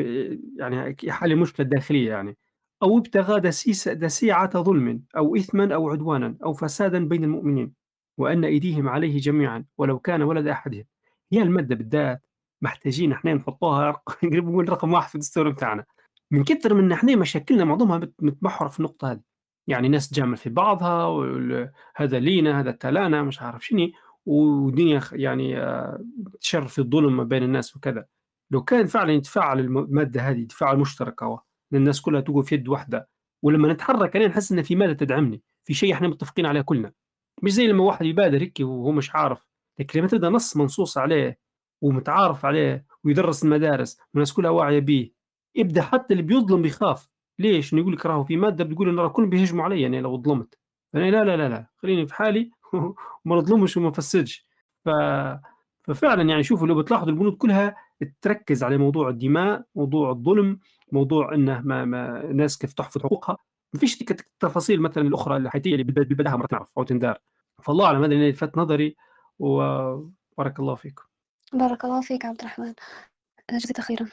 يعني 0.58 0.96
حال 1.08 1.32
المشكلة 1.32 1.64
الداخلية 1.64 2.10
يعني. 2.10 2.36
أو 2.84 2.98
ابتغى 2.98 3.40
دسيسة 3.40 3.92
دسيعة 3.92 4.62
ظلم 4.62 5.02
أو 5.16 5.36
إثما 5.36 5.74
أو 5.74 5.90
عدوانا 5.90 6.36
أو 6.44 6.52
فسادا 6.52 7.08
بين 7.08 7.24
المؤمنين 7.24 7.72
وأن 8.18 8.44
أيديهم 8.44 8.88
عليه 8.88 9.20
جميعا 9.20 9.64
ولو 9.78 9.98
كان 9.98 10.22
ولد 10.22 10.46
أحدهم. 10.46 10.84
هي 11.32 11.42
المادة 11.42 11.74
بالذات 11.74 12.22
محتاجين 12.62 13.12
إحنا 13.12 13.34
نحطوها 13.34 13.90
قريب 13.90 14.44
نقول 14.48 14.68
رقم 14.68 14.92
واحد 14.92 15.08
في 15.08 15.14
الدستور 15.14 15.50
بتاعنا. 15.50 15.84
من 16.30 16.44
كثر 16.44 16.74
من 16.74 16.92
إحنا 16.92 17.16
مشاكلنا 17.16 17.64
معظمها 17.64 18.00
متمحورة 18.18 18.68
في 18.68 18.80
النقطة 18.80 19.12
هذه. 19.12 19.20
يعني 19.66 19.88
ناس 19.88 20.08
تجامل 20.10 20.36
في 20.36 20.50
بعضها 20.50 21.26
هذا 21.96 22.18
لينا 22.18 22.60
هذا 22.60 22.70
تلانا 22.70 23.22
مش 23.22 23.42
عارف 23.42 23.66
شنو 23.66 23.90
ودنيا 24.26 25.00
يعني 25.12 25.58
آه، 25.58 26.04
تشر 26.40 26.66
في 26.68 26.78
الظلم 26.78 27.16
ما 27.16 27.24
بين 27.24 27.42
الناس 27.42 27.76
وكذا. 27.76 28.06
لو 28.50 28.64
كان 28.64 28.86
فعلا 28.86 29.12
يتفاعل 29.12 29.60
المادة 29.60 30.20
هذه 30.20 30.44
تفاعل 30.44 30.78
مشترك 30.78 31.22
الناس 31.74 32.00
كلها 32.00 32.20
توقف 32.20 32.52
يد 32.52 32.68
واحدة. 32.68 33.08
ولما 33.42 33.72
نتحرك 33.72 34.16
أنا 34.16 34.26
نحس 34.26 34.52
إن 34.52 34.62
في 34.62 34.76
مادة 34.76 34.92
تدعمني؟ 34.92 35.42
في 35.64 35.74
شيء 35.74 35.92
إحنا 35.92 36.08
متفقين 36.08 36.46
عليه 36.46 36.60
كلنا. 36.60 36.92
مش 37.42 37.52
زي 37.52 37.66
لما 37.66 37.84
واحد 37.84 38.06
يبادر 38.06 38.42
هيك 38.42 38.60
وهو 38.60 38.92
مش 38.92 39.14
عارف. 39.14 39.46
لكن 39.78 39.98
لما 39.98 40.08
تبدأ 40.08 40.28
نص 40.28 40.56
منصوص 40.56 40.98
عليه 40.98 41.38
ومتعارف 41.82 42.44
عليه 42.44 42.86
ويدرس 43.04 43.44
المدارس 43.44 43.98
والناس 44.14 44.32
كلها 44.32 44.50
واعية 44.50 44.78
به 44.80 45.10
يبدأ 45.54 45.82
حتى 45.82 46.14
اللي 46.14 46.22
بيظلم 46.22 46.62
بيخاف. 46.62 47.12
ليش؟ 47.38 47.72
يقول 47.72 47.92
لك 47.92 48.06
راهو 48.06 48.24
في 48.24 48.36
مادة 48.36 48.64
بتقول 48.64 49.00
إن 49.00 49.08
كلهم 49.08 49.30
بيهجموا 49.30 49.64
علي 49.64 49.80
يعني 49.82 50.00
لو 50.00 50.22
ظلمت. 50.22 50.58
فأنا 50.92 51.10
لا 51.10 51.24
لا 51.24 51.36
لا 51.36 51.48
لا. 51.48 51.66
خليني 51.76 52.06
في 52.06 52.14
حالي 52.14 52.50
وما 53.24 53.36
نظلمش 53.36 53.76
وما 53.76 53.88
نفسدش 53.88 54.46
ف... 54.84 54.88
ففعلا 55.84 56.22
يعني 56.22 56.42
شوفوا 56.42 56.66
لو 56.66 56.74
بتلاحظوا 56.74 57.08
البنود 57.12 57.36
كلها 57.36 57.76
تركز 58.20 58.62
على 58.62 58.78
موضوع 58.78 59.08
الدماء 59.08 59.64
موضوع 59.74 60.10
الظلم 60.10 60.58
موضوع 60.94 61.34
إنه 61.34 61.60
ما, 61.60 61.84
ما 61.84 62.24
الناس 62.24 62.58
كيف 62.58 62.72
تحفظ 62.72 63.02
حقوقها. 63.02 63.36
ما 63.74 63.80
فيش 63.80 64.02
التفاصيل 64.02 64.82
مثلا 64.82 65.08
الأخرى 65.08 65.36
الحياتية 65.36 65.72
اللي 65.72 65.84
بالبداها 65.84 66.36
مرات 66.36 66.52
نعرف 66.52 66.72
أو 66.78 66.82
تندار 66.82 67.18
فالله 67.62 67.86
أعلم 67.86 68.04
هذا 68.04 68.12
اللي 68.12 68.30
لفت 68.30 68.58
نظري 68.58 68.96
وبارك 69.38 70.60
الله 70.60 70.74
فيكم. 70.74 71.02
بارك 71.52 71.84
الله 71.84 72.00
فيك 72.00 72.24
عبد 72.24 72.40
الرحمن. 72.40 72.74
جزيت 73.50 73.80
خيرا. 73.80 74.06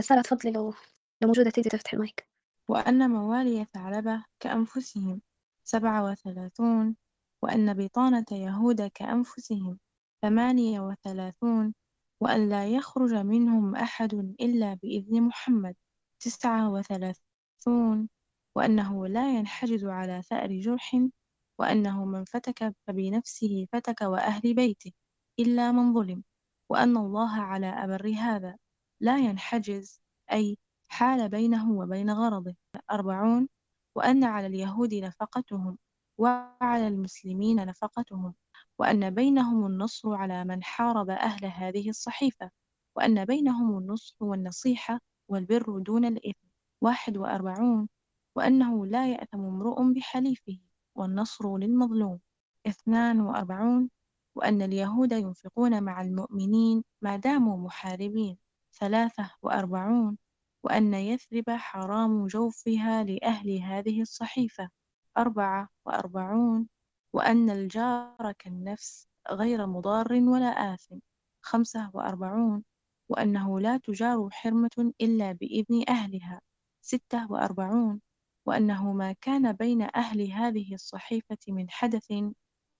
سارة 0.00 0.20
تفضلي 0.20 0.52
لو 0.52 0.74
لو 1.22 1.28
موجودة 1.28 1.50
تيجي 1.50 1.68
تفتح 1.68 1.92
المايك. 1.92 2.28
وأن 2.68 3.10
موالي 3.10 3.66
ثعلبة 3.74 4.24
كأنفسهم 4.40 5.20
سبعة 5.64 6.04
وثلاثون 6.04 6.96
وأن 7.42 7.74
بطانة 7.74 8.24
يهود 8.32 8.82
كأنفسهم 8.82 9.78
ثمانية 10.22 10.80
وثلاثون 10.80 11.74
وأن 12.20 12.48
لا 12.48 12.68
يخرج 12.68 13.14
منهم 13.14 13.76
أحد 13.76 14.14
إلا 14.40 14.74
بإذن 14.74 15.22
محمد. 15.22 15.74
تسعة 16.20 16.70
وثلاثون 16.72 18.08
وأنه 18.56 19.06
لا 19.06 19.34
ينحجز 19.38 19.84
على 19.84 20.22
ثأر 20.22 20.60
جرح 20.60 20.96
وأنه 21.58 22.04
من 22.04 22.24
فتك 22.24 22.74
فبنفسه 22.86 23.66
فتك 23.72 24.00
وأهل 24.00 24.54
بيته 24.54 24.92
إلا 25.38 25.72
من 25.72 25.94
ظلم 25.94 26.22
وأن 26.70 26.96
الله 26.96 27.40
على 27.40 27.66
أبر 27.66 28.08
هذا. 28.14 28.56
لا 29.00 29.18
ينحجز 29.18 30.00
أي 30.32 30.58
حال 30.88 31.28
بينه 31.28 31.70
وبين 31.72 32.10
غرضه. 32.10 32.54
أربعون 32.90 33.48
وأن 33.94 34.24
على 34.24 34.46
اليهود 34.46 34.94
نفقتهم 34.94 35.78
وعلى 36.18 36.88
المسلمين 36.88 37.56
نفقتهم 37.66 38.34
وأن 38.78 39.10
بينهم 39.14 39.66
النصر 39.66 40.14
على 40.14 40.44
من 40.44 40.62
حارب 40.62 41.10
أهل 41.10 41.44
هذه 41.46 41.88
الصحيفة 41.90 42.50
وأن 42.96 43.24
بينهم 43.24 43.78
النصح 43.78 44.14
والنصيحة 44.22 45.00
والبر 45.30 45.78
دون 45.78 46.04
الإثم 46.04 46.46
واحد 46.80 47.16
وأربعون 47.16 47.88
وأنه 48.36 48.86
لا 48.86 49.08
يأثم 49.12 49.40
امرؤ 49.40 49.92
بحليفه 49.92 50.58
والنصر 50.94 51.56
للمظلوم. 51.58 52.20
اثنان 52.66 53.20
وأربعون 53.20 53.90
وأن 54.34 54.62
اليهود 54.62 55.12
ينفقون 55.12 55.82
مع 55.82 56.02
المؤمنين 56.02 56.84
ما 57.02 57.16
داموا 57.16 57.56
محاربين. 57.56 58.38
ثلاثة 58.80 59.30
وأربعون 59.42 60.18
وأن 60.64 60.94
يثرب 60.94 61.50
حرام 61.50 62.26
جوفها 62.26 63.04
لأهل 63.04 63.58
هذه 63.62 64.02
الصحيفة. 64.02 64.70
أربعة 65.18 65.68
وأربعون 65.86 66.68
وأن 67.12 67.50
الجار 67.50 68.32
كالنفس 68.38 69.08
غير 69.30 69.66
مضار 69.66 70.12
ولا 70.12 70.74
آثم. 70.74 70.98
خمسة 71.42 71.90
وأربعون 71.94 72.64
وأنه 73.10 73.60
لا 73.60 73.76
تجار 73.76 74.28
حرمة 74.30 74.92
إلا 75.00 75.32
بإذن 75.32 75.84
أهلها 75.88 76.40
ستة 76.82 77.32
وأربعون 77.32 78.00
وأنه 78.46 78.92
ما 78.92 79.12
كان 79.12 79.52
بين 79.52 79.82
أهل 79.96 80.30
هذه 80.32 80.74
الصحيفة 80.74 81.38
من 81.48 81.70
حدث 81.70 82.12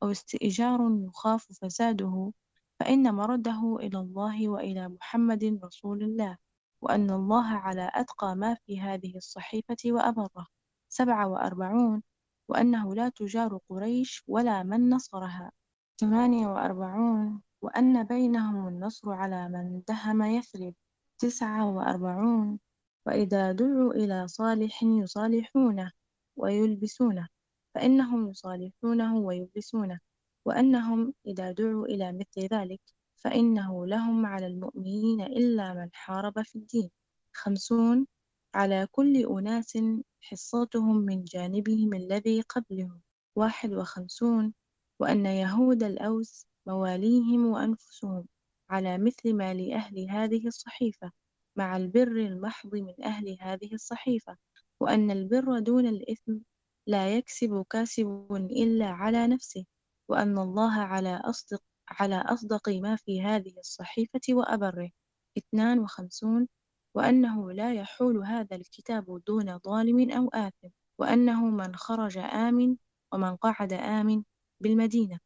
أو 0.03 0.11
استئجار 0.11 0.81
يخاف 1.07 1.47
فساده 1.53 2.33
فإن 2.81 3.14
مرده 3.14 3.76
إلى 3.81 3.99
الله 3.99 4.49
وإلى 4.49 4.89
محمد 4.89 5.61
رسول 5.64 6.03
الله 6.03 6.37
وأن 6.83 7.11
الله 7.11 7.47
على 7.47 7.91
أتقى 7.95 8.37
ما 8.37 8.55
في 8.55 8.81
هذه 8.81 9.16
الصحيفة 9.16 9.76
وأبره. 9.87 10.47
سبعة 10.89 11.28
وأربعون 11.28 12.03
وأنه 12.49 12.95
لا 12.95 13.09
تجار 13.09 13.59
قريش 13.68 14.24
ولا 14.28 14.62
من 14.62 14.91
نصرها. 14.91 15.53
ثمانية 16.01 16.47
وأربعون. 16.47 17.43
وأن 17.62 18.04
بينهم 18.04 18.68
النصر 18.68 19.12
على 19.12 19.48
من 19.48 19.82
دهم 19.88 20.22
يثرب 20.22 20.74
تسعة 21.18 21.70
وأربعون 21.76 22.58
وإذا 23.06 23.52
دعوا 23.52 23.92
إلى 23.94 24.28
صالح 24.28 24.82
يصالحونه 24.82 25.92
ويلبسونه 26.36 27.28
فإنهم 27.74 28.30
يصالحونه 28.30 29.16
ويلبسونه 29.18 30.00
وأنهم 30.44 31.14
إذا 31.26 31.52
دعوا 31.52 31.86
إلى 31.86 32.12
مثل 32.12 32.48
ذلك 32.54 32.80
فإنه 33.16 33.86
لهم 33.86 34.26
على 34.26 34.46
المؤمنين 34.46 35.20
إلا 35.20 35.74
من 35.74 35.88
حارب 35.92 36.42
في 36.42 36.56
الدين. 36.56 36.90
خمسون 37.32 38.06
على 38.54 38.86
كل 38.92 39.16
أناس 39.26 39.78
حصتهم 40.20 40.96
من 40.96 41.24
جانبهم 41.24 41.94
الذي 41.94 42.40
قبلهم. 42.40 43.00
واحد 43.36 43.72
وخمسون 43.72 44.54
وأن 45.00 45.26
يهود 45.26 45.82
الأوس 45.82 46.46
مواليهم 46.71 47.47
وأنفسهم 47.47 48.27
على 48.71 48.99
مثل 48.99 49.35
ما 49.35 49.55
لأهل 49.55 50.11
هذه 50.11 50.47
الصحيفة 50.47 51.11
مع 51.57 51.77
البر 51.77 52.16
المحض 52.16 52.75
من 52.75 52.95
أهل 53.05 53.37
هذه 53.41 53.75
الصحيفة 53.75 54.37
وأن 54.81 55.11
البر 55.11 55.59
دون 55.59 55.87
الإثم 55.87 56.39
لا 56.87 57.16
يكسب 57.16 57.64
كاسب 57.71 58.27
إلا 58.51 58.87
على 58.87 59.27
نفسه 59.27 59.64
وأن 60.09 60.39
الله 60.39 60.73
على 60.81 61.16
أصدق 61.25 61.62
على 61.91 62.16
أصدق 62.16 62.68
ما 62.68 62.97
في 62.97 63.23
هذه 63.23 63.59
الصحيفة 63.59 64.21
وأبره. 64.31 64.91
اثنان 65.39 65.79
وخمسون 65.79 66.49
وأنه 66.95 67.53
لا 67.53 67.75
يحول 67.75 68.25
هذا 68.25 68.57
الكتاب 68.57 69.23
دون 69.27 69.59
ظالم 69.59 70.11
أو 70.11 70.29
آثم 70.29 70.68
وأنه 70.99 71.45
من 71.45 71.77
خرج 71.77 72.18
آمن 72.18 72.77
ومن 73.12 73.37
قعد 73.37 73.73
آمن 73.73 74.23
بالمدينة. 74.61 75.21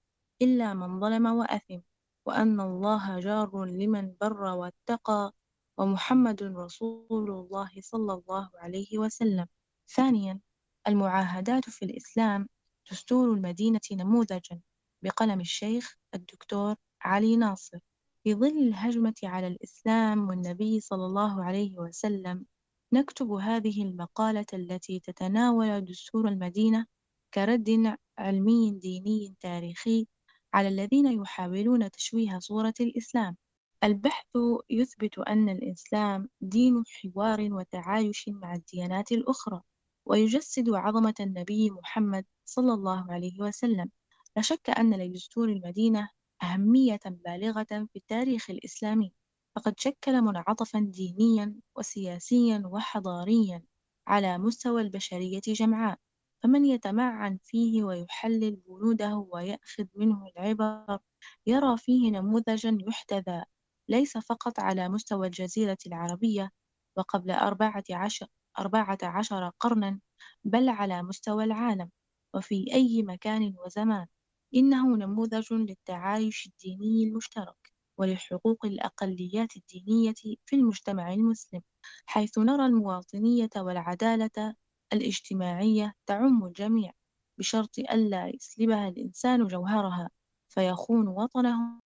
إلا 0.45 0.75
من 0.75 1.01
ظلم 1.01 1.27
وأثم 1.27 1.81
وأن 2.27 2.61
الله 2.61 3.21
جار 3.21 3.65
لمن 3.65 4.15
بر 4.21 4.43
واتقى 4.43 5.33
ومحمد 5.79 6.43
رسول 6.43 7.31
الله 7.31 7.71
صلى 7.81 8.13
الله 8.15 8.51
عليه 8.55 8.99
وسلم. 8.99 9.47
ثانيا 9.89 10.41
المعاهدات 10.89 11.71
في 11.71 11.85
الإسلام 11.85 12.49
دستور 12.91 13.33
المدينة 13.33 13.81
نموذجا 13.93 14.61
بقلم 15.03 15.41
الشيخ 15.41 15.97
الدكتور 16.15 16.75
علي 17.03 17.37
ناصر. 17.37 17.79
في 18.25 18.35
ظل 18.35 18.59
الهجمة 18.69 19.15
على 19.25 19.47
الإسلام 19.47 20.29
والنبي 20.29 20.81
صلى 20.81 21.07
الله 21.07 21.45
عليه 21.45 21.79
وسلم 21.79 22.47
نكتب 22.93 23.31
هذه 23.31 23.83
المقالة 23.83 24.47
التي 24.55 25.01
تتناول 25.01 25.85
دستور 25.85 26.29
المدينة 26.29 26.87
كرد 27.35 27.97
علمي 28.19 28.71
ديني 28.71 29.35
تاريخي 29.41 30.07
على 30.55 30.69
الذين 30.69 31.07
يحاولون 31.23 31.91
تشويه 31.91 32.39
صورة 32.39 32.75
الإسلام. 32.81 33.37
البحث 33.85 34.27
يثبت 34.71 35.19
أن 35.19 35.49
الإسلام 35.49 36.29
دين 36.41 36.83
حوار 36.87 37.49
وتعايش 37.53 38.29
مع 38.29 38.55
الديانات 38.55 39.13
الأخرى 39.13 39.61
ويجسد 40.07 40.71
عظمة 40.71 41.15
النبي 41.21 41.71
محمد 41.71 42.25
صلى 42.45 42.73
الله 42.75 43.13
عليه 43.13 43.41
وسلم. 43.41 43.91
لا 44.37 44.43
شك 44.43 44.71
أن 44.71 44.95
لدستور 44.95 45.49
المدينة 45.49 46.09
أهمية 46.43 47.01
بالغة 47.07 47.65
في 47.93 47.97
التاريخ 47.97 48.51
الإسلامي. 48.51 49.13
فقد 49.57 49.81
شكل 49.81 50.23
منعطفا 50.23 50.81
دينيا 50.81 51.55
وسياسيا 51.77 52.63
وحضاريا 52.67 53.63
على 54.07 54.39
مستوى 54.39 54.83
البشرية 54.83 55.41
جمعاء. 55.47 55.99
فمن 56.45 56.65
يتمعن 56.65 57.39
فيه 57.43 57.85
ويحلل 57.85 58.57
بنوده 58.57 59.17
ويأخذ 59.33 59.85
منه 59.95 60.27
العبر 60.37 60.99
يرى 61.47 61.77
فيه 61.79 62.11
نموذجا 62.11 62.79
يحتذى 62.89 63.45
ليس 63.89 64.19
فقط 64.19 64.61
على 64.61 64.89
مستوى 64.89 65.27
الجزيرة 65.27 65.79
العربية 65.87 66.51
وقبل 66.97 67.31
أربعة 67.31 67.85
عشر, 67.91 68.27
أربعة 68.59 68.99
عشر 69.03 69.51
قرنا 69.61 70.01
بل 70.45 70.69
على 70.69 71.03
مستوى 71.03 71.45
العالم 71.45 71.91
وفي 72.35 72.75
أي 72.75 73.03
مكان 73.03 73.55
وزمان. 73.67 74.07
إنه 74.55 74.97
نموذج 74.97 75.53
للتعايش 75.53 76.47
الديني 76.47 77.05
المشترك 77.05 77.73
ولحقوق 77.99 78.67
الأقليات 78.67 79.57
الدينية 79.57 80.15
في 80.47 80.57
المجتمع 80.57 81.13
المسلم 81.13 81.61
حيث 82.07 82.39
نرى 82.39 82.67
المواطنية 82.67 83.51
والعدالة 83.57 84.55
الاجتماعية 84.95 85.95
تعم 86.07 86.45
الجميع 86.47 86.93
بشرط 87.39 87.79
ألا 87.79 88.29
يسلبها 88.29 88.89
الإنسان 88.89 89.47
جوهرها 89.47 90.11
فيخون 90.49 91.09
وطنه 91.09 91.81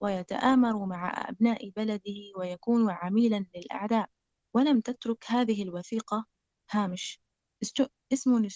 ويتآمر 0.00 0.86
مع 0.86 1.28
أبناء 1.30 1.68
بلده 1.70 2.14
ويكون 2.36 2.90
عميلا 2.90 3.46
للأعداء. 3.56 4.10
ولم 4.54 4.80
تترك 4.80 5.24
هذه 5.30 5.62
الوثيقة 5.62 6.26
هامش 6.72 7.20
اسم, 7.62 8.46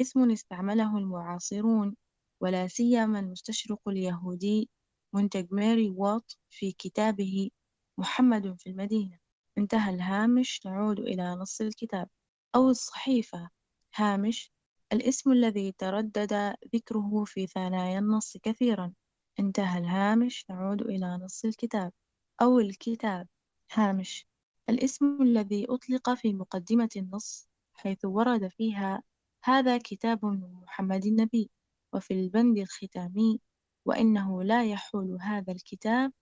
اسم 0.00 0.30
استعمله 0.30 0.98
المعاصرون 0.98 1.96
ولا 2.42 2.68
سيما 2.68 3.20
المستشرق 3.20 3.88
اليهودي 3.88 4.70
منتج 5.14 5.46
ماري 5.54 5.90
وات 5.90 6.32
في 6.50 6.72
كتابه 6.72 7.50
محمد 7.98 8.56
في 8.60 8.70
المدينة. 8.70 9.18
انتهى 9.58 9.94
الهامش 9.94 10.66
نعود 10.66 11.00
إلى 11.00 11.34
نص 11.34 11.60
الكتاب. 11.60 12.08
أو 12.54 12.70
الصحيفة. 12.70 13.50
هامش 13.94 14.52
الاسم 14.92 15.32
الذي 15.32 15.72
تردد 15.72 16.56
ذكره 16.74 17.24
في 17.24 17.46
ثنايا 17.46 17.98
النص 17.98 18.36
كثيرا. 18.36 18.92
انتهى 19.40 19.78
الهامش 19.78 20.46
نعود 20.50 20.82
إلى 20.82 21.18
نص 21.24 21.44
الكتاب 21.44 21.92
أو 22.42 22.58
الكتاب. 22.58 23.28
هامش 23.72 24.26
الاسم 24.68 25.22
الذي 25.22 25.66
أطلق 25.68 26.14
في 26.14 26.32
مقدمة 26.32 26.88
النص 26.96 27.48
حيث 27.74 28.04
ورد 28.04 28.48
فيها 28.48 29.02
هذا 29.44 29.78
كتاب 29.78 30.24
من 30.24 30.54
محمد 30.54 31.06
النبي 31.06 31.50
وفي 31.92 32.14
البند 32.14 32.58
الختامي 32.58 33.40
وإنه 33.84 34.42
لا 34.42 34.64
يحول 34.64 35.18
هذا 35.20 35.52
الكتاب 35.52 36.12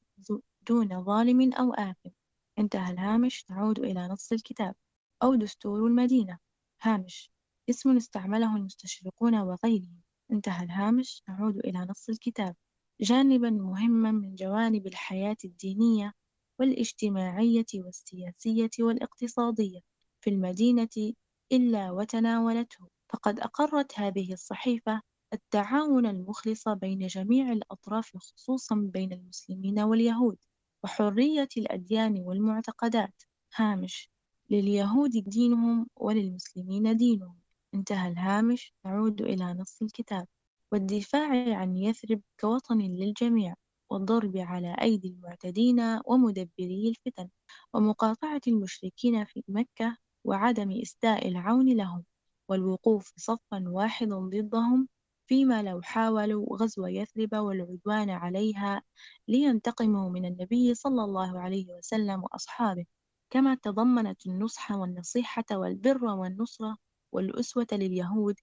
دون 0.68 1.04
ظالم 1.04 1.52
أو 1.52 1.74
آثم. 1.74 2.10
انتهى 2.58 2.92
الهامش 2.92 3.44
نعود 3.50 3.78
إلى 3.78 4.08
نص 4.08 4.32
الكتاب. 4.32 4.74
أو 5.22 5.34
دستور 5.34 5.86
المدينة. 5.86 6.38
هامش 6.82 7.30
اسم 7.70 7.96
استعمله 7.96 8.56
المستشرقون 8.56 9.34
وغيرهم. 9.34 10.00
انتهى 10.32 10.64
الهامش. 10.64 11.22
نعود 11.28 11.56
إلى 11.58 11.78
نص 11.90 12.08
الكتاب. 12.08 12.56
جانبا 13.00 13.50
مهما 13.50 14.10
من 14.12 14.34
جوانب 14.34 14.86
الحياة 14.86 15.36
الدينية 15.44 16.12
والاجتماعية 16.60 17.66
والسياسية 17.74 18.70
والاقتصادية 18.80 19.80
في 20.20 20.30
المدينة 20.30 21.12
إلا 21.52 21.90
وتناولته. 21.90 22.88
فقد 23.12 23.40
أقرت 23.40 23.98
هذه 23.98 24.32
الصحيفة 24.32 25.02
التعاون 25.32 26.06
المخلص 26.06 26.68
بين 26.68 27.06
جميع 27.06 27.52
الأطراف 27.52 28.16
خصوصا 28.16 28.74
بين 28.92 29.12
المسلمين 29.12 29.80
واليهود 29.80 30.36
وحرية 30.84 31.48
الأديان 31.56 32.18
والمعتقدات. 32.20 33.22
هامش 33.56 34.10
لليهود 34.50 35.10
دينهم 35.10 35.86
وللمسلمين 35.96 36.96
دينهم. 36.96 37.38
انتهى 37.74 38.08
الهامش. 38.08 38.72
نعود 38.84 39.20
إلى 39.22 39.44
نص 39.54 39.82
الكتاب. 39.82 40.26
والدفاع 40.72 41.56
عن 41.56 41.76
يثرب 41.76 42.20
كوطن 42.40 42.78
للجميع 42.78 43.54
والضرب 43.90 44.36
على 44.36 44.76
أيدي 44.82 45.08
المعتدين 45.08 45.80
ومدبري 46.06 46.88
الفتن 46.88 47.28
ومقاطعة 47.74 48.40
المشركين 48.48 49.24
في 49.24 49.42
مكة 49.48 49.96
وعدم 50.24 50.70
إسداء 50.82 51.28
العون 51.28 51.76
لهم 51.76 52.04
والوقوف 52.48 53.12
صفا 53.16 53.64
واحدا 53.66 54.16
ضدهم 54.18 54.88
فيما 55.26 55.62
لو 55.62 55.82
حاولوا 55.82 56.56
غزو 56.56 56.86
يثرب 56.86 57.34
والعدوان 57.34 58.10
عليها 58.10 58.82
لينتقموا 59.28 60.10
من 60.10 60.24
النبي 60.24 60.74
صلى 60.74 61.04
الله 61.04 61.40
عليه 61.40 61.66
وسلم 61.78 62.22
وأصحابه. 62.22 62.86
كما 63.30 63.54
تضمنت 63.54 64.26
النصح 64.26 64.70
والنصيحة 64.72 65.44
والبر 65.52 66.04
والنصرة 66.04 66.76
والأسوة 67.12 67.66
لليهود 67.72 68.34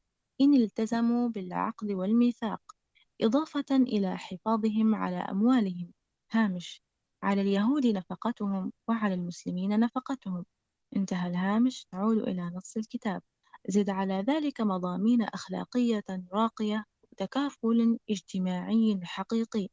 إن 0.41 0.53
التزموا 0.53 1.29
بالعقد 1.29 1.91
والميثاق 1.91 2.61
إضافة 3.21 3.65
إلى 3.71 4.17
حفاظهم 4.17 4.95
على 4.95 5.17
أموالهم. 5.17 5.91
هامش 6.31 6.81
على 7.23 7.41
اليهود 7.41 7.87
نفقتهم 7.87 8.71
وعلى 8.87 9.13
المسلمين 9.13 9.79
نفقتهم. 9.79 10.45
انتهى 10.95 11.29
الهامش. 11.29 11.87
نعود 11.93 12.17
إلى 12.17 12.41
نص 12.55 12.77
الكتاب. 12.77 13.21
زد 13.69 13.89
على 13.89 14.13
ذلك 14.27 14.61
مضامين 14.61 15.21
أخلاقية 15.23 16.03
راقية 16.33 16.85
وتكافل 17.11 17.97
اجتماعي 18.09 18.99
حقيقي. 19.03 19.67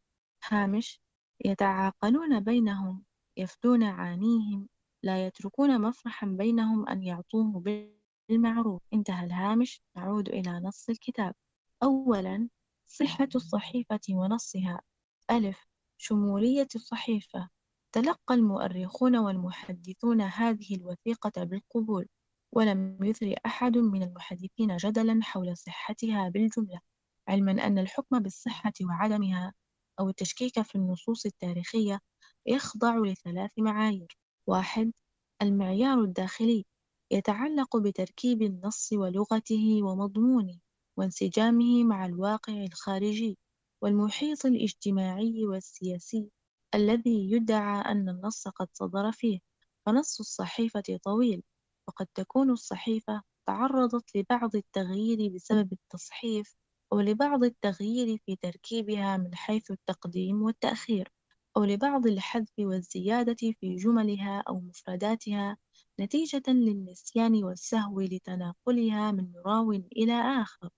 هامش 0.49 1.01
يتعاقلون 1.45 2.41
بينهم 2.41 3.05
يفدون 3.37 3.83
عانيهم 3.83 4.69
لا 5.03 5.27
يتركون 5.27 5.81
مفرحا 5.81 6.27
بينهم 6.27 6.89
أن 6.89 7.03
يعطوه 7.03 7.63
بالمعروف. 8.29 8.83
انتهى 8.95 9.25
الهامش. 9.27 9.83
نعود 9.97 10.29
إلى 10.29 10.51
نص 10.61 10.89
الكتاب. 10.89 11.35
أولا 11.83 12.49
صحة 12.87 13.29
الصحيفة 13.35 14.01
ونصها. 14.11 14.81
ألف 15.31 15.67
شمولية 15.99 16.69
الصحيفة. 16.75 17.49
تلقى 17.93 18.35
المؤرخون 18.35 19.17
والمحدثون 19.17 20.21
هذه 20.21 20.75
الوثيقة 20.77 21.45
بالقبول 21.45 22.07
ولم 22.53 22.99
يثر 23.05 23.35
أحد 23.47 23.79
من 23.79 24.03
المحدثين 24.03 24.77
جدلا 24.77 25.21
حول 25.23 25.57
صحتها 25.57 26.29
بالجملة 26.29 26.81
علما 27.29 27.67
أن 27.67 27.79
الحكم 27.79 28.19
بالصحة 28.19 28.73
وعدمها 28.83 29.53
أو 30.01 30.09
التشكيك 30.09 30.63
في 30.63 30.75
النصوص 30.75 31.27
التاريخية 31.27 32.01
يخضع 32.47 32.97
لثلاث 32.97 33.51
معايير. 33.59 34.19
واحد 34.47 34.93
المعيار 35.43 36.01
الداخلي 36.01 36.65
يتعلق 37.13 37.77
بتركيب 37.77 38.43
النص 38.43 38.93
ولغته 38.93 39.83
ومضمونه 39.83 40.59
وانسجامه 40.97 41.85
مع 41.85 42.07
الواقع 42.07 42.53
الخارجي 42.65 43.39
والمحيط 43.83 44.47
الاجتماعي 44.47 45.45
والسياسي 45.47 46.31
الذي 46.75 47.31
يدعى 47.33 47.81
أن 47.93 48.09
النص 48.09 48.49
قد 48.49 48.69
صدر 48.73 49.13
فيه. 49.13 49.39
فنص 49.87 50.21
الصحيفة 50.21 50.83
طويل 51.05 51.43
وقد 51.89 52.07
تكون 52.15 52.51
الصحيفة 52.51 53.23
تعرضت 53.47 54.17
لبعض 54.17 54.57
التغيير 54.57 55.33
بسبب 55.35 55.73
التصحيف 55.73 56.57
أو 56.93 57.01
لبعض 57.01 57.45
التغيير 57.45 58.19
في 58.27 58.37
تركيبها 58.37 59.17
من 59.17 59.35
حيث 59.35 59.71
التقديم 59.71 60.43
والتأخير. 60.43 61.13
أو 61.57 61.65
لبعض 61.65 62.07
الحذف 62.07 62.53
والزيادة 62.59 63.37
في 63.61 63.77
جملها 63.77 64.43
أو 64.49 64.61
مفرداتها 64.61 65.57
نتيجة 66.01 66.43
للنسيان 66.49 67.45
والسهو 67.45 68.01
لتناقلها 68.01 69.13
من 69.13 69.33
راو 69.47 69.73
إلى 69.73 70.13
آخر 70.43 70.69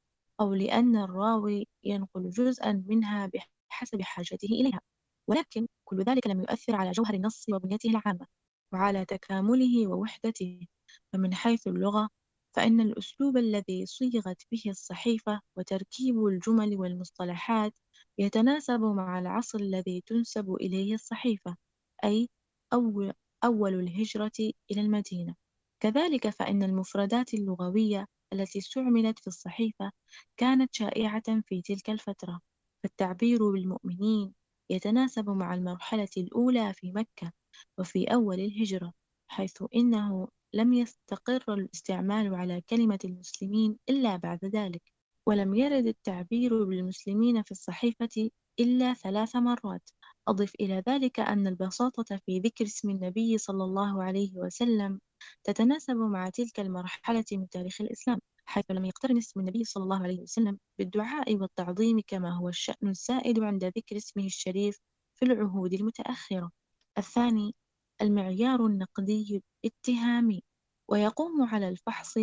أو 0.41 0.55
لأن 0.55 0.97
الراوي 0.97 1.69
ينقل 1.85 2.31
جزءا 2.31 2.85
منها 2.89 3.31
بحسب 3.71 4.03
حاجته 4.03 4.47
إليها. 4.47 4.81
ولكن 5.29 5.67
كل 5.85 6.03
ذلك 6.03 6.27
لم 6.27 6.41
يؤثر 6.41 6.77
على 6.77 6.91
جوهر 6.91 7.15
النص 7.15 7.47
وبنيته 7.53 7.91
العامة 7.91 8.27
وعلى 8.73 9.05
تكامله 9.05 9.87
ووحدته. 9.89 10.67
فمن 11.13 11.35
حيث 11.35 11.67
اللغة 11.67 12.09
فإن 12.57 12.81
الأسلوب 12.81 13.37
الذي 13.37 13.87
صيغت 13.87 14.43
به 14.53 14.63
الصحيفة 14.67 15.41
وتركيب 15.57 16.27
الجمل 16.27 16.77
والمصطلحات 16.77 17.73
يتناسب 18.19 18.81
مع 18.81 19.19
العصر 19.19 19.59
الذي 19.59 20.01
تنسب 20.07 20.55
إليه 20.55 20.95
الصحيفة 20.95 21.57
أي 22.05 22.29
أول, 22.73 23.75
الهجرة 23.75 24.33
إلى 24.71 24.81
المدينة. 24.81 25.35
كذلك 25.83 26.29
فإن 26.29 26.63
المفردات 26.63 27.35
اللغوية 27.35 28.07
التي 28.33 28.59
استعملت 28.59 29.19
في 29.19 29.27
الصحيفة 29.27 29.93
كانت 30.37 30.75
شائعة 30.75 31.41
في 31.47 31.63
تلك 31.63 31.91
الفترة. 31.91 32.41
فالتعبير 32.83 33.51
بالمؤمنين 33.51 34.35
يتناسب 34.71 35.31
مع 35.31 35.55
المرحلة 35.55 36.09
الأولى 36.17 36.75
في 36.75 36.93
مكة 36.93 37.33
وفي 37.79 38.05
أول 38.15 38.41
الهجرة 38.41 38.93
حيث 39.31 39.63
إنه 39.75 40.29
لم 40.55 40.73
يستقر 40.73 41.55
الاستعمال 41.55 42.35
على 42.35 42.61
كلمة 42.61 42.99
المسلمين 43.05 43.79
إلا 43.91 44.17
بعد 44.17 44.45
ذلك. 44.45 44.94
ولم 45.27 45.55
يرد 45.55 45.87
التعبير 45.87 46.65
بالمسلمين 46.65 47.43
في 47.43 47.51
الصحيفة 47.51 48.31
إلا 48.61 48.95
ثلاث 48.95 49.37
مرات. 49.37 49.91
أضف 50.29 50.53
إلى 50.61 50.83
ذلك 50.89 51.21
أن 51.21 51.47
البساطة 51.47 52.17
في 52.27 52.39
ذكر 52.39 52.65
اسم 52.65 52.91
النبي 52.91 53.39
صلى 53.39 53.65
الله 53.65 54.03
عليه 54.03 54.37
وسلم 54.37 55.01
تتناسب 55.45 55.97
مع 55.97 56.29
تلك 56.29 56.61
المرحلة 56.61 57.25
من 57.33 57.49
تاريخ 57.49 57.81
الإسلام 57.81 58.19
حيث 58.45 58.71
لم 58.71 58.85
يقترن 58.85 59.17
اسم 59.17 59.41
النبي 59.41 59.65
صلى 59.65 59.83
الله 59.83 60.03
عليه 60.03 60.21
وسلم 60.21 60.59
بالدعاء 60.79 61.37
والتعظيم 61.37 62.01
كما 62.07 62.31
هو 62.31 62.49
الشأن 62.49 62.89
السائد 62.89 63.41
عند 63.41 63.65
ذكر 63.65 63.97
اسمه 63.97 64.25
الشريف 64.25 64.79
في 65.15 65.25
العهود 65.25 65.73
المتأخرة. 65.73 66.51
الثاني 66.99 67.55
المعيار 68.03 68.67
النقدي 68.67 69.43
الاتهامي 69.65 70.43
ويقوم 70.89 71.43
على 71.43 71.69
الفحص 71.69 72.19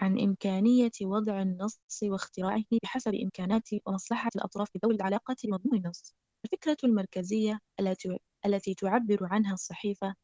عن 0.00 0.20
إمكانية 0.20 0.90
وضع 1.02 1.42
النص 1.42 1.80
واختراعه 2.02 2.64
بحسب 2.82 3.14
إمكانات 3.14 3.68
ومصلحة 3.86 4.30
الأطراف 4.36 4.68
ذوي 4.84 4.94
العلاقة 4.94 5.36
بمضمون 5.44 5.78
النص. 5.78 6.14
الفكرة 6.44 6.76
المركزية 6.84 7.58
التي 7.80 8.18
التي 8.46 8.74
تعبر 8.74 9.18
عنها 9.22 9.54
الصحيفة 9.54 10.14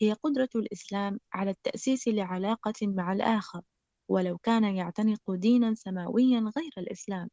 هي 0.00 0.12
قدرة 0.12 0.48
الإسلام 0.56 1.18
على 1.34 1.50
التأسيس 1.50 2.08
لعلاقة 2.08 2.74
مع 2.82 3.12
الآخر 3.12 3.62
ولو 4.10 4.38
كان 4.38 4.64
يعتنق 4.64 5.30
دينا 5.30 5.74
سماويا 5.74 6.40
غير 6.40 6.72
الإسلام 6.78 7.28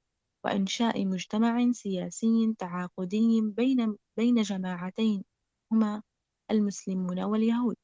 وإنشاء 0.46 1.06
مجتمع 1.06 1.72
سياسي 1.72 2.56
تعاقدي 2.60 3.42
بين 3.44 3.98
بين 4.18 4.42
جماعتين 4.42 5.24
هما 5.72 6.04
المسلمون 6.52 7.20
واليهود 7.24 7.76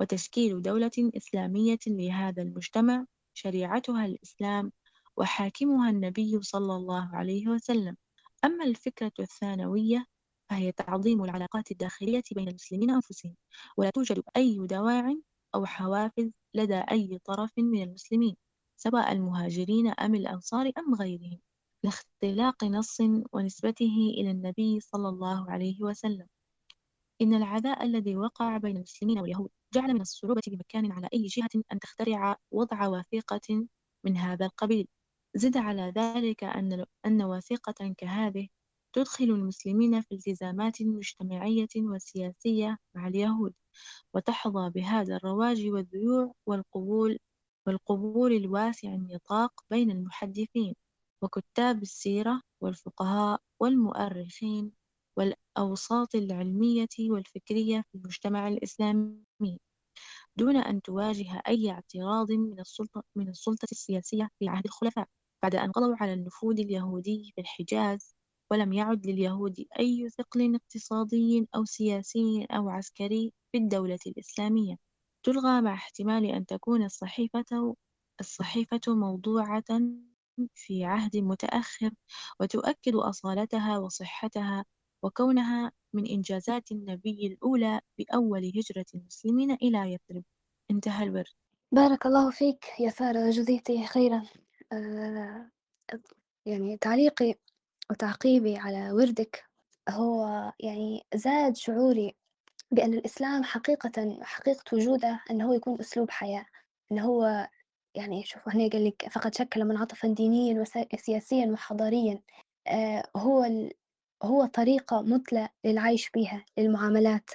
وتشكيل 0.00 0.62
دولة 0.62 0.90
إسلامية 1.16 1.78
لهذا 1.86 2.42
المجتمع 2.42 3.06
شريعتها 3.34 4.06
الإسلام 4.06 4.72
وحاكمها 5.16 5.90
النبي 5.90 6.42
صلى 6.42 6.76
الله 6.76 7.16
عليه 7.16 7.48
وسلم. 7.48 7.96
أما 8.44 8.64
الفكرة 8.64 9.12
الثانوية 9.20 10.06
فهي 10.50 10.72
تعظيم 10.72 11.24
العلاقات 11.24 11.70
الداخلية 11.70 12.22
بين 12.32 12.48
المسلمين 12.48 12.90
أنفسهم 12.90 13.34
ولا 13.76 13.90
توجد 13.90 14.22
أي 14.36 14.66
دواع 14.66 15.14
أو 15.54 15.66
حوافز 15.66 16.30
لدى 16.54 16.78
أي 16.90 17.18
طرف 17.24 17.50
من 17.58 17.82
المسلمين 17.82 18.36
سواء 18.76 19.12
المهاجرين 19.12 19.88
أم 19.88 20.14
الأنصار 20.14 20.72
أم 20.78 20.94
غيرهم 20.94 21.38
لاختلاق 21.84 22.64
نص 22.64 23.00
ونسبته 23.32 24.12
إلى 24.18 24.30
النبي 24.30 24.80
صلى 24.80 25.08
الله 25.08 25.50
عليه 25.50 25.82
وسلم. 25.82 26.26
إن 27.22 27.34
العداء 27.34 27.84
الذي 27.84 28.16
وقع 28.16 28.56
بين 28.56 28.76
المسلمين 28.76 29.18
واليهود 29.20 29.50
جعل 29.74 29.94
من 29.94 30.00
الصعوبة 30.00 30.42
بمكان 30.48 30.92
على 30.92 31.08
أي 31.14 31.26
جهة 31.26 31.50
أن 31.72 31.78
تخترع 31.80 32.36
وضع 32.50 32.86
وثيقة 32.88 33.66
من 34.04 34.16
هذا 34.16 34.46
القبيل. 34.46 34.88
زد 35.36 35.56
على 35.56 35.92
ذلك 35.96 36.44
أن 36.44 36.84
أن 37.06 37.22
وثيقة 37.22 37.94
كهذه 37.98 38.48
تدخل 38.94 39.24
المسلمين 39.24 40.00
في 40.00 40.14
التزامات 40.14 40.82
مجتمعية 40.82 41.68
وسياسية 41.76 42.78
مع 42.96 43.08
اليهود 43.08 43.54
وتحظى 44.14 44.70
بهذا 44.70 45.16
الرواج 45.16 45.66
والذيوع 45.70 46.34
والقبول 46.46 47.18
والقبول 47.66 48.32
الواسع 48.32 48.88
النطاق 48.94 49.52
بين 49.70 49.90
المحدثين 49.90 50.74
وكتاب 51.22 51.82
السيرة 51.82 52.40
والفقهاء 52.62 53.40
والمؤرخين 53.60 54.72
والأوساط 55.18 56.14
العلمية 56.14 56.88
والفكرية 57.10 57.84
في 57.92 57.98
المجتمع 57.98 58.48
الإسلامي. 58.48 59.58
دون 60.36 60.56
أن 60.56 60.82
تواجه 60.82 61.42
أي 61.48 61.70
اعتراض 61.70 62.32
من 62.32 62.60
السلطة, 62.60 63.02
من 63.16 63.28
السلطة 63.28 63.68
السياسية 63.72 64.30
في 64.38 64.48
عهد 64.48 64.64
الخلفاء. 64.64 65.08
بعد 65.42 65.54
أن 65.54 65.72
قضوا 65.72 65.96
على 66.00 66.12
النفوذ 66.12 66.60
اليهودي 66.60 67.32
في 67.34 67.40
الحجاز 67.40 68.14
ولم 68.50 68.72
يعد 68.72 69.06
لليهود 69.06 69.66
أي 69.78 70.08
ثقل 70.18 70.54
اقتصادي 70.54 71.48
أو 71.56 71.64
سياسي 71.64 72.46
أو 72.50 72.68
عسكري 72.68 73.32
في 73.52 73.58
الدولة 73.58 73.98
الإسلامية. 74.06 74.76
تلغى 75.26 75.60
مع 75.60 75.74
احتمال 75.74 76.24
أن 76.26 76.46
تكون 76.46 76.84
الصحيفة 76.84 77.74
الصحيفة 78.20 78.80
موضوعة 78.88 79.64
في 80.54 80.84
عهد 80.84 81.16
متأخر 81.16 81.90
وتؤكد 82.40 82.94
أصالتها 82.94 83.78
وصحتها 83.78 84.64
وكونها 85.04 85.72
من 85.92 86.06
إنجازات 86.06 86.72
النبي 86.72 87.26
الأولى 87.26 87.80
بأول 87.98 88.44
هجرة 88.44 88.86
المسلمين 88.94 89.50
إلى 89.50 89.92
يثرب. 89.92 90.24
انتهى 90.70 91.04
الورد. 91.04 91.24
بارك 91.72 92.06
الله 92.06 92.30
فيك 92.30 92.64
يا 92.80 92.90
سارة 92.90 93.30
جزيتي 93.30 93.86
خيرا. 93.86 94.22
آه 94.72 95.50
يعني 96.46 96.76
تعليقي 96.76 97.34
وتعقيبي 97.90 98.56
على 98.56 98.92
وردك 98.92 99.44
هو 99.90 100.52
يعني 100.60 101.02
زاد 101.14 101.56
شعوري 101.56 102.16
بأن 102.70 102.94
الإسلام 102.94 103.44
حقيقة 103.44 104.18
حقيقة 104.22 104.64
وجوده 104.74 105.20
أنه 105.30 105.48
هو 105.48 105.52
يكون 105.52 105.80
أسلوب 105.80 106.10
حياة 106.10 106.46
أنه 106.92 107.02
هو 107.02 107.48
يعني 107.94 108.24
شوف 108.24 108.48
هنا 108.48 108.68
قال 108.68 108.84
لك 108.86 109.08
فقد 109.10 109.34
شكل 109.34 109.64
منعطفا 109.64 110.08
دينيا 110.08 110.60
وسياسيا 110.94 111.46
وحضاريا. 111.46 112.22
آه 112.66 113.02
هو 113.16 113.44
هو 114.22 114.46
طريقة 114.46 115.02
مثلى 115.02 115.48
للعيش 115.64 116.10
بها 116.10 116.44
للمعاملات. 116.58 117.30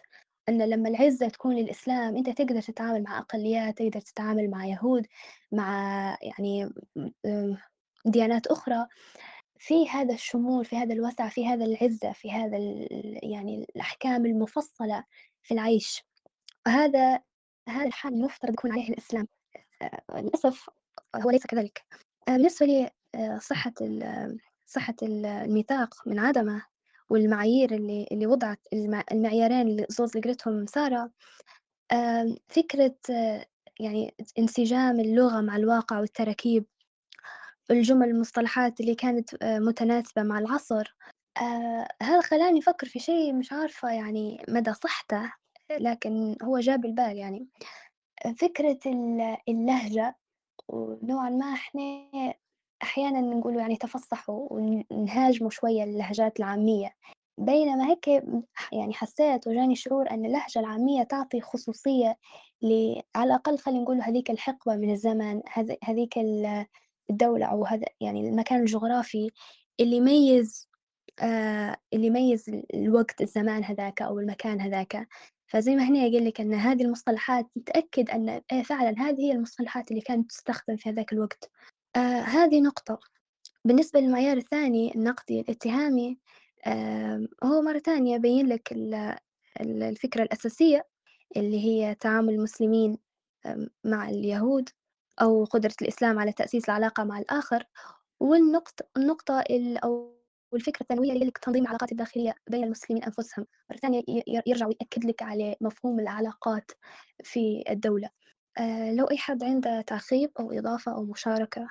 أن 0.50 0.62
لما 0.70 0.90
العزة 0.90 1.28
تكون 1.28 1.56
للإسلام 1.56 2.16
أنت 2.18 2.30
تقدر 2.30 2.62
تتعامل 2.62 3.04
مع 3.04 3.20
أقليات 3.20 3.78
تقدر 3.78 4.00
تتعامل 4.02 4.50
مع 4.50 4.66
يهود 4.66 5.08
مع 5.52 6.18
يعني 6.22 6.70
ديانات 8.06 8.48
أخرى. 8.48 8.88
في 9.60 9.90
هذا 9.90 10.14
الشمول 10.14 10.66
في 10.66 10.78
هذا 10.78 10.94
الوسع 10.94 11.30
في 11.30 11.48
هذا 11.48 11.66
العزة 11.66 12.12
في 12.12 12.32
هذا 12.32 12.58
يعني 13.24 13.66
الأحكام 13.76 14.26
المفصلة 14.26 15.04
في 15.44 15.54
العيش. 15.54 16.04
وهذا 16.68 17.20
هذا 17.70 17.86
الحال 17.88 18.14
المفترض 18.14 18.54
يكون 18.54 18.72
عليه 18.72 18.90
الإسلام. 18.90 19.28
للأسف 20.16 20.70
هو 21.16 21.30
ليس 21.30 21.48
كذلك. 21.48 21.86
بالنسبة 22.28 22.66
لي 22.66 22.90
صحة 23.40 23.74
صحة 24.70 24.96
الميثاق 25.04 26.08
من 26.08 26.20
عدمه 26.20 26.66
والمعايير 27.10 27.74
اللي 27.74 28.08
اللي 28.12 28.28
وضعت 28.28 28.60
المعيارين 29.12 29.68
اللي 29.68 29.86
زوز 29.90 30.18
ذكرتهم 30.18 30.66
سارة. 30.66 31.12
فكرة 32.50 32.96
يعني 33.80 34.16
انسجام 34.40 35.00
اللغة 35.00 35.42
مع 35.42 35.56
الواقع 35.56 36.00
والتراكيب 36.00 36.66
الجمل 37.72 38.08
والمصطلحات 38.08 38.80
اللي 38.80 38.96
كانت 38.96 39.44
آه، 39.44 39.60
متناسبة 39.60 40.24
مع 40.24 40.40
العصر. 40.40 40.96
آه 41.42 41.88
هذا 42.02 42.22
خلاني 42.22 42.60
أفكر 42.60 42.88
في 42.88 43.00
شيء 43.00 43.34
مش 43.34 43.52
عارفة 43.54 43.92
يعني 43.92 44.46
مدى 44.50 44.74
صحته 44.74 45.34
لكن 45.80 46.36
هو 46.44 46.60
جاب 46.60 46.86
البال 46.86 47.18
يعني. 47.18 47.48
فكرة 48.38 48.80
ال- 48.86 49.38
اللهجة 49.50 50.18
ونوعا 50.68 51.30
ما 51.30 51.54
إحنا 51.54 51.82
أحيانا 52.84 53.22
نقولوا 53.22 53.62
يعني 53.62 53.76
تفصحوا 53.78 54.48
ونهاجموا 54.52 55.50
شوية 55.50 55.84
اللهجات 55.84 56.40
العامية 56.40 56.94
بينما 57.38 57.90
هيك 57.90 58.08
يعني 58.72 58.94
حسيت 58.94 59.48
وجاني 59.48 59.76
شعور 59.76 60.12
أن 60.12 60.26
اللهجة 60.26 60.60
العامية 60.60 61.04
تعطي 61.04 61.42
خصوصية. 61.42 62.18
على 63.16 63.28
الأقل 63.28 63.58
خلينا 63.58 63.82
نقول 63.82 64.02
هذيك 64.02 64.32
الحقبة 64.32 64.76
من 64.76 64.92
الزمن 64.92 65.42
هذ- 65.54 65.76
هذيك 65.84 66.18
ال- 66.18 66.66
الدولة 67.10 67.46
أو 67.46 67.66
هذا 67.66 67.86
يعني 68.02 68.30
المكان 68.30 68.60
الجغرافي 68.60 69.32
اللي 69.80 69.96
يميز 69.96 70.70
آه 71.20 71.78
اللي 71.94 72.08
يميز 72.08 72.50
الوقت 72.74 73.22
الزمان 73.22 73.64
هذاك 73.64 74.02
أو 74.02 74.20
المكان 74.20 74.62
هذاك 74.62 75.08
فزي 75.48 75.76
ما 75.76 75.84
هنا 75.84 76.00
قال 76.02 76.26
لك 76.26 76.42
أن 76.42 76.54
هذه 76.54 76.84
المصطلحات 76.84 77.46
نتأكد 77.58 78.10
أن 78.10 78.42
إيه 78.52 78.64
فعلا 78.64 78.96
هذه 78.98 79.20
هي 79.22 79.32
المصطلحات 79.32 79.92
اللي 79.92 80.02
كانت 80.02 80.30
تستخدم 80.30 80.76
في 80.76 80.90
هذاك 80.90 81.14
الوقت 81.14 81.50
آه 81.96 82.00
هذه 82.22 82.62
نقطة. 82.62 83.00
بالنسبة 83.66 84.00
للمعيار 84.00 84.38
الثاني 84.38 84.96
النقدي 84.96 85.40
الاتهامي 85.42 86.20
آه 86.68 87.28
هو 87.44 87.62
مرة 87.62 87.80
ثانية 87.80 88.16
يبين 88.16 88.48
لك 88.48 88.72
ال- 88.72 88.94
ال- 89.62 89.84
الفكرة 89.84 90.24
الأساسية 90.24 90.88
اللي 91.38 91.66
هي 91.66 91.96
تعامل 91.96 92.34
المسلمين 92.34 92.98
مع 93.86 94.10
اليهود 94.10 94.70
أو 95.22 95.46
قدرة 95.46 95.74
الإسلام 95.82 96.20
على 96.20 96.32
تأسيس 96.34 96.70
العلاقة 96.70 97.04
مع 97.04 97.20
الآخر. 97.20 97.64
والنقطة 98.20 98.86
النقطة 98.98 99.40
ال- 99.42 99.78
أو 99.78 100.20
والفكرة 100.54 100.82
الثانوية 100.84 101.12
اللي 101.14 101.26
لك 101.26 101.38
تنظيم 101.38 101.64
العلاقات 101.64 101.92
الداخلية 101.92 102.36
بين 102.50 102.64
المسلمين 102.64 103.04
أنفسهم. 103.04 103.46
مرة 103.72 103.78
ثانية 103.78 104.04
يرجع 104.48 104.68
ويأكد 104.68 105.06
لك 105.06 105.24
على 105.24 105.56
مفهوم 105.62 106.00
العلاقات 106.00 106.72
في 107.24 107.64
الدولة. 107.70 108.10
لو 108.98 109.06
أي 109.06 109.18
حد 109.18 109.44
عنده 109.44 109.82
تعقيب 109.82 110.32
أو 110.40 110.52
إضافة 110.52 110.96
أو 110.96 111.04
مشاركة 111.04 111.70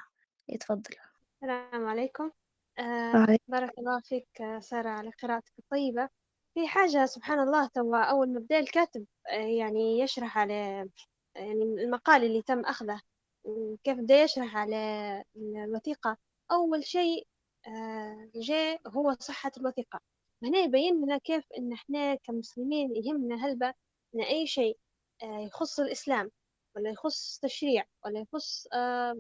يتفضل. 0.49 0.95
السلام 1.43 1.87
عليكم. 1.87 2.31
آه 2.79 3.39
بارك 3.49 3.79
الله 3.79 4.01
فيك 4.01 4.29
آه، 4.41 4.59
سارة 4.59 4.89
على 4.89 5.11
قراءتك 5.23 5.53
الطيبة. 5.59 6.09
في 6.55 6.69
حاجة 6.69 7.07
سبحان 7.07 7.39
الله 7.41 7.67
توا 7.67 7.99
أول 7.99 8.33
ما 8.33 8.41
بدأ 8.41 8.59
الكاتب 8.59 9.07
آه، 9.31 9.35
يعني 9.35 9.99
يشرح 10.01 10.39
على 10.39 10.89
يعني 11.35 11.63
المقال 11.63 12.25
اللي 12.25 12.43
تم 12.43 12.61
أخذه 12.61 13.01
وكيف 13.45 13.99
بدأ 13.99 14.23
يشرح 14.23 14.57
على 14.57 14.77
الوثيقة. 15.37 16.17
أول 16.53 16.85
شيء 16.85 17.27
آه، 17.67 18.31
جاء 18.35 18.81
هو 18.89 19.17
صحة 19.21 19.53
الوثيقة. 19.57 20.01
هنا 20.43 20.59
يبين 20.59 21.05
لنا 21.05 21.19
كيف 21.19 21.45
إن 21.59 21.73
إحنا 21.73 22.15
كمسلمين 22.15 22.97
يهمنا 22.97 23.47
هلبة 23.47 23.75
إن 24.15 24.21
أي 24.21 24.47
شيء 24.47 24.79
آه، 25.23 25.39
يخص 25.39 25.81
الإسلام. 25.81 26.31
ولا 26.77 26.91
يخص 26.91 27.39
تشريع 27.43 27.85
ولا 28.05 28.21
يخص 28.21 28.67
آه، 28.73 29.17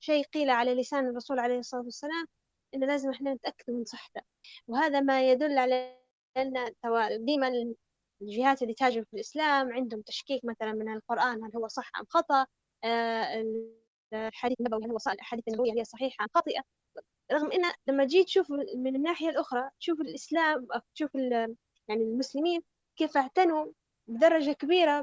شيء 0.00 0.24
قيل 0.24 0.50
على 0.50 0.74
لسان 0.74 1.08
الرسول 1.08 1.38
عليه 1.38 1.58
الصلاة 1.58 1.82
والسلام 1.82 2.26
إنه 2.74 2.86
لازم 2.86 3.10
إحنا 3.10 3.34
نتأكد 3.34 3.70
من 3.72 3.84
صحته. 3.84 4.20
وهذا 4.68 5.00
ما 5.00 5.30
يدل 5.30 5.58
على 5.58 5.98
أن 6.36 6.74
ديما 7.24 7.74
الجهات 8.22 8.62
اللي 8.62 8.74
تهاجم 8.74 9.04
في 9.04 9.14
الإسلام 9.14 9.72
عندهم 9.72 10.02
تشكيك 10.02 10.44
مثلا 10.44 10.72
من 10.72 10.92
القرآن 10.92 11.44
هل 11.44 11.56
هو 11.56 11.68
صح 11.68 11.90
أم 12.00 12.04
خطأ؟ 12.08 12.46
آه، 12.84 13.44
الحديث 14.12 14.60
النبوي 14.60 14.84
هل 14.84 14.90
هو 14.90 14.98
صح؟ 14.98 15.12
الأحاديث 15.12 15.48
النبوية 15.48 15.72
هي 15.72 15.84
صحيحة 15.84 16.24
أم 16.24 16.28
خاطئة 16.34 16.62
رغم 17.32 17.52
إن 17.52 17.72
لما 17.88 18.04
جيت 18.04 18.26
تشوف 18.26 18.50
من 18.76 18.96
الناحية 18.96 19.28
الأخرى 19.28 19.70
تشوف 19.80 20.00
الإسلام 20.00 20.66
أو 20.74 20.80
تشوف 20.94 21.14
يعني 21.88 22.02
المسلمين 22.02 22.62
كيف 22.96 23.16
اعتنوا 23.16 23.72
بدرجة 24.08 24.52
كبيرة 24.52 25.00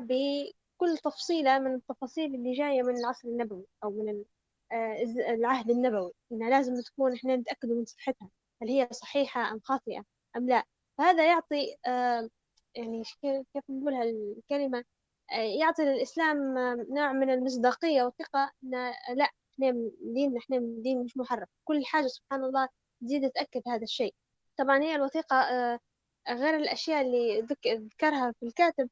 بكل 0.79 0.97
تفصيلة 0.97 1.59
من 1.59 1.73
التفاصيل 1.75 2.35
اللي 2.35 2.53
جاية 2.53 2.81
من 2.83 2.97
العصر 2.97 3.27
النبوي 3.27 3.65
أو 3.83 3.89
من 3.89 4.23
آه، 4.71 5.03
العهد 5.33 5.69
النبوي 5.69 6.11
إنها 6.31 6.49
لازم 6.49 6.81
تكون 6.81 7.13
إحنا 7.13 7.35
نتاكدوا 7.35 7.75
من 7.75 7.85
صحتها 7.85 8.29
هل 8.61 8.69
هي 8.69 8.87
صحيحة 8.91 9.51
أم 9.51 9.59
خاطئة 9.63 10.03
أم 10.37 10.49
لا. 10.49 10.63
فهذا 10.97 11.27
يعطي 11.27 11.75
آه، 11.87 12.29
يعني 12.75 13.03
كيف 13.53 13.63
نقولها 13.69 14.03
الكلمة 14.03 14.83
آه، 15.31 15.35
يعطي 15.35 15.83
للإسلام 15.83 16.57
آه، 16.57 16.85
نوع 16.89 17.11
من 17.13 17.29
المصداقية 17.29 18.03
والثقة 18.03 18.51
إن 18.63 18.71
لا 19.17 19.23
إحنا 19.53 19.89
دين 20.01 20.37
إحنا 20.37 20.57
دين 20.59 21.03
مش 21.03 21.17
محرف 21.17 21.49
كل 21.65 21.85
حاجة 21.85 22.07
سبحان 22.07 22.43
الله 22.43 22.67
تزيد 23.01 23.29
تأكد 23.31 23.61
هذا 23.67 23.83
الشيء. 23.83 24.13
طبعا 24.57 24.79
هي 24.83 24.95
الوثيقة 24.95 25.35
غير 26.29 26.55
الأشياء 26.55 27.01
اللي 27.01 27.41
ذك- 27.41 27.67
ذكرها 27.67 28.31
في 28.39 28.45
الكاتب 28.45 28.89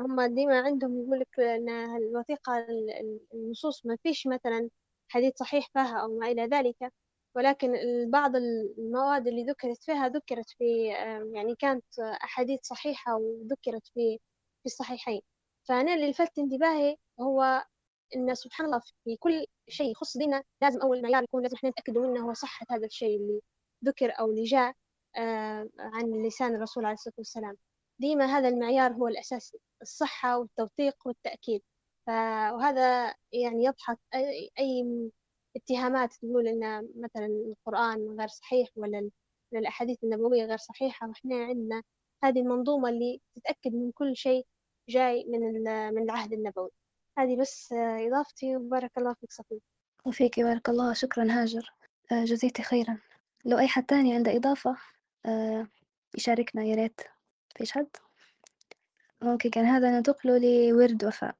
هم 0.00 0.22
ديما 0.34 0.60
عندهم 0.60 1.02
يقول 1.02 1.20
لك 1.20 1.40
أن 1.40 1.68
الوثيقة 1.96 2.58
ال- 2.58 2.90
ال- 2.90 3.20
النصوص 3.34 3.86
ما 3.86 3.96
فيش 4.02 4.26
مثلا 4.26 4.70
حديث 5.08 5.32
صحيح 5.36 5.68
فيها 5.72 5.98
أو 6.02 6.18
ما 6.18 6.26
إلى 6.28 6.42
ذلك 6.46 6.92
ولكن 7.34 7.72
بعض 8.10 8.36
المواد 8.36 9.26
اللي 9.28 9.44
ذكرت 9.44 9.82
فيها 9.84 10.08
ذكرت 10.08 10.50
في 10.58 10.92
آه، 10.96 11.30
يعني 11.34 11.54
كانت 11.54 11.84
أحاديث 11.98 12.60
صحيحة 12.62 13.16
وذكرت 13.16 13.86
في 13.94 14.18
في 14.62 14.66
الصحيحين. 14.66 15.20
فأنا 15.68 15.94
اللي 15.94 16.10
لفت 16.10 16.38
انتباهي 16.38 16.96
هو 17.20 17.64
إن 18.16 18.34
سبحان 18.34 18.66
الله 18.66 18.80
في 19.04 19.16
كل 19.16 19.46
شيء 19.68 19.90
يخص 19.90 20.16
ديننا 20.18 20.42
لازم 20.62 20.80
أول 20.80 21.02
معيار 21.02 21.22
يكون 21.24 21.42
لازم 21.42 21.56
إحنا 21.56 21.70
نتاكدوا 21.70 22.06
منه 22.06 22.20
هو 22.28 22.32
صحه 22.34 22.66
هذا 22.70 22.86
الشيء 22.86 23.16
اللي 23.16 23.40
ذكر 23.84 24.10
أو 24.20 24.30
اللي 24.30 24.44
جاء 24.44 24.74
آه، 25.16 25.68
عن 25.78 26.26
لسان 26.26 26.54
الرسول 26.56 26.84
عليه 26.84 26.94
الصلاة 26.94 27.14
والسلام. 27.18 27.56
ديما 27.98 28.24
هذا 28.26 28.48
المعيار 28.48 28.92
هو 28.92 29.08
الاساسي 29.08 29.58
الصحة 29.82 30.38
والتوثيق 30.38 30.94
والتأكيد. 31.06 31.62
ف- 32.06 32.10
وهذا 32.54 33.14
يعني 33.32 33.64
يضحك 33.64 33.98
أي 34.14 34.50
أي 34.58 34.84
اتهامات 35.56 36.14
تقول 36.14 36.48
إن 36.48 36.88
مثلا 36.96 37.26
القرآن 37.26 38.16
غير 38.18 38.28
صحيح 38.28 38.68
ولا 38.76 38.98
ال- 38.98 39.10
ولا 39.52 39.60
الأحاديث 39.60 40.04
النبوية 40.04 40.44
غير 40.44 40.56
صحيحة 40.58 41.08
وإحنا 41.08 41.36
عندنا 41.44 41.82
هذه 42.24 42.38
المنظومة 42.40 42.88
اللي 42.88 43.20
تتأكد 43.34 43.72
من 43.74 43.92
كل 43.92 44.16
شيء 44.16 44.46
جاي 44.88 45.24
من 45.28 45.40
من 45.94 46.02
العهد 46.02 46.32
النبوي. 46.32 46.70
هذه 47.18 47.36
بس 47.40 47.72
إضافتي 47.72 48.56
وبارك 48.56 48.98
الله 48.98 49.14
فيك 49.14 49.32
صفي 49.32 49.60
وفيك 50.06 50.40
بارك 50.40 50.68
الله 50.68 50.92
شكرا 50.92 51.24
هاجر. 51.30 51.72
آه 52.12 52.24
جزيتي 52.24 52.62
خيرا. 52.62 52.98
لو 53.44 53.58
أي 53.58 53.68
حد 53.68 53.86
تاني 53.86 54.14
عنده 54.14 54.36
إضافة 54.36 54.76
آه 55.26 55.68
يشاركنا 56.16 56.64
يا 56.64 56.74
ريت. 56.74 57.00
حد؟ 57.66 57.88
ممكن 59.22 59.50
كان 59.50 59.64
هذا 59.64 59.90
ننتقله 59.90 60.38
لورد 60.38 61.04
وفاء. 61.04 61.36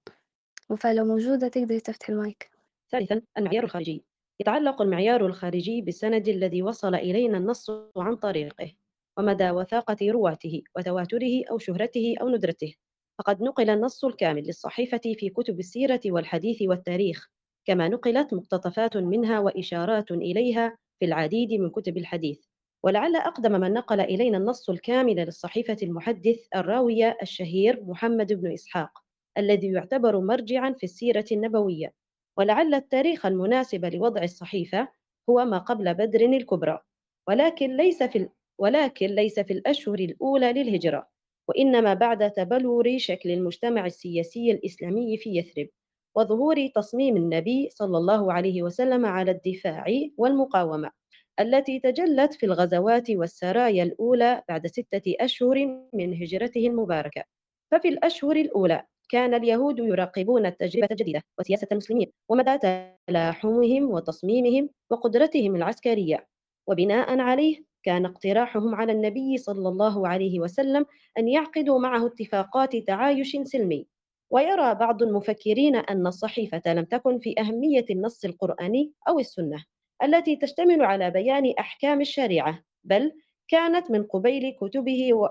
وفاء 0.71 0.95
لو 0.95 1.05
موجودة 1.05 1.49
تقدري 1.49 1.81
تفتحي 1.81 2.12
المايك. 2.12 2.51
ثالثا 2.91 3.23
المعيار 3.39 3.64
الخارجي. 3.64 4.05
يتعلق 4.41 4.83
المعيار 4.83 5.27
الخارجي 5.27 5.83
بالسند 5.83 6.29
الذي 6.29 6.62
وصل 6.62 6.95
إلينا 6.95 7.39
النص 7.39 7.71
عن 7.97 8.16
طريقه. 8.16 8.73
ومدى 9.19 9.51
وثاقة 9.51 9.97
رواته 10.03 10.62
وتواتره 10.77 11.45
أو 11.51 11.59
شهرته 11.59 12.14
أو 12.21 12.29
ندرته. 12.29 12.75
فقد 13.19 13.43
نقل 13.43 13.71
النص 13.71 14.05
الكامل 14.05 14.43
للصحيفة 14.43 15.01
في 15.19 15.31
كتب 15.31 15.59
السيرة 15.59 16.01
والحديث 16.07 16.62
والتاريخ. 16.62 17.29
كما 17.64 17.89
نقلت 17.89 18.35
مقتطفات 18.35 18.97
منها 18.97 19.39
وإشارات 19.41 20.11
إليها 20.11 20.79
في 20.99 21.05
العديد 21.05 21.53
من 21.53 21.71
كتب 21.71 21.97
الحديث. 21.97 22.48
ولعل 22.85 23.16
أقدم 23.16 23.53
من 23.53 23.72
نقل 23.72 24.01
إلينا 24.01 24.39
النص 24.39 24.70
الكامل 24.70 25.16
للصحيفة 25.16 25.76
المحدث 25.83 26.47
الراوية 26.57 27.18
الشهير 27.22 27.85
محمد 27.85 28.33
بن 28.33 28.53
إسحاق 28.53 28.91
الذي 29.39 29.72
يعتبر 29.72 30.20
مرجعا 30.20 30.72
في 30.72 30.85
السيرة 30.85 31.24
النبوية. 31.33 31.95
ولعل 32.39 32.74
التاريخ 32.74 33.26
المناسب 33.26 33.85
لوضع 33.85 34.22
الصحيفة 34.22 34.89
هو 35.31 35.45
ما 35.45 35.59
قبل 35.59 35.95
بدر 35.95 36.20
الكبرى. 36.20 36.81
ولكن 37.29 37.76
ليس 37.76 38.03
في 38.03 38.29
ولكن 38.59 39.07
ليس 39.07 39.41
في 39.41 39.53
الأشهر 39.53 39.99
الأولى 39.99 40.53
للهجرة. 40.53 41.09
وإنما 41.49 41.95
بعد 41.95 42.31
تبلور 42.31 42.99
شكل 42.99 43.31
المجتمع 43.31 43.87
السياسي 43.87 44.51
الإسلامي 44.51 45.16
في 45.16 45.37
يثرب 45.37 45.68
وظهور 46.16 46.66
تصميم 46.74 47.16
النبي 47.16 47.68
صلى 47.70 47.99
الله 47.99 48.33
عليه 48.33 48.62
وسلم 48.62 49.07
على 49.07 49.31
الدفاع 49.31 49.87
والمقاومة. 50.18 50.91
التي 51.41 51.80
تجلت 51.80 52.34
في 52.34 52.47
الغزوات 52.47 53.11
والسرايا 53.11 53.82
الأولى 53.82 54.43
بعد 54.49 54.66
ستة 54.66 55.14
أشهر 55.20 55.66
من 55.95 56.14
هجرته 56.22 56.66
المباركة. 56.66 57.22
ففي 57.72 57.89
الأشهر 57.89 58.36
الأولى 58.36 58.82
كان 59.11 59.34
اليهود 59.34 59.78
يراقبون 59.78 60.47
التجربة 60.47 60.89
الجديدة 60.91 61.22
وسياسة 61.39 61.66
المسلمين 61.72 62.12
ومدى 62.28 62.59
تلاحمهم 63.07 63.91
وتصميمهم 63.91 64.68
وقدرتهم 64.91 65.57
العسكرية. 65.57 66.26
وبناء 66.68 67.18
عليه 67.18 67.62
كان 67.82 68.07
اقتراحهم 68.07 68.74
على 68.74 68.93
النبي 68.93 69.36
صلى 69.39 69.68
الله 69.68 70.09
عليه 70.09 70.41
وسلم 70.41 70.86
أن 71.18 71.28
يعقدوا 71.28 71.78
معه 71.78 72.07
اتفاقات 72.07 72.76
تعايش 72.76 73.36
سلمي. 73.45 73.86
ويرى 74.30 74.74
بعض 74.74 75.03
المفكرين 75.03 75.76
أن 75.76 76.07
الصحيفة 76.07 76.62
لم 76.66 76.84
تكن 76.84 77.18
في 77.18 77.34
أهمية 77.41 77.84
النص 77.91 78.24
القرآني 78.24 78.93
أو 79.09 79.18
السنة. 79.18 79.64
التي 80.03 80.37
تشتمل 80.37 80.83
على 80.83 81.11
بيان 81.11 81.55
أحكام 81.59 82.01
الشريعة 82.01 82.65
بل 82.85 83.13
كانت 83.49 83.91
من 83.91 84.03
قبيل 84.05 84.57
كتبه 84.61 85.15
و... 85.15 85.29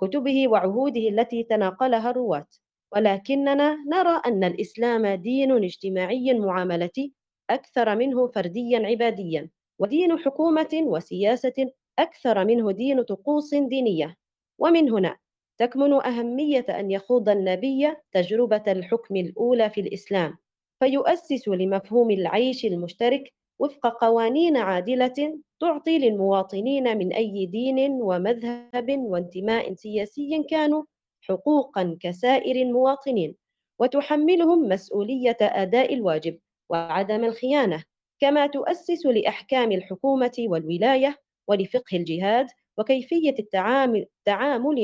كتبه 0.00 0.48
وعهوده 0.48 1.08
التي 1.08 1.42
تناقلها 1.42 2.10
الرواة. 2.10 2.46
ولكننا 2.92 3.76
نرى 3.88 4.22
أن 4.26 4.44
الإسلام 4.44 5.06
دين 5.06 5.64
اجتماعي 5.64 6.30
المعاملة 6.30 7.10
أكثر 7.50 7.96
منه 7.96 8.26
فرديا 8.26 8.86
عباديا 8.86 9.50
ودين 9.78 10.18
حكومة 10.18 10.68
وسياسة 10.74 11.70
أكثر 11.98 12.44
منه 12.44 12.72
دين 12.72 13.02
طقوس 13.02 13.54
دينية. 13.54 14.16
ومن 14.58 14.90
هنا 14.90 15.16
تكمن 15.58 15.92
أهمية 15.92 16.66
أن 16.68 16.90
يخوض 16.90 17.28
النبي 17.28 17.94
تجربة 18.12 18.62
الحكم 18.68 19.16
الأولى 19.16 19.70
في 19.70 19.80
الإسلام 19.80 20.38
فيؤسس 20.80 21.48
لمفهوم 21.48 22.10
العيش 22.10 22.64
المشترك 22.64 23.32
وفق 23.58 23.86
قوانين 24.04 24.56
عادلة 24.56 25.38
تعطي 25.60 25.98
للمواطنين 25.98 26.98
من 26.98 27.12
أي 27.12 27.46
دين 27.46 27.78
ومذهب 28.02 28.90
وانتماء 28.90 29.74
سياسي 29.74 30.42
كانوا 30.50 30.84
حقوقا 31.20 31.96
كسائر 32.00 32.56
المواطنين 32.56 33.36
وتحملهم 33.80 34.68
مسؤولية 34.68 35.36
أداء 35.40 35.94
الواجب 35.94 36.38
وعدم 36.70 37.24
الخيانة 37.24 37.84
كما 38.20 38.46
تؤسس 38.46 39.06
لأحكام 39.06 39.72
الحكومة 39.72 40.32
والولاية 40.38 41.18
ولفقه 41.48 41.96
الجهاد 41.96 42.46
وكيفية 42.78 43.34
التعامل 43.38 44.06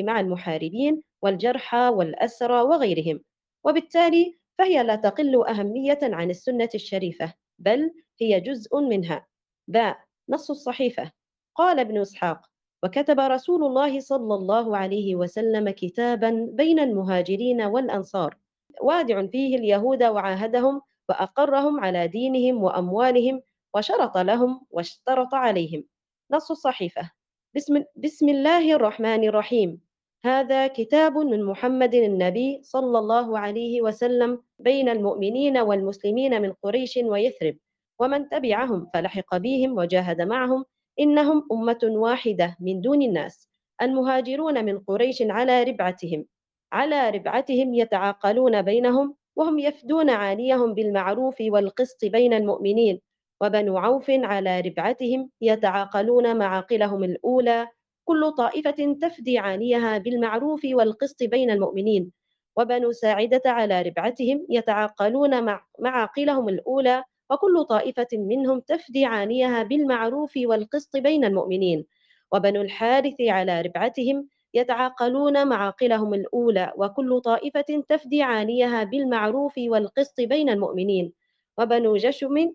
مع 0.02 0.20
المحاربين 0.20 1.02
والجرحى 1.22 1.88
والأسرى 1.88 2.60
وغيرهم. 2.62 3.20
وبالتالي 3.64 4.38
فهي 4.58 4.82
لا 4.82 4.94
تقل 4.96 5.46
أهمية 5.48 5.98
عن 6.02 6.30
السنة 6.30 6.68
الشريفة. 6.74 7.34
بل 7.62 7.90
هي 8.20 8.40
جزء 8.40 8.80
منها. 8.80 9.26
باء 9.68 9.98
نص 10.28 10.50
الصحيفة. 10.50 11.12
قال 11.54 11.78
ابن 11.80 12.00
إسحاق 12.00 12.46
وكتب 12.82 13.20
رسول 13.20 13.64
الله 13.64 14.00
صلى 14.00 14.34
الله 14.34 14.76
عليه 14.76 15.16
وسلم 15.16 15.70
كتابا 15.70 16.48
بين 16.52 16.78
المهاجرين 16.78 17.62
والأنصار 17.62 18.36
وادع 18.80 19.26
فيه 19.26 19.56
اليهود 19.56 20.02
وعاهدهم 20.02 20.80
وأقرهم 21.08 21.80
على 21.80 22.08
دينهم 22.08 22.62
وأموالهم 22.62 23.42
وشرط 23.74 24.18
لهم 24.18 24.66
واشترط 24.70 25.34
عليهم. 25.34 25.84
نص 26.30 26.50
الصحيفة. 26.50 27.10
بسم, 27.56 27.84
بسم 27.96 28.28
الله 28.28 28.72
الرحمن 28.72 29.24
الرحيم. 29.24 29.80
هذا 30.24 30.66
كتاب 30.66 31.18
من 31.18 31.44
محمد 31.44 31.94
النبي 31.94 32.60
صلى 32.62 32.98
الله 32.98 33.38
عليه 33.38 33.82
وسلم 33.82 34.42
بين 34.58 34.88
المؤمنين 34.88 35.58
والمسلمين 35.58 36.42
من 36.42 36.52
قريش 36.52 36.96
ويثرب 36.96 37.56
ومن 37.98 38.28
تبعهم 38.28 38.90
فلحق 38.94 39.36
بهم 39.36 39.78
وجاهد 39.78 40.20
معهم 40.20 40.64
إنهم 41.00 41.48
أمة 41.52 41.80
واحدة 41.82 42.56
من 42.60 42.80
دون 42.80 43.02
الناس 43.02 43.48
المهاجرون 43.82 44.64
من 44.64 44.78
قريش 44.78 45.22
على 45.22 45.62
ربعتهم 45.62 46.26
على 46.72 47.10
ربعتهم 47.10 47.74
يتعاقلون 47.74 48.62
بينهم 48.62 49.16
وهم 49.36 49.58
يفدون 49.58 50.10
عاليهم 50.10 50.74
بالمعروف 50.74 51.36
والقسط 51.40 52.04
بين 52.04 52.34
المؤمنين 52.34 53.00
وبنو 53.40 53.78
عوف 53.78 54.10
على 54.10 54.60
ربعتهم 54.60 55.30
يتعاقلون 55.40 56.38
معاقلهم 56.38 57.04
الأولى 57.04 57.68
كل 58.04 58.32
طائفة 58.38 58.96
تفدي 59.02 59.38
عانيها 59.38 59.98
بالمعروف 59.98 60.60
والقسط 60.64 61.22
بين 61.22 61.50
المؤمنين. 61.50 62.12
وبنو 62.56 62.92
ساعدة 62.92 63.42
على 63.46 63.82
ربعتهم 63.82 64.46
يتعاقلون 64.50 65.44
مع 65.44 65.64
معاقلهم 65.78 66.48
الأولى 66.48 67.04
وكل 67.30 67.64
طائفة 67.64 68.08
منهم 68.12 68.60
تفدي 68.60 69.04
عانيها 69.04 69.62
بالمعروف 69.62 70.32
والقسط 70.36 70.96
بين 70.96 71.24
المؤمنين. 71.24 71.86
وبنو 72.32 72.62
الحارث 72.62 73.20
على 73.20 73.60
ربعتهم 73.60 74.28
يتعاقلون 74.54 75.48
معاقلهم 75.48 76.14
الأولى 76.14 76.72
وكل 76.76 77.20
طائفة 77.20 77.84
تفدي 77.88 78.22
عانيها 78.22 78.84
بالمعروف 78.84 79.54
والقسط 79.58 80.20
بين 80.20 80.50
المؤمنين. 80.50 81.12
وبنو 81.58 81.96
جشم 81.96 82.52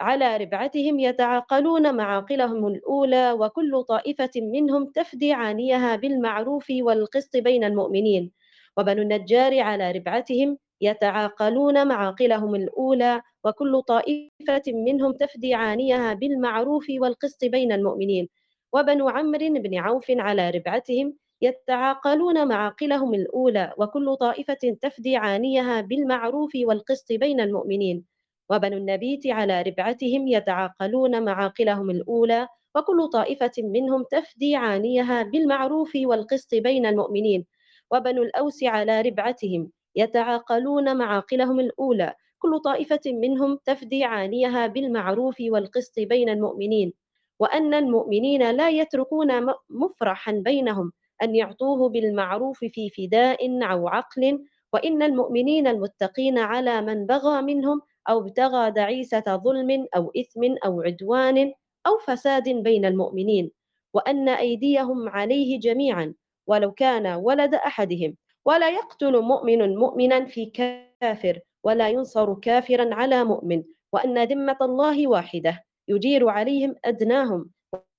على 0.00 0.36
ربعتهم 0.36 1.00
يتعاقلون 1.00 1.94
معاقلهم 1.96 2.66
الأولى 2.66 3.32
وكل 3.32 3.82
طائفة 3.88 4.30
منهم 4.36 4.86
تفدي 4.94 5.32
عانيها 5.32 5.96
بالمعروف 5.96 6.66
والقسط 6.70 7.36
بين 7.36 7.64
المؤمنين. 7.64 8.32
وبنو 8.78 9.02
النجار 9.02 9.60
على 9.60 9.92
ربعتهم 9.92 10.58
يتعاقلون 10.80 11.88
معاقلهم 11.88 12.54
الأولى 12.54 13.22
وكل 13.44 13.82
طائفة 13.82 14.62
منهم 14.68 15.12
تفدي 15.12 15.54
عانيها 15.54 16.14
بالمعروف 16.14 16.86
والقسط 16.90 17.44
بين 17.44 17.72
المؤمنين. 17.72 18.28
وبنو 18.74 19.08
عمرو 19.08 19.48
بن 19.54 19.78
عوف 19.78 20.06
على 20.10 20.50
ربعتهم 20.50 21.14
يتعاقلون 21.42 22.48
معاقلهم 22.48 23.14
الأولى 23.14 23.72
وكل 23.78 24.16
طائفة 24.16 24.76
تفدي 24.82 25.16
عانيها 25.16 25.80
بالمعروف 25.80 26.50
والقسط 26.56 27.12
بين 27.12 27.40
المؤمنين. 27.40 28.09
وبنو 28.50 28.76
النبيت 28.76 29.26
على 29.26 29.62
ربعتهم 29.62 30.28
يتعاقلون 30.28 31.24
معاقلهم 31.24 31.90
الأولى 31.90 32.48
وكل 32.76 33.08
طائفة 33.12 33.52
منهم 33.58 34.04
تفدي 34.10 34.56
عانيها 34.56 35.22
بالمعروف 35.22 35.92
والقسط 35.96 36.54
بين 36.54 36.86
المؤمنين. 36.86 37.46
وبنو 37.92 38.22
الأوس 38.22 38.64
على 38.64 39.00
ربعتهم 39.00 39.70
يتعاقلون 39.96 40.96
معاقلهم 40.96 41.60
الأولى 41.60 42.14
كل 42.38 42.60
طائفة 42.64 43.00
منهم 43.06 43.58
تفدي 43.64 44.04
عانيها 44.04 44.66
بالمعروف 44.66 45.36
والقسط 45.40 46.00
بين 46.00 46.28
المؤمنين. 46.28 46.92
وأن 47.40 47.74
المؤمنين 47.74 48.50
لا 48.50 48.70
يتركون 48.70 49.46
مفرحا 49.70 50.32
بينهم 50.32 50.92
أن 51.22 51.34
يعطوه 51.34 51.88
بالمعروف 51.88 52.58
في 52.58 52.90
فداء 52.90 53.62
أو 53.72 53.88
عقل. 53.88 54.44
وإن 54.72 55.02
المؤمنين 55.02 55.66
المتقين 55.66 56.38
على 56.38 56.82
من 56.82 57.06
بغى 57.06 57.42
منهم 57.42 57.80
أو 58.08 58.20
ابتغى 58.20 58.70
دعيسة 58.70 59.36
ظلم 59.44 59.86
أو 59.96 60.12
إثم 60.16 60.54
أو 60.64 60.80
عدوان 60.82 61.52
أو 61.86 61.98
فساد 61.98 62.48
بين 62.48 62.84
المؤمنين 62.84 63.50
وأن 63.94 64.28
أيديهم 64.28 65.08
عليه 65.08 65.60
جميعا 65.60 66.14
ولو 66.46 66.72
كان 66.72 67.06
ولد 67.06 67.54
أحدهم. 67.54 68.16
ولا 68.44 68.70
يقتل 68.70 69.20
مؤمن 69.20 69.76
مؤمنا 69.76 70.24
في 70.24 70.46
كافر 70.46 71.40
ولا 71.64 71.88
ينصر 71.88 72.34
كافرا 72.34 72.94
على 72.94 73.24
مؤمن 73.24 73.62
وأن 73.92 74.24
ذمة 74.24 74.56
الله 74.62 75.08
واحدة. 75.08 75.64
يجير 75.88 76.28
عليهم 76.28 76.74
أدناهم 76.84 77.50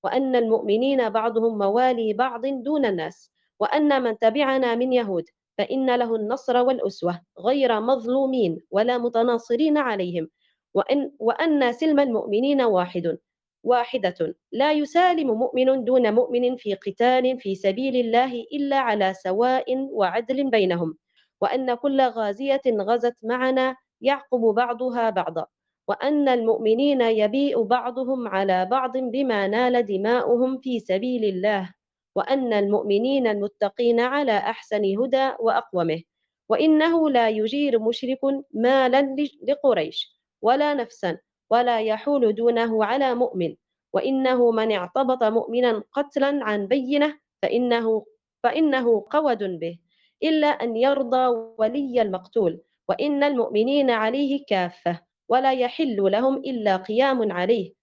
وأن 0.03 0.35
المؤمنين 0.35 1.09
بعضهم 1.09 1.57
موالي 1.57 2.13
بعض 2.13 2.45
دون 2.45 2.85
الناس 2.85 3.31
وأن 3.59 4.03
من 4.03 4.17
تبعنا 4.17 4.75
من 4.75 4.93
يهود. 4.93 5.25
فإن 5.57 5.95
له 5.95 6.15
النصر 6.15 6.57
والأسوة 6.57 7.21
غير 7.39 7.79
مظلومين 7.79 8.59
ولا 8.71 8.97
متناصرين 8.97 9.77
عليهم. 9.77 10.29
وأن, 10.73 11.11
وأن 11.19 11.73
سلم 11.73 11.99
المؤمنين 11.99 12.61
واحد 12.61 13.17
واحدة. 13.63 14.35
لا 14.51 14.71
يسالم 14.71 15.31
مؤمن 15.31 15.83
دون 15.83 16.13
مؤمن 16.13 16.55
في 16.55 16.73
قتال 16.73 17.39
في 17.39 17.55
سبيل 17.55 17.95
الله 17.95 18.33
إلا 18.53 18.77
على 18.77 19.13
سواء 19.13 19.77
وعدل 19.77 20.49
بينهم. 20.49 20.97
وأن 21.41 21.73
كل 21.75 22.01
غازية 22.01 22.61
غزت 22.67 23.15
معنا 23.23 23.75
يعقب 24.01 24.39
بعضها 24.39 25.09
بعضا. 25.09 25.45
وأن 25.87 26.29
المؤمنين 26.29 27.01
يبيء 27.01 27.63
بعضهم 27.63 28.27
على 28.27 28.65
بعض 28.65 28.97
بما 28.97 29.47
نال 29.47 29.85
دماؤهم 29.85 30.57
في 30.57 30.79
سبيل 30.79 31.23
الله. 31.25 31.73
وأن 32.15 32.53
المؤمنين 32.53 33.27
المتقين 33.27 33.99
على 33.99 34.37
أحسن 34.37 34.83
هدى 34.99 35.31
وأقومه 35.39 36.01
وإنه 36.49 37.09
لا 37.09 37.29
يجير 37.29 37.79
مشرك 37.79 38.19
مالا 38.53 39.15
لقريش 39.47 40.21
ولا 40.41 40.73
نفسا 40.73 41.17
ولا 41.49 41.79
يحول 41.79 42.35
دونه 42.35 42.85
على 42.85 43.15
مؤمن. 43.15 43.55
وإنه 43.93 44.51
من 44.51 44.71
اعتبط 44.71 45.23
مؤمنا 45.23 45.83
قتلا 45.91 46.39
عن 46.43 46.67
بينة 46.67 47.19
فإنه 47.41 48.05
فإنه 48.43 49.05
قود 49.09 49.43
به 49.43 49.79
إلا 50.23 50.47
أن 50.47 50.75
يرضى 50.75 51.53
ولي 51.57 52.01
المقتول. 52.01 52.61
وإن 52.89 53.23
المؤمنين 53.23 53.89
عليه 53.89 54.45
كافة 54.47 55.01
ولا 55.29 55.51
يحل 55.53 56.11
لهم 56.11 56.35
إلا 56.37 56.77
قيام 56.77 57.31
عليه. 57.31 57.73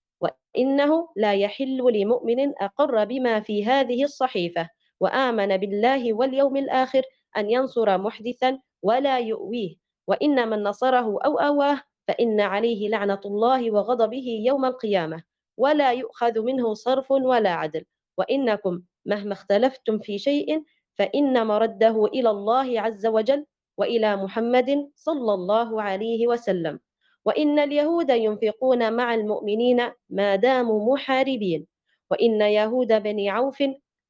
وإنه 0.55 1.09
لا 1.17 1.35
يحل 1.35 1.77
لمؤمن 1.93 2.53
أقر 2.59 3.05
بما 3.05 3.41
في 3.41 3.67
هذه 3.67 4.05
الصحيفة 4.05 4.69
وآمن 5.01 5.57
بالله 5.57 6.13
واليوم 6.13 6.57
الآخر 6.57 7.03
أن 7.37 7.51
ينصر 7.51 7.99
محدثا 7.99 8.59
ولا 8.83 9.19
يؤويه 9.19 9.77
وإن 10.07 10.49
من 10.49 10.63
نصره 10.63 11.19
أو 11.25 11.39
أواه 11.39 11.81
فإن 12.09 12.41
عليه 12.41 12.89
لعنة 12.89 13.21
الله 13.25 13.71
وغضبه 13.71 14.43
يوم 14.45 14.65
القيامة 14.65 15.23
ولا 15.57 15.93
يؤخذ 15.93 16.41
منه 16.43 16.75
صرف 16.75 17.11
ولا 17.11 17.51
عدل 17.51 17.85
وإنكم 18.19 18.83
مهما 19.07 19.33
اختلفتم 19.33 19.99
في 19.99 20.19
شيء 20.19 20.63
فإن 20.95 21.47
مرده 21.47 22.05
إلى 22.07 22.31
الله 22.31 22.81
عز 22.81 23.07
وجل 23.07 23.47
وإلى 23.79 24.17
محمد 24.17 24.91
صلى 24.95 25.35
الله 25.35 25.83
عليه 25.83 26.27
وسلم. 26.27 26.81
وإن 27.29 27.59
اليهود 27.59 28.11
ينفقون 28.11 28.93
مع 28.93 29.15
المؤمنين 29.15 29.91
ما 30.11 30.37
داموا 30.37 30.95
محاربين. 30.95 31.67
وإن 32.11 32.41
يهود 32.41 33.03
بني 33.03 33.31
عوف 33.31 33.63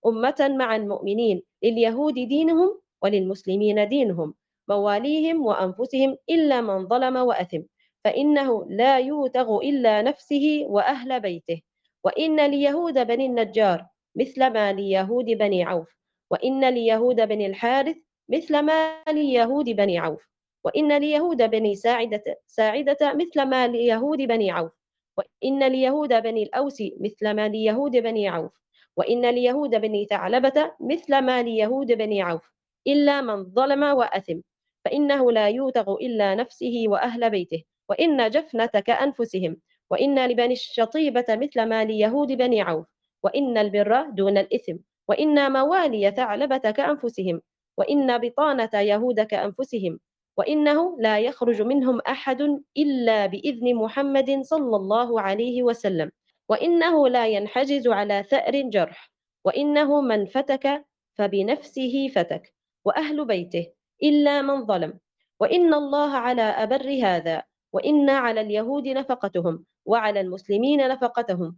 أمة 0.07 0.55
مع 0.59 0.77
المؤمنين 0.77 1.43
لليهود 1.63 2.15
دينهم 2.15 2.81
وللمسلمين 3.03 3.89
دينهم 3.89 4.35
مواليهم 4.69 5.47
وأنفسهم 5.47 6.17
إلا 6.31 6.61
من 6.61 6.89
ظلم 6.89 7.17
وأثم 7.17 7.63
فإنه 8.05 8.67
لا 8.71 8.99
يوتغ 8.99 9.59
إلا 9.59 10.03
نفسه 10.03 10.65
وأهل 10.69 11.21
بيته. 11.21 11.63
وإن 12.05 12.51
ليهود 12.51 13.07
بني 13.07 13.27
النجار 13.27 13.87
مثل 14.17 14.47
ما 14.53 14.73
ليهود 14.73 15.25
بني 15.25 15.65
عوف 15.65 15.97
وإن 16.31 16.69
ليهود 16.69 17.17
بني 17.17 17.47
الحارث 17.47 17.97
مثل 18.29 18.59
ما 18.63 19.03
ليهود 19.09 19.65
بني 19.71 19.99
عوف. 19.99 20.29
وإن 20.69 20.99
ليهود 20.99 21.43
بني 21.43 21.75
ساعدة, 21.75 22.25
ساعدة 22.47 22.99
مثل 23.15 23.43
ما 23.43 23.67
ليهود 23.67 24.19
بني 24.19 24.51
عوف 24.51 24.73
وإن 25.19 25.69
ليهود 25.69 26.09
بني 26.23 26.43
الأوس 26.43 26.83
مثل 27.01 27.31
ما 27.31 27.49
ليهود 27.49 27.91
بني 27.91 28.29
عوف 28.29 28.53
وإن 28.97 29.31
ليهود 29.31 29.71
بني 29.71 30.05
ثعلبة 30.05 30.73
مثل 30.81 31.19
ما 31.19 31.43
ليهود 31.43 31.93
بني 31.93 32.23
عوف 32.23 32.51
إلا 32.87 33.21
من 33.21 33.45
ظلم 33.45 33.83
وأثم 33.83 34.41
فإنه 34.85 35.33
لا 35.33 35.49
يوتغ 35.49 35.95
إلا 35.95 36.35
نفسه 36.35 36.85
وأهل 36.89 37.31
بيته 37.31 37.65
وإن 37.89 38.31
جفنة 38.31 38.67
كأنفسهم 38.67 39.57
وإن 39.91 40.27
لبني 40.27 40.53
الشطيبة 40.53 41.27
مثل 41.29 41.63
ما 41.69 41.85
ليهود 41.85 42.33
بني 42.33 42.61
عوف 42.61 42.87
وإن 43.23 43.59
البر 43.59 44.03
دون 44.11 44.39
الإثم 44.39 44.77
وإن 45.09 45.53
موالي 45.53 46.11
ثعلبة 46.11 46.59
كأنفسهم 46.71 47.41
وإن 47.79 48.19
بطانة 48.19 48.71
يهود 48.75 49.21
كأنفسهم 49.21 49.99
وإنه 50.39 50.97
لا 51.01 51.19
يخرج 51.19 51.63
منهم 51.63 52.01
أحد 52.01 52.43
إلا 52.77 53.27
بإذن 53.27 53.75
محمد 53.75 54.41
صلى 54.43 54.77
الله 54.77 55.21
عليه 55.21 55.63
وسلم 55.63 56.11
وإنه 56.49 57.09
لا 57.09 57.27
ينحجز 57.27 57.89
على 57.89 58.23
ثأر 58.23 58.61
جرح 58.61 59.11
وإنه 59.45 60.01
من 60.01 60.27
فتك 60.27 60.85
فبنفسه 61.15 62.09
فتك 62.09 62.55
وأهل 62.85 63.25
بيته 63.25 63.67
إلا 64.03 64.43
من 64.43 64.67
ظلم 64.67 64.99
وإن 65.41 65.75
الله 65.75 66.11
على 66.17 66.43
أبر 66.43 66.99
هذا 67.03 67.43
وإن 67.73 68.11
على 68.11 68.41
اليهود 68.41 68.89
نفقتهم 68.89 69.65
وعلى 69.87 70.21
المسلمين 70.21 70.89
نفقتهم 70.89 71.57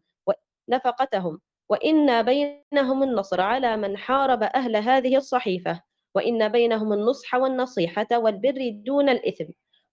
نفقتهم 0.70 1.40
وإن 1.68 2.22
بينهم 2.22 3.02
النصر 3.02 3.40
على 3.40 3.76
من 3.76 3.96
حارب 3.96 4.42
أهل 4.42 4.76
هذه 4.76 5.16
الصحيفة. 5.16 5.82
وإن 6.14 6.48
بينهم 6.48 6.92
النصح 6.92 7.34
والنصيحة 7.34 8.06
والبر 8.12 8.70
دون 8.74 9.08
الإثم 9.08 9.44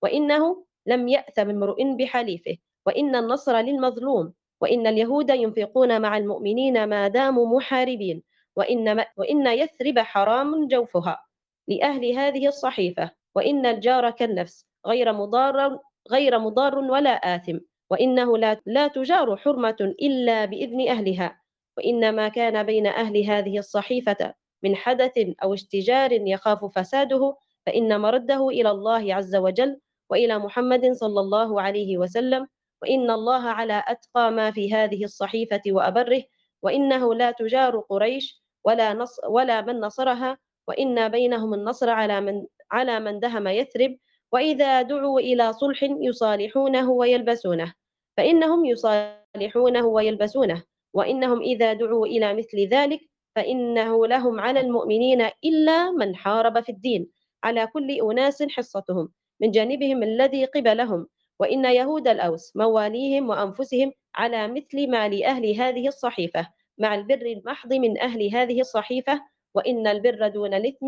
وإنه 0.01 0.65
لم 0.85 1.07
يأثم 1.07 1.49
امرؤ 1.49 1.83
بحليفه 1.83 2.57
وإن 2.85 3.15
النصر 3.15 3.57
للمظلوم 3.57 4.33
وإن 4.61 4.87
اليهود 4.87 5.29
ينفقون 5.29 6.01
مع 6.01 6.17
المؤمنين 6.17 6.83
ما 6.89 7.07
داموا 7.07 7.57
محاربين 7.57 8.23
وإن, 8.55 9.05
وإن 9.17 9.47
يثرب 9.47 9.99
حرام 9.99 10.67
جوفها 10.67 11.25
لأهل 11.67 12.05
هذه 12.17 12.47
الصحيفة 12.47 13.11
وإن 13.35 13.65
الجار 13.65 14.11
كالنفس 14.11 14.65
غير 14.87 15.13
مضار 15.13 15.79
غير 16.11 16.39
مضار 16.39 16.77
ولا 16.77 17.35
آثم 17.35 17.57
وإنه 17.89 18.37
لا, 18.37 18.61
لا 18.65 18.87
تجار 18.87 19.37
حرمة 19.37 19.93
إلا 20.01 20.45
بإذن 20.45 20.87
أهلها 20.89 21.41
وإنما 21.77 22.27
كان 22.27 22.63
بين 22.63 22.87
أهل 22.87 23.23
هذه 23.25 23.57
الصحيفة 23.57 24.33
من 24.63 24.75
حدث 24.75 25.11
أو 25.43 25.53
اشتجار 25.53 26.11
يخاف 26.11 26.65
فساده 26.65 27.35
فإن 27.65 28.01
مرده 28.01 28.49
إلى 28.49 28.71
الله 28.71 29.15
عز 29.15 29.35
وجل 29.35 29.79
وإلى 30.09 30.39
محمد 30.39 30.91
صلى 30.91 31.19
الله 31.19 31.61
عليه 31.61 31.97
وسلم 31.97 32.47
وإن 32.81 33.11
الله 33.11 33.49
على 33.49 33.83
أتقى 33.87 34.31
ما 34.31 34.51
في 34.51 34.73
هذه 34.73 35.03
الصحيفة 35.03 35.61
وأبره 35.67 36.23
وإنه 36.61 37.13
لا 37.13 37.31
تجار 37.31 37.79
قريش 37.79 38.43
ولا, 38.63 38.93
نص 38.93 39.19
ولا 39.29 39.61
من 39.61 39.79
نصرها 39.79 40.37
وإن 40.67 41.09
بينهم 41.09 41.53
النصر 41.53 41.89
على 41.89 42.21
من, 42.21 42.45
على 42.71 42.99
من 42.99 43.19
دهم 43.19 43.47
يثرب 43.47 43.97
وإذا 44.31 44.81
دعوا 44.81 45.19
إلى 45.19 45.53
صلح 45.53 45.83
يصالحونه 45.83 46.89
ويلبسونه 46.89 47.73
فإنهم 48.17 48.65
يصالحونه 48.65 49.85
ويلبسونه 49.85 50.63
وإنهم 50.93 51.41
إذا 51.41 51.73
دعوا 51.73 52.05
إلى 52.05 52.33
مثل 52.33 52.67
ذلك 52.67 52.99
فإنه 53.37 54.07
لهم 54.07 54.39
على 54.39 54.59
المؤمنين 54.59 55.21
إلا 55.21 55.91
من 55.91 56.15
حارب 56.15 56.59
في 56.59 56.69
الدين 56.69 57.07
على 57.43 57.67
كل 57.67 57.91
أناس 57.91 58.43
حصتهم 58.43 59.09
من 59.41 59.51
جانبهم 59.51 60.03
الذي 60.03 60.45
قبلهم 60.45 61.07
وإن 61.39 61.65
يهود 61.65 62.07
الأوس 62.07 62.55
مواليهم 62.55 63.29
وأنفسهم 63.29 63.91
على 64.15 64.47
مثل 64.47 64.89
ما 64.91 65.09
لأهل 65.09 65.55
هذه 65.55 65.87
الصحيفة 65.87 66.47
مع 66.77 66.95
البر 66.95 67.25
المحض 67.25 67.73
من 67.73 67.99
أهل 67.99 68.35
هذه 68.35 68.59
الصحيفة. 68.59 69.21
وإن 69.53 69.87
البر 69.87 70.27
دون 70.27 70.53
الإثم 70.53 70.87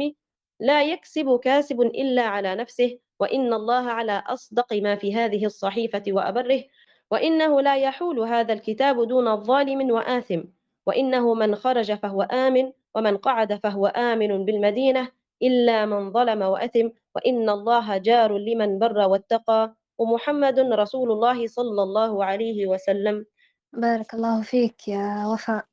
لا 0.60 0.84
يكسب 0.84 1.40
كاسب 1.40 1.82
إلا 1.82 2.22
على 2.22 2.56
نفسه. 2.56 3.00
وإن 3.20 3.54
الله 3.54 3.90
على 3.92 4.24
أصدق 4.28 4.74
ما 4.74 4.96
في 4.96 5.16
هذه 5.16 5.46
الصحيفة 5.46 6.04
وأبره. 6.08 6.64
وإنه 7.12 7.62
لا 7.62 7.78
يحول 7.78 8.20
هذا 8.20 8.54
الكتاب 8.54 9.08
دون 9.08 9.44
ظالم 9.44 9.92
وآثم. 9.92 10.44
وإنه 10.86 11.34
من 11.34 11.56
خرج 11.56 11.94
فهو 11.94 12.22
آمن 12.22 12.72
ومن 12.96 13.18
قعد 13.18 13.54
فهو 13.54 13.88
آمن 13.88 14.46
بالمدينة 14.46 15.12
إلا 15.44 15.86
من 15.86 16.12
ظلم 16.12 16.42
وأثم 16.42 16.90
وإن 17.16 17.50
الله 17.50 17.98
جار 17.98 18.38
لمن 18.38 18.80
بر 18.80 18.98
واتقى. 18.98 19.76
ومحمد 19.98 20.60
رسول 20.60 21.12
الله 21.12 21.48
صلى 21.48 21.84
الله 21.84 22.26
عليه 22.26 22.68
وسلم. 22.68 23.26
بارك 23.74 24.14
الله 24.14 24.42
فيك 24.42 24.88
يا 24.88 25.26
وفاء 25.28 25.66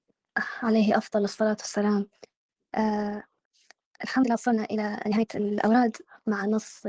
عليه 0.63 0.99
أفضل 0.99 1.25
الصلاة 1.25 1.57
والسلام. 1.61 2.09
آه 2.75 3.23
الحمد 4.05 4.27
لله 4.27 4.35
وصلنا 4.35 4.65
إلى 4.65 5.01
نهاية 5.07 5.27
الأوراد 5.35 5.97
مع 6.27 6.47
نص 6.47 6.83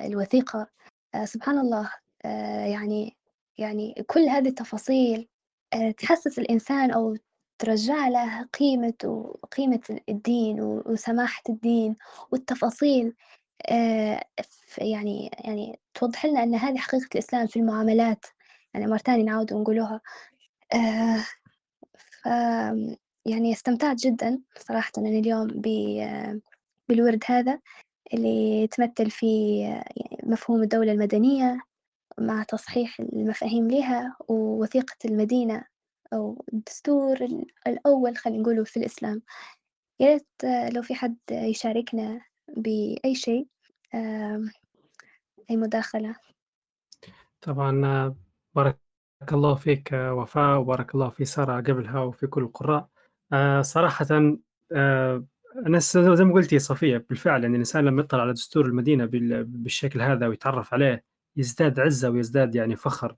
الوثيقة. 0.00 0.66
آه 1.14 1.24
سبحان 1.24 1.58
الله. 1.58 1.92
آه 2.24 2.66
يعني 2.66 3.16
يعني 3.58 4.04
كل 4.06 4.20
هذه 4.20 4.48
التفاصيل 4.48 5.28
آه 5.74 5.90
تحسس 5.90 6.38
الإنسان 6.38 6.90
أو 6.90 7.16
ترجع 7.58 8.08
له 8.08 8.42
قيمة 8.60 8.94
وقيمة 9.04 9.80
الدين 10.08 10.60
وسماحة 10.62 11.42
الدين 11.48 11.96
والتفاصيل. 12.32 13.14
آه 13.70 14.22
يعني 14.78 15.30
يعني 15.44 15.80
توضح 15.94 16.26
لنا 16.26 16.42
أن 16.42 16.54
هذه 16.54 16.78
حقيقة 16.78 17.08
الإسلام 17.14 17.46
في 17.46 17.58
المعاملات. 17.60 18.26
يعني 18.74 18.86
مرة 18.86 18.98
تانية 18.98 19.24
نعاود 19.24 19.52
ونقولوها. 19.52 20.00
آه 20.74 21.18
ف 22.24 22.26
يعني 23.26 23.52
استمتعت 23.52 23.96
جدا 23.98 24.40
صراحة 24.60 24.92
أنا 24.98 25.08
اليوم 25.08 25.48
بالورد 26.88 27.24
هذا 27.26 27.60
اللي 28.14 28.62
يتمثل 28.64 29.10
في 29.10 29.60
يعني 29.62 30.18
مفهوم 30.24 30.62
الدولة 30.62 30.92
المدنية 30.92 31.60
مع 32.20 32.42
تصحيح 32.44 33.00
المفاهيم 33.00 33.70
لها 33.70 34.16
ووثيقة 34.28 34.96
المدينة. 35.06 35.64
أو 36.12 36.44
الدستور 36.52 37.16
الأول 37.66 38.16
خلينا 38.16 38.42
نقوله 38.42 38.64
في 38.64 38.76
الإسلام. 38.76 39.22
يا 40.00 40.06
ريت 40.06 40.72
لو 40.74 40.82
في 40.82 40.94
حد 40.94 41.16
يشاركنا 41.30 42.20
بأي 42.56 43.14
شيء 43.14 43.46
أي 45.50 45.56
مداخلة. 45.56 46.16
طبعا 47.40 48.14
بارك 48.54 48.78
الله 49.32 49.54
فيك 49.54 49.88
وفاء 49.92 50.58
وبارك 50.60 50.94
الله 50.94 51.08
في 51.08 51.24
سارة 51.24 51.56
قبلها 51.60 52.00
وفي 52.00 52.26
كل 52.26 52.42
القراء. 52.42 52.88
آه 53.32 53.62
صراحة 53.62 54.06
آه 54.72 55.24
أنا 55.66 55.78
زي 55.78 56.24
ما 56.24 56.34
قلتي 56.34 56.58
صفية 56.58 57.06
بالفعل 57.08 57.42
يعني 57.42 57.54
الإنسان 57.54 57.84
لما 57.84 58.02
يطلع 58.02 58.20
على 58.20 58.32
دستور 58.32 58.66
المدينة 58.66 59.08
بالشكل 59.44 60.02
هذا 60.02 60.26
ويتعرف 60.26 60.74
عليه 60.74 61.04
يزداد 61.36 61.80
عزة 61.80 62.10
ويزداد 62.10 62.54
يعني 62.54 62.76
فخر 62.76 63.16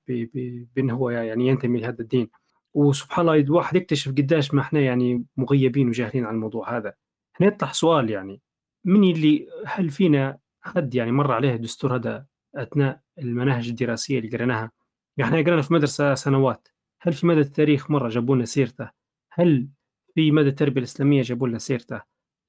بأنه 0.74 0.94
هو 0.94 1.10
يعني 1.10 1.46
ينتمي 1.48 1.80
لهذا 1.80 2.00
الدين. 2.00 2.30
وسبحان 2.74 3.28
الله 3.28 3.40
الواحد 3.40 3.76
يكتشف 3.76 4.10
قداش 4.10 4.54
ما 4.54 4.60
إحنا 4.60 4.80
يعني 4.80 5.24
مغيبين 5.36 5.88
وجاهلين 5.88 6.24
عن 6.24 6.34
الموضوع 6.34 6.76
هذا 6.76 6.94
هنا 7.40 7.48
يطرح 7.48 7.72
سؤال 7.74 8.10
يعني 8.10 8.40
من 8.84 9.10
اللي 9.10 9.48
هل 9.66 9.90
فينا 9.90 10.38
حد 10.60 10.94
يعني 10.94 11.12
مر 11.12 11.32
عليه 11.32 11.54
الدستور 11.54 11.96
هذا 11.96 12.26
أثناء 12.54 13.00
المناهج 13.18 13.68
الدراسية 13.68 14.18
اللي 14.18 14.30
قريناها؟ 14.30 14.70
يعني 15.16 15.30
إحنا 15.30 15.42
قرينا 15.46 15.62
في 15.62 15.74
مدرسة 15.74 16.14
سنوات 16.14 16.68
هل 17.00 17.12
في 17.12 17.26
مدى 17.26 17.40
التاريخ 17.40 17.90
مرة 17.90 18.08
جابوا 18.08 18.36
لنا 18.36 18.44
سيرته؟ 18.44 18.90
هل 19.32 19.68
في 20.14 20.30
مدى 20.30 20.48
التربية 20.48 20.78
الإسلامية 20.78 21.22
جابوا 21.22 21.48
لنا 21.48 21.58
سيرته؟ 21.58 22.00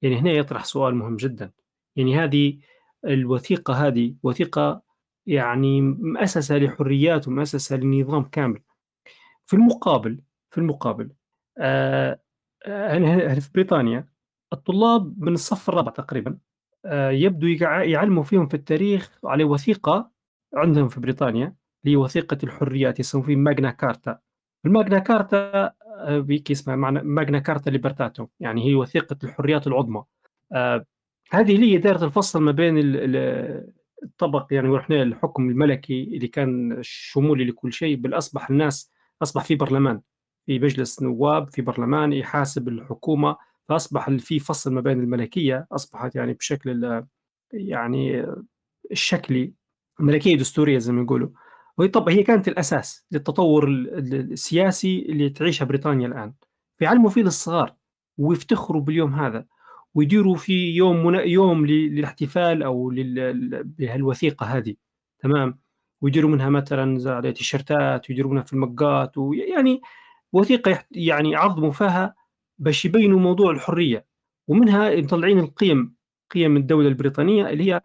يعني 0.02 0.16
هنا 0.16 0.30
يطرح 0.30 0.64
سؤال 0.64 0.94
مهم 0.94 1.16
جدا. 1.16 1.52
يعني 1.96 2.16
هذه 2.18 2.58
الوثيقة 3.04 3.74
هذه 3.74 4.14
وثيقة 4.22 4.82
يعني 5.26 5.80
مؤسسه 5.80 6.58
لحريات 6.58 7.28
ومؤسسه 7.28 7.76
لنظام 7.76 8.24
كامل. 8.24 8.60
في 9.50 9.56
المقابل 9.56 10.20
في 10.50 10.58
المقابل 10.58 11.10
آه 11.58 12.20
يعني 12.66 13.40
في 13.40 13.50
بريطانيا 13.54 14.08
الطلاب 14.52 15.22
من 15.24 15.32
الصف 15.34 15.68
الرابع 15.68 15.92
تقريبا 15.92 16.38
آه، 16.84 17.10
يبدو 17.10 17.46
يعلموا 17.46 18.22
فيهم 18.22 18.48
في 18.48 18.54
التاريخ 18.54 19.18
على 19.24 19.44
وثيقة 19.44 20.10
عندهم 20.54 20.88
في 20.88 21.00
بريطانيا 21.00 21.54
اللي 21.84 21.96
وثيقة 21.96 22.38
الحريات 22.44 23.00
يسمون 23.00 23.36
ماجنا 23.36 23.70
كارتا. 23.70 24.18
الماجنا 24.66 24.98
كارتا 24.98 25.72
آه، 25.98 26.18
بيك 26.18 26.50
اسمها 26.50 26.76
معنى 26.76 27.02
ماجنا 27.02 27.38
كارتا 27.38 27.70
ليبرتاتو 27.70 28.26
يعني 28.40 28.64
هي 28.66 28.74
وثيقة 28.74 29.16
الحريات 29.24 29.66
العظمى. 29.66 30.04
آه، 30.52 30.86
هذه 31.30 31.54
اللي 31.56 31.72
هي 31.72 31.78
دائرة 31.78 32.04
الفصل 32.04 32.42
ما 32.42 32.52
بين 32.52 32.78
ال- 32.78 32.96
ال- 33.16 33.72
الطبق 34.02 34.46
يعني 34.50 34.68
ورحنا 34.68 35.02
الحكم 35.02 35.50
الملكي 35.50 36.02
اللي 36.04 36.28
كان 36.28 36.78
شمولي 36.82 37.44
لكل 37.44 37.72
شيء 37.72 37.96
بل 37.96 38.14
أصبح 38.18 38.50
الناس 38.50 38.92
أصبح 39.22 39.44
في 39.44 39.54
برلمان 39.54 40.00
في 40.46 40.58
مجلس 40.58 41.02
نواب 41.02 41.50
في 41.50 41.62
برلمان 41.62 42.12
يحاسب 42.12 42.68
الحكومة 42.68 43.36
فأصبح 43.68 44.10
في 44.10 44.38
فصل 44.38 44.72
ما 44.72 44.80
بين 44.80 45.00
الملكية 45.00 45.66
أصبحت 45.72 46.16
يعني 46.16 46.32
بشكل 46.32 47.02
يعني 47.52 48.26
الشكلي 48.90 49.52
ملكية 50.00 50.36
دستورية 50.36 50.78
زي 50.78 50.92
ما 50.92 51.02
يقولوا 51.02 51.28
وهي 51.78 51.88
طبعا 51.88 52.14
هي 52.14 52.22
كانت 52.22 52.48
الأساس 52.48 53.06
للتطور 53.12 53.68
ال- 53.68 53.98
ال- 53.98 54.32
السياسي 54.32 54.98
اللي 55.08 55.30
تعيشها 55.30 55.64
بريطانيا 55.64 56.06
الآن 56.06 56.32
فيعلموا 56.78 57.10
فيه 57.10 57.22
للصغار 57.22 57.74
ويفتخروا 58.18 58.82
باليوم 58.82 59.14
هذا 59.14 59.46
ويديروا 59.94 60.36
في 60.36 60.52
يوم. 60.70 61.14
يوم 61.14 61.66
للاحتفال 61.66 62.62
أو. 62.62 62.92
بهالوثيقة 63.64 64.46
هذه 64.46 64.74
تمام 65.18 65.58
ويديروا 66.00 66.30
منها 66.30 66.48
مثلا 66.48 66.98
زي 66.98 67.32
تيشرتات 67.32 68.10
ويديروا 68.10 68.32
منها 68.32 68.42
في 68.42 68.52
المقات 68.52 69.18
ويعني 69.18 69.80
وثيقة. 70.32 70.84
يعني 70.90 71.36
عظموا 71.36 71.70
فيها 71.70 72.14
باش 72.58 72.84
يبينوا 72.84 73.20
موضوع 73.20 73.50
الحرية 73.50 74.06
ومنها 74.48 74.96
مطلعين 74.96 75.38
القيم 75.38 75.94
قيم 76.30 76.56
الدولة 76.56 76.88
البريطانية 76.88 77.48
اللي 77.50 77.72
هي 77.72 77.80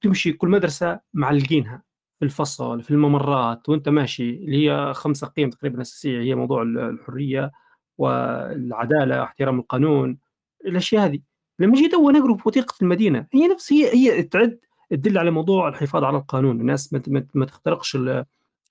تمشي 0.00 0.32
كل 0.32 0.48
مدرسة 0.48 1.00
معلقينها 1.14 1.82
في 2.18 2.24
الفصل 2.24 2.82
في 2.82 2.90
الممرات 2.90 3.68
وأنت 3.68 3.88
ماشي 3.88 4.30
اللي 4.30 4.70
هي 4.70 4.94
خمسة 4.94 5.26
قيم 5.26 5.50
تقريبا 5.50 5.80
أساسية 5.82 6.20
هي 6.20 6.34
موضوع 6.34 6.62
الحرية 6.62 7.52
والعدالة 7.98 9.22
احترام 9.22 9.58
القانون 9.58 10.18
الأشياء 10.66 11.06
هذه 11.06 11.20
لما 11.58 11.74
جيت 11.74 11.94
اول 11.94 12.12
نقرأ 12.12 12.34
في 12.36 12.48
وثيقة 12.48 12.74
المدينة 12.82 13.26
هي 13.32 13.48
نفس 13.48 13.72
هي 13.72 13.94
هي 13.94 14.22
تعد 14.22 14.60
تدل 14.90 15.18
على 15.18 15.30
موضوع 15.30 15.68
الحفاظ 15.68 16.04
على 16.04 16.16
القانون. 16.18 16.60
الناس 16.60 16.92
ما, 17.34 17.44
تخترقش 17.44 17.96
ال- 17.96 18.24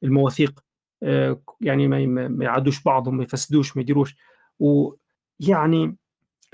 المواثيق 0.03 0.59
آه، 1.03 1.41
يعني 1.61 1.87
ما 1.87 2.45
يعدوش 2.45 2.83
بعضهم 2.83 3.17
ما 3.17 3.23
يفسدوش 3.23 3.77
ما 3.77 3.81
يديروش. 3.81 4.15
ويعني 4.59 5.95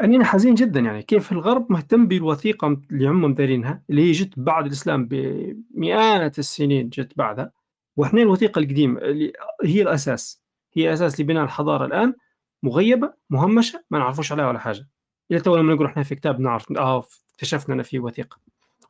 أنا 0.02 0.26
حزين 0.26 0.56
جدا 0.56 0.80
يعني. 0.80 1.04
كيف 1.04 1.32
الغرب 1.32 1.72
مهتم 1.72 2.08
بالوثيقة 2.08 2.78
اللي 2.92 3.08
هم 3.10 3.34
دايرينها 3.34 3.84
اللي 3.90 4.02
هي 4.02 4.12
جت 4.12 4.40
بعد 4.40 4.66
الإسلام 4.66 5.08
بمئات 5.08 6.40
السنين 6.40 6.90
جت 6.90 7.18
بعدها. 7.18 7.52
وإحنا 7.98 8.22
الوثيقة 8.22 8.60
القديمة 8.60 9.02
اللي 9.02 9.34
هي 9.64 9.82
الأساس. 9.82 10.42
هي 10.74 10.94
أساس 10.94 11.22
لبناء 11.22 11.44
الحضارة 11.44 11.86
الآن. 11.86 12.14
مغيبة 12.64 13.14
مهمشة 13.30 13.84
ما 13.90 14.00
نعرفوش 14.00 14.32
عليها 14.32 14.48
ولا 14.48 14.60
حاجة. 14.60 14.88
إلى 15.32 15.40
تو 15.40 15.56
لما 15.56 15.74
نقرأ 15.74 15.88
إحنا 15.88 16.04
في 16.04 16.16
كتاب 16.16 16.40
نعرف 16.40 16.72
آه 16.78 17.04
اكتشفنا 17.34 17.76
أن 17.76 17.82
في 17.82 18.00
وثيقة. 18.00 18.38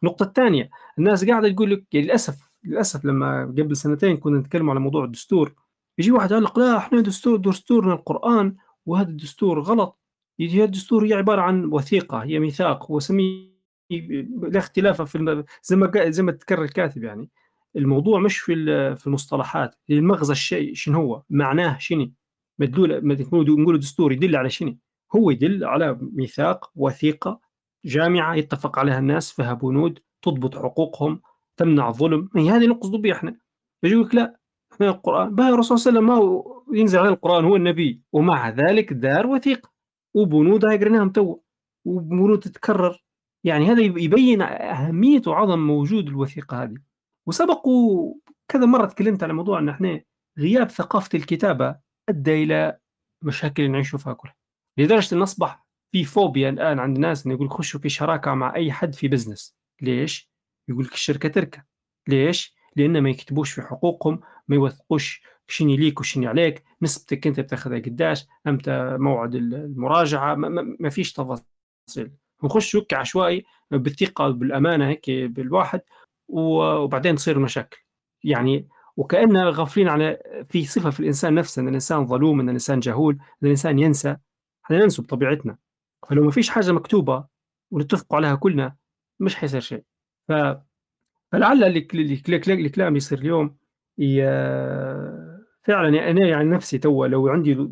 النقطة 0.03 0.23
الثانية 0.23 0.69
الناس 0.97 1.25
قاعدة 1.25 1.49
تقول 1.49 1.71
لك 1.71 1.83
يعني 1.93 2.05
للأسف 2.05 2.49
للأسف 2.63 3.05
لما 3.05 3.45
قبل 3.45 3.75
سنتين 3.75 4.17
كنا 4.17 4.39
نتكلم 4.39 4.69
على 4.69 4.79
موضوع 4.79 5.05
الدستور 5.05 5.55
يجي 5.97 6.11
واحد 6.11 6.31
يقول 6.31 6.43
لك 6.43 6.57
لا 6.57 6.77
إحنا 6.77 7.01
دستور 7.01 7.37
دستورنا 7.37 7.93
القرآن 7.93 8.55
وهذا 8.85 9.09
الدستور 9.09 9.59
غلط. 9.59 9.99
هي 10.39 10.63
الدستور 10.63 11.05
هي 11.05 11.13
عبارة 11.13 11.41
عن 11.41 11.65
وثيقة 11.65 12.23
هي 12.23 12.39
ميثاق 12.39 12.91
وسمي 12.91 13.55
لا 14.41 14.59
اختلاف 14.59 15.01
في 15.01 15.15
الم... 15.15 15.45
زي 15.63 15.75
ما 15.75 16.09
زي 16.09 16.23
ما 16.23 16.31
تكرر 16.31 16.63
الكاتب 16.63 17.03
يعني. 17.03 17.29
الموضوع 17.75 18.19
مش 18.19 18.37
في 18.39 18.55
في 18.95 19.07
المصطلحات 19.07 19.75
المغزى 19.89 20.31
الشيء 20.31 20.73
شنو 20.73 21.01
هو 21.01 21.23
معناه 21.29 21.77
شنو 21.77 22.11
مدلول 22.59 23.07
نقول 23.61 23.79
دستور 23.79 24.11
يدل 24.11 24.35
على 24.35 24.49
شنو؟ 24.49 24.77
هو 25.15 25.31
يدل 25.31 25.63
على 25.65 25.97
ميثاق 26.01 26.71
وثيقة 26.75 27.39
جامعة 27.85 28.35
يتفق 28.35 28.79
عليها 28.79 28.99
الناس 28.99 29.31
فيها 29.31 29.53
بنود 29.53 29.99
تضبط 30.21 30.55
حقوقهم 30.55 31.21
تمنع 31.57 31.87
الظلم. 31.89 32.29
هي 32.35 32.49
هذه 32.49 32.67
نقصد 32.67 32.91
بها 32.91 33.13
إحنا. 33.13 33.37
يجي 33.83 33.93
يقول 33.93 34.05
لك 34.05 34.15
لا 34.15 34.39
إحنا 34.73 34.89
القرآن 34.89 35.35
بقى 35.35 35.49
الرسول 35.49 35.79
صلى 35.79 35.99
الله 35.99 36.13
عليه 36.13 36.21
وسلم 36.21 36.35
ما 36.71 36.79
ينزل 36.79 36.99
عليه 36.99 37.09
القرآن 37.09 37.45
هو 37.45 37.55
النبي. 37.55 38.01
ومع 38.13 38.49
ذلك 38.49 38.93
دار 38.93 39.27
وثيقة 39.27 39.69
وبنودها 40.13 40.71
قريناها 40.71 41.09
تو. 41.09 41.39
وبنود 41.85 42.39
تتكرر. 42.39 43.03
يعني 43.43 43.65
هذا 43.65 43.81
يب- 43.81 43.97
يبين 43.97 44.41
أهمية 44.41 45.21
وعظم 45.27 45.59
موجود 45.59 46.07
الوثيقة 46.07 46.63
هذه. 46.63 46.77
وسبقوا 47.27 48.13
كذا 48.47 48.65
مرة 48.65 48.85
تكلمت 48.85 49.23
على 49.23 49.33
موضوع 49.33 49.59
أن 49.59 49.69
إحنا 49.69 50.01
غياب 50.39 50.69
ثقافة 50.69 51.09
الكتابة 51.17 51.75
أدى 52.09 52.43
إلى 52.43 52.77
مشاكل 53.21 53.71
نعيش 53.71 53.95
فيها 53.95 54.13
كلها. 54.13 54.35
لدرجة 54.77 55.15
أن 55.15 55.21
أصبح 55.21 55.64
في 55.91 56.03
فوبيا 56.03 56.49
الآن 56.49 56.79
عند 56.79 56.95
الناس 56.95 57.25
أنه 57.25 57.35
يقول 57.35 57.49
خشوا 57.49 57.79
في 57.79 57.89
شراكة 57.89 58.33
مع 58.33 58.55
أي 58.55 58.71
حد 58.71 58.95
في 58.95 59.07
بزنس 59.07 59.55
ليش؟ 59.81 60.31
يقول 60.67 60.85
لك 60.85 60.93
الشركة 60.93 61.29
تركة. 61.29 61.65
ليش؟ 62.07 62.55
لأن 62.75 63.01
ما 63.01 63.09
يكتبوش 63.09 63.51
في 63.51 63.61
حقوقهم 63.61 64.19
ما 64.47 64.55
يوثقوش 64.55 65.21
شنو 65.47 65.75
ليك 65.75 65.99
وشنو 65.99 66.29
عليك 66.29 66.63
نسبتك 66.81 67.27
أنت 67.27 67.39
بتاخذها 67.39 67.79
قداش 67.79 68.27
أمتى 68.47 68.97
موعد 68.97 69.35
المراجعة 69.35 70.35
ما, 70.35 70.75
ما, 70.79 70.89
فيش 70.89 71.13
تفاصيل. 71.13 72.11
نخش 72.43 72.75
هيك 72.75 72.93
عشوائي 72.93 73.45
بالثقة 73.71 74.29
بالأمانة 74.29 74.87
هيك 74.87 75.09
بالواحد 75.09 75.81
وبعدين 76.27 77.15
تصير 77.15 77.39
مشاكل. 77.39 77.77
يعني 78.23 78.67
وكأننا 78.97 79.49
غافلين 79.49 79.87
على 79.87 80.19
في 80.49 80.65
صفة 80.65 80.89
في 80.89 80.99
الإنسان 80.99 81.35
نفسه 81.35 81.61
أن 81.61 81.67
الإنسان 81.67 82.05
ظلوم 82.05 82.39
أن 82.39 82.49
الإنسان 82.49 82.79
جهول 82.79 83.15
أن 83.15 83.45
الإنسان 83.47 83.79
ينسى. 83.79 84.17
إحنا 84.65 84.77
ننسى 84.77 85.01
بطبيعتنا. 85.01 85.57
فلو 86.09 86.23
ما 86.23 86.31
فيش 86.31 86.49
حاجة 86.49 86.71
مكتوبة 86.71 87.25
ونتفقوا 87.71 88.17
عليها 88.17 88.35
كلنا 88.35 88.75
مش 89.19 89.35
حيصير 89.35 89.59
شيء. 89.61 89.83
ف... 90.27 90.31
فلعل 91.31 91.63
الك- 91.63 91.95
الك- 91.95 92.29
الك- 92.29 92.49
الكلام 92.49 92.95
يصير 92.95 93.19
اليوم 93.19 93.55
ي- 93.97 94.21
فعلا 95.63 95.89
يعني 95.95 96.11
أنا 96.11 96.27
يعني 96.27 96.49
نفسي 96.49 96.77
تو 96.77 97.05
لو 97.05 97.27
عندي 97.29 97.69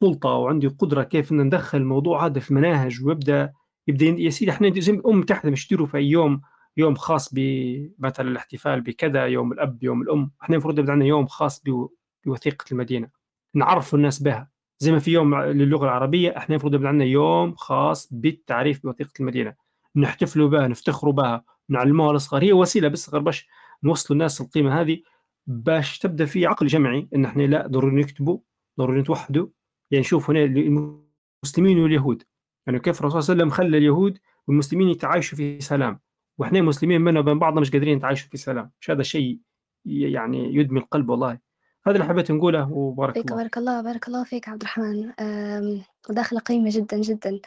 سلطة 0.00 0.28
وعندي 0.30 0.66
قدرة 0.66 1.02
كيف 1.02 1.32
إن 1.32 1.40
ندخل 1.40 1.78
الموضوع 1.78 2.26
هذا 2.26 2.40
في 2.40 2.54
مناهج 2.54 3.04
ويبدأ 3.04 3.52
يبدأ 3.88 4.06
يا 4.06 4.30
سيدي 4.30 4.50
إحنا 4.50 4.68
ما 4.68 4.74
الام 4.98 5.22
تحت 5.22 5.46
مش 5.46 5.66
يديروا 5.66 5.86
في 5.86 5.98
يوم 5.98 6.40
يوم 6.76 6.94
خاص 6.94 7.34
بمثلا 7.34 8.28
الاحتفال 8.30 8.80
بكذا 8.80 9.26
يوم 9.26 9.52
الأب 9.52 9.82
يوم 9.84 10.02
الأم 10.02 10.30
إحنا 10.42 10.54
المفروض 10.54 10.78
يبدأ 10.78 10.92
عندنا 10.92 11.08
يوم 11.08 11.26
خاص 11.26 11.62
بو- 11.62 11.90
بوثيقة 12.26 12.64
المدينة. 12.72 13.08
نعرف 13.54 13.94
الناس 13.94 14.22
بها. 14.22 14.50
زي 14.78 14.92
ما 14.92 14.98
في 14.98 15.12
يوم 15.12 15.34
للغة 15.34 15.84
العربية 15.84 16.36
إحنا 16.36 16.54
المفروض 16.54 16.74
يبدا 16.74 16.88
عندنا 16.88 17.04
يوم 17.04 17.54
خاص 17.54 18.08
بالتعريف 18.12 18.82
بوثيقه 18.82 19.10
المدينة. 19.20 19.54
نحتفلوا 19.96 20.48
بها 20.48 20.68
نفتخروا 20.68 21.12
بها 21.12 21.44
نعلموها 21.68 22.12
للصغار. 22.12 22.42
هي 22.42 22.52
وسيلة 22.52 22.88
بس 22.88 23.10
غير 23.10 23.22
باش 23.22 23.48
نوصلوا 23.82 24.16
الناس 24.16 24.40
القيمة 24.40 24.80
هذه 24.80 25.02
باش 25.46 25.98
تبدأ 25.98 26.24
في 26.24 26.46
عقل 26.46 26.66
جمعي 26.66 27.08
إن 27.14 27.24
إحنا 27.24 27.42
لا 27.42 27.66
ضروري 27.66 27.96
نكتبوا 27.96 28.38
ضروري 28.78 29.00
نتوحدوا. 29.00 29.48
يعني 29.90 30.04
شوف 30.04 30.30
هنا 30.30 30.44
المسلمين 30.44 31.78
واليهود. 31.78 32.22
يعني 32.66 32.78
كيف 32.78 33.00
الرسول 33.00 33.22
صلى 33.22 33.32
الله 33.32 33.44
عليه 33.44 33.52
وسلم 33.54 33.66
خلى 33.66 33.78
اليهود 33.78 34.18
والمسلمين 34.46 34.88
يتعايشوا 34.88 35.36
في 35.38 35.60
سلام. 35.60 36.00
وإحنا 36.38 36.62
مسلمين 36.62 37.04
بيننا 37.04 37.20
وبين 37.20 37.38
بعضنا 37.38 37.60
مش 37.60 37.70
قادرين 37.70 37.96
نتعايشوا 37.96 38.30
في 38.30 38.36
سلام. 38.36 38.70
مش 38.80 38.90
هذا 38.90 39.02
شيء 39.02 39.38
يعني 39.84 40.54
يدمي 40.54 40.80
القلب 40.80 41.08
والله. 41.08 41.45
هذا 41.86 41.96
اللي 41.96 42.08
حبيت 42.08 42.30
نقوله 42.30 42.72
وبارك 42.72 43.14
فيك 43.14 43.24
الله. 43.24 43.36
بارك 43.36 43.58
الله 43.58 43.80
بارك 43.80 44.08
الله 44.08 44.24
فيك 44.24 44.48
عبد 44.48 44.62
الرحمن. 44.62 45.12
أم، 45.20 45.82
مداخلة 46.10 46.40
قيمة 46.40 46.70
جدا 46.72 47.00
جدا. 47.00 47.40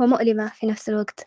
ومؤلمة 0.00 0.48
في 0.48 0.66
نفس 0.66 0.88
الوقت. 0.88 1.24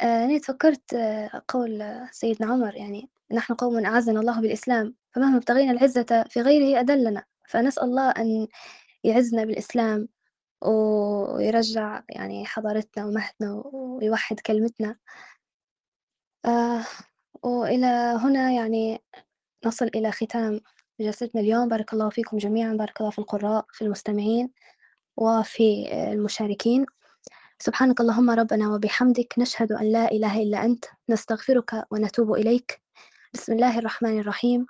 آه، 0.00 0.24
أنا 0.24 0.38
تفكرت 0.38 0.94
آه، 0.94 1.42
قول 1.48 1.84
سيدنا 2.10 2.52
عمر 2.52 2.74
يعني 2.76 3.10
نحن 3.32 3.54
قوم 3.54 3.86
أعزنا 3.86 4.20
الله 4.20 4.40
بالإسلام 4.40 4.94
فمهما 5.14 5.36
ابتغينا 5.36 5.72
العزة 5.72 6.24
في 6.30 6.40
غيره 6.40 6.80
أذلنا 6.80 7.24
فنسأل 7.48 7.84
الله 7.84 8.10
أن 8.10 8.46
يعزنا 9.04 9.44
بالإسلام 9.44 10.08
ويرجع 10.64 12.02
يعني 12.08 12.46
حضارتنا 12.46 13.06
ومهدنا 13.06 13.62
ويوحد 13.72 14.40
كلمتنا. 14.40 14.96
آه، 16.44 16.84
وإلى 17.42 18.18
هنا 18.22 18.52
يعني 18.52 19.02
نصل 19.66 19.86
إلى 19.86 20.12
ختام 20.12 20.60
جلستنا 21.00 21.40
اليوم. 21.40 21.68
بارك 21.68 21.92
الله 21.92 22.10
فيكم 22.10 22.36
جميعا. 22.38 22.72
بارك 22.72 23.00
الله 23.00 23.10
في 23.10 23.18
القراء 23.18 23.66
في 23.72 23.82
المستمعين 23.84 24.50
وفي 25.16 25.92
المشاركين. 26.12 26.86
سبحانك 27.58 28.00
اللهم 28.00 28.30
ربنا 28.30 28.68
وبحمدك 28.74 29.34
نشهد 29.38 29.72
أن 29.72 29.92
لا 29.92 30.10
إله 30.12 30.42
إلا 30.42 30.64
أنت. 30.64 30.84
نستغفرك 31.08 31.86
ونتوب 31.90 32.32
إليك. 32.32 32.82
بسم 33.34 33.52
الله 33.52 33.78
الرحمن 33.78 34.20
الرحيم. 34.20 34.66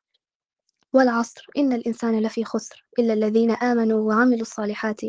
والعصر. 0.93 1.47
إن 1.57 1.73
الإنسان 1.73 2.21
لفي 2.23 2.45
خسر 2.45 2.87
إلا 2.99 3.13
الذين 3.13 3.51
آمنوا 3.51 4.09
وعملوا 4.09 4.41
الصالحات. 4.41 5.01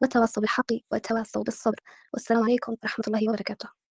والتواصوا 0.00 0.40
بالحق 0.42 0.72
والتواصوا 0.90 1.42
بالصبر. 1.42 1.80
والسلام 2.12 2.42
عليكم 2.42 2.76
ورحمة 2.82 3.04
الله 3.08 3.28
وبركاته. 3.28 3.87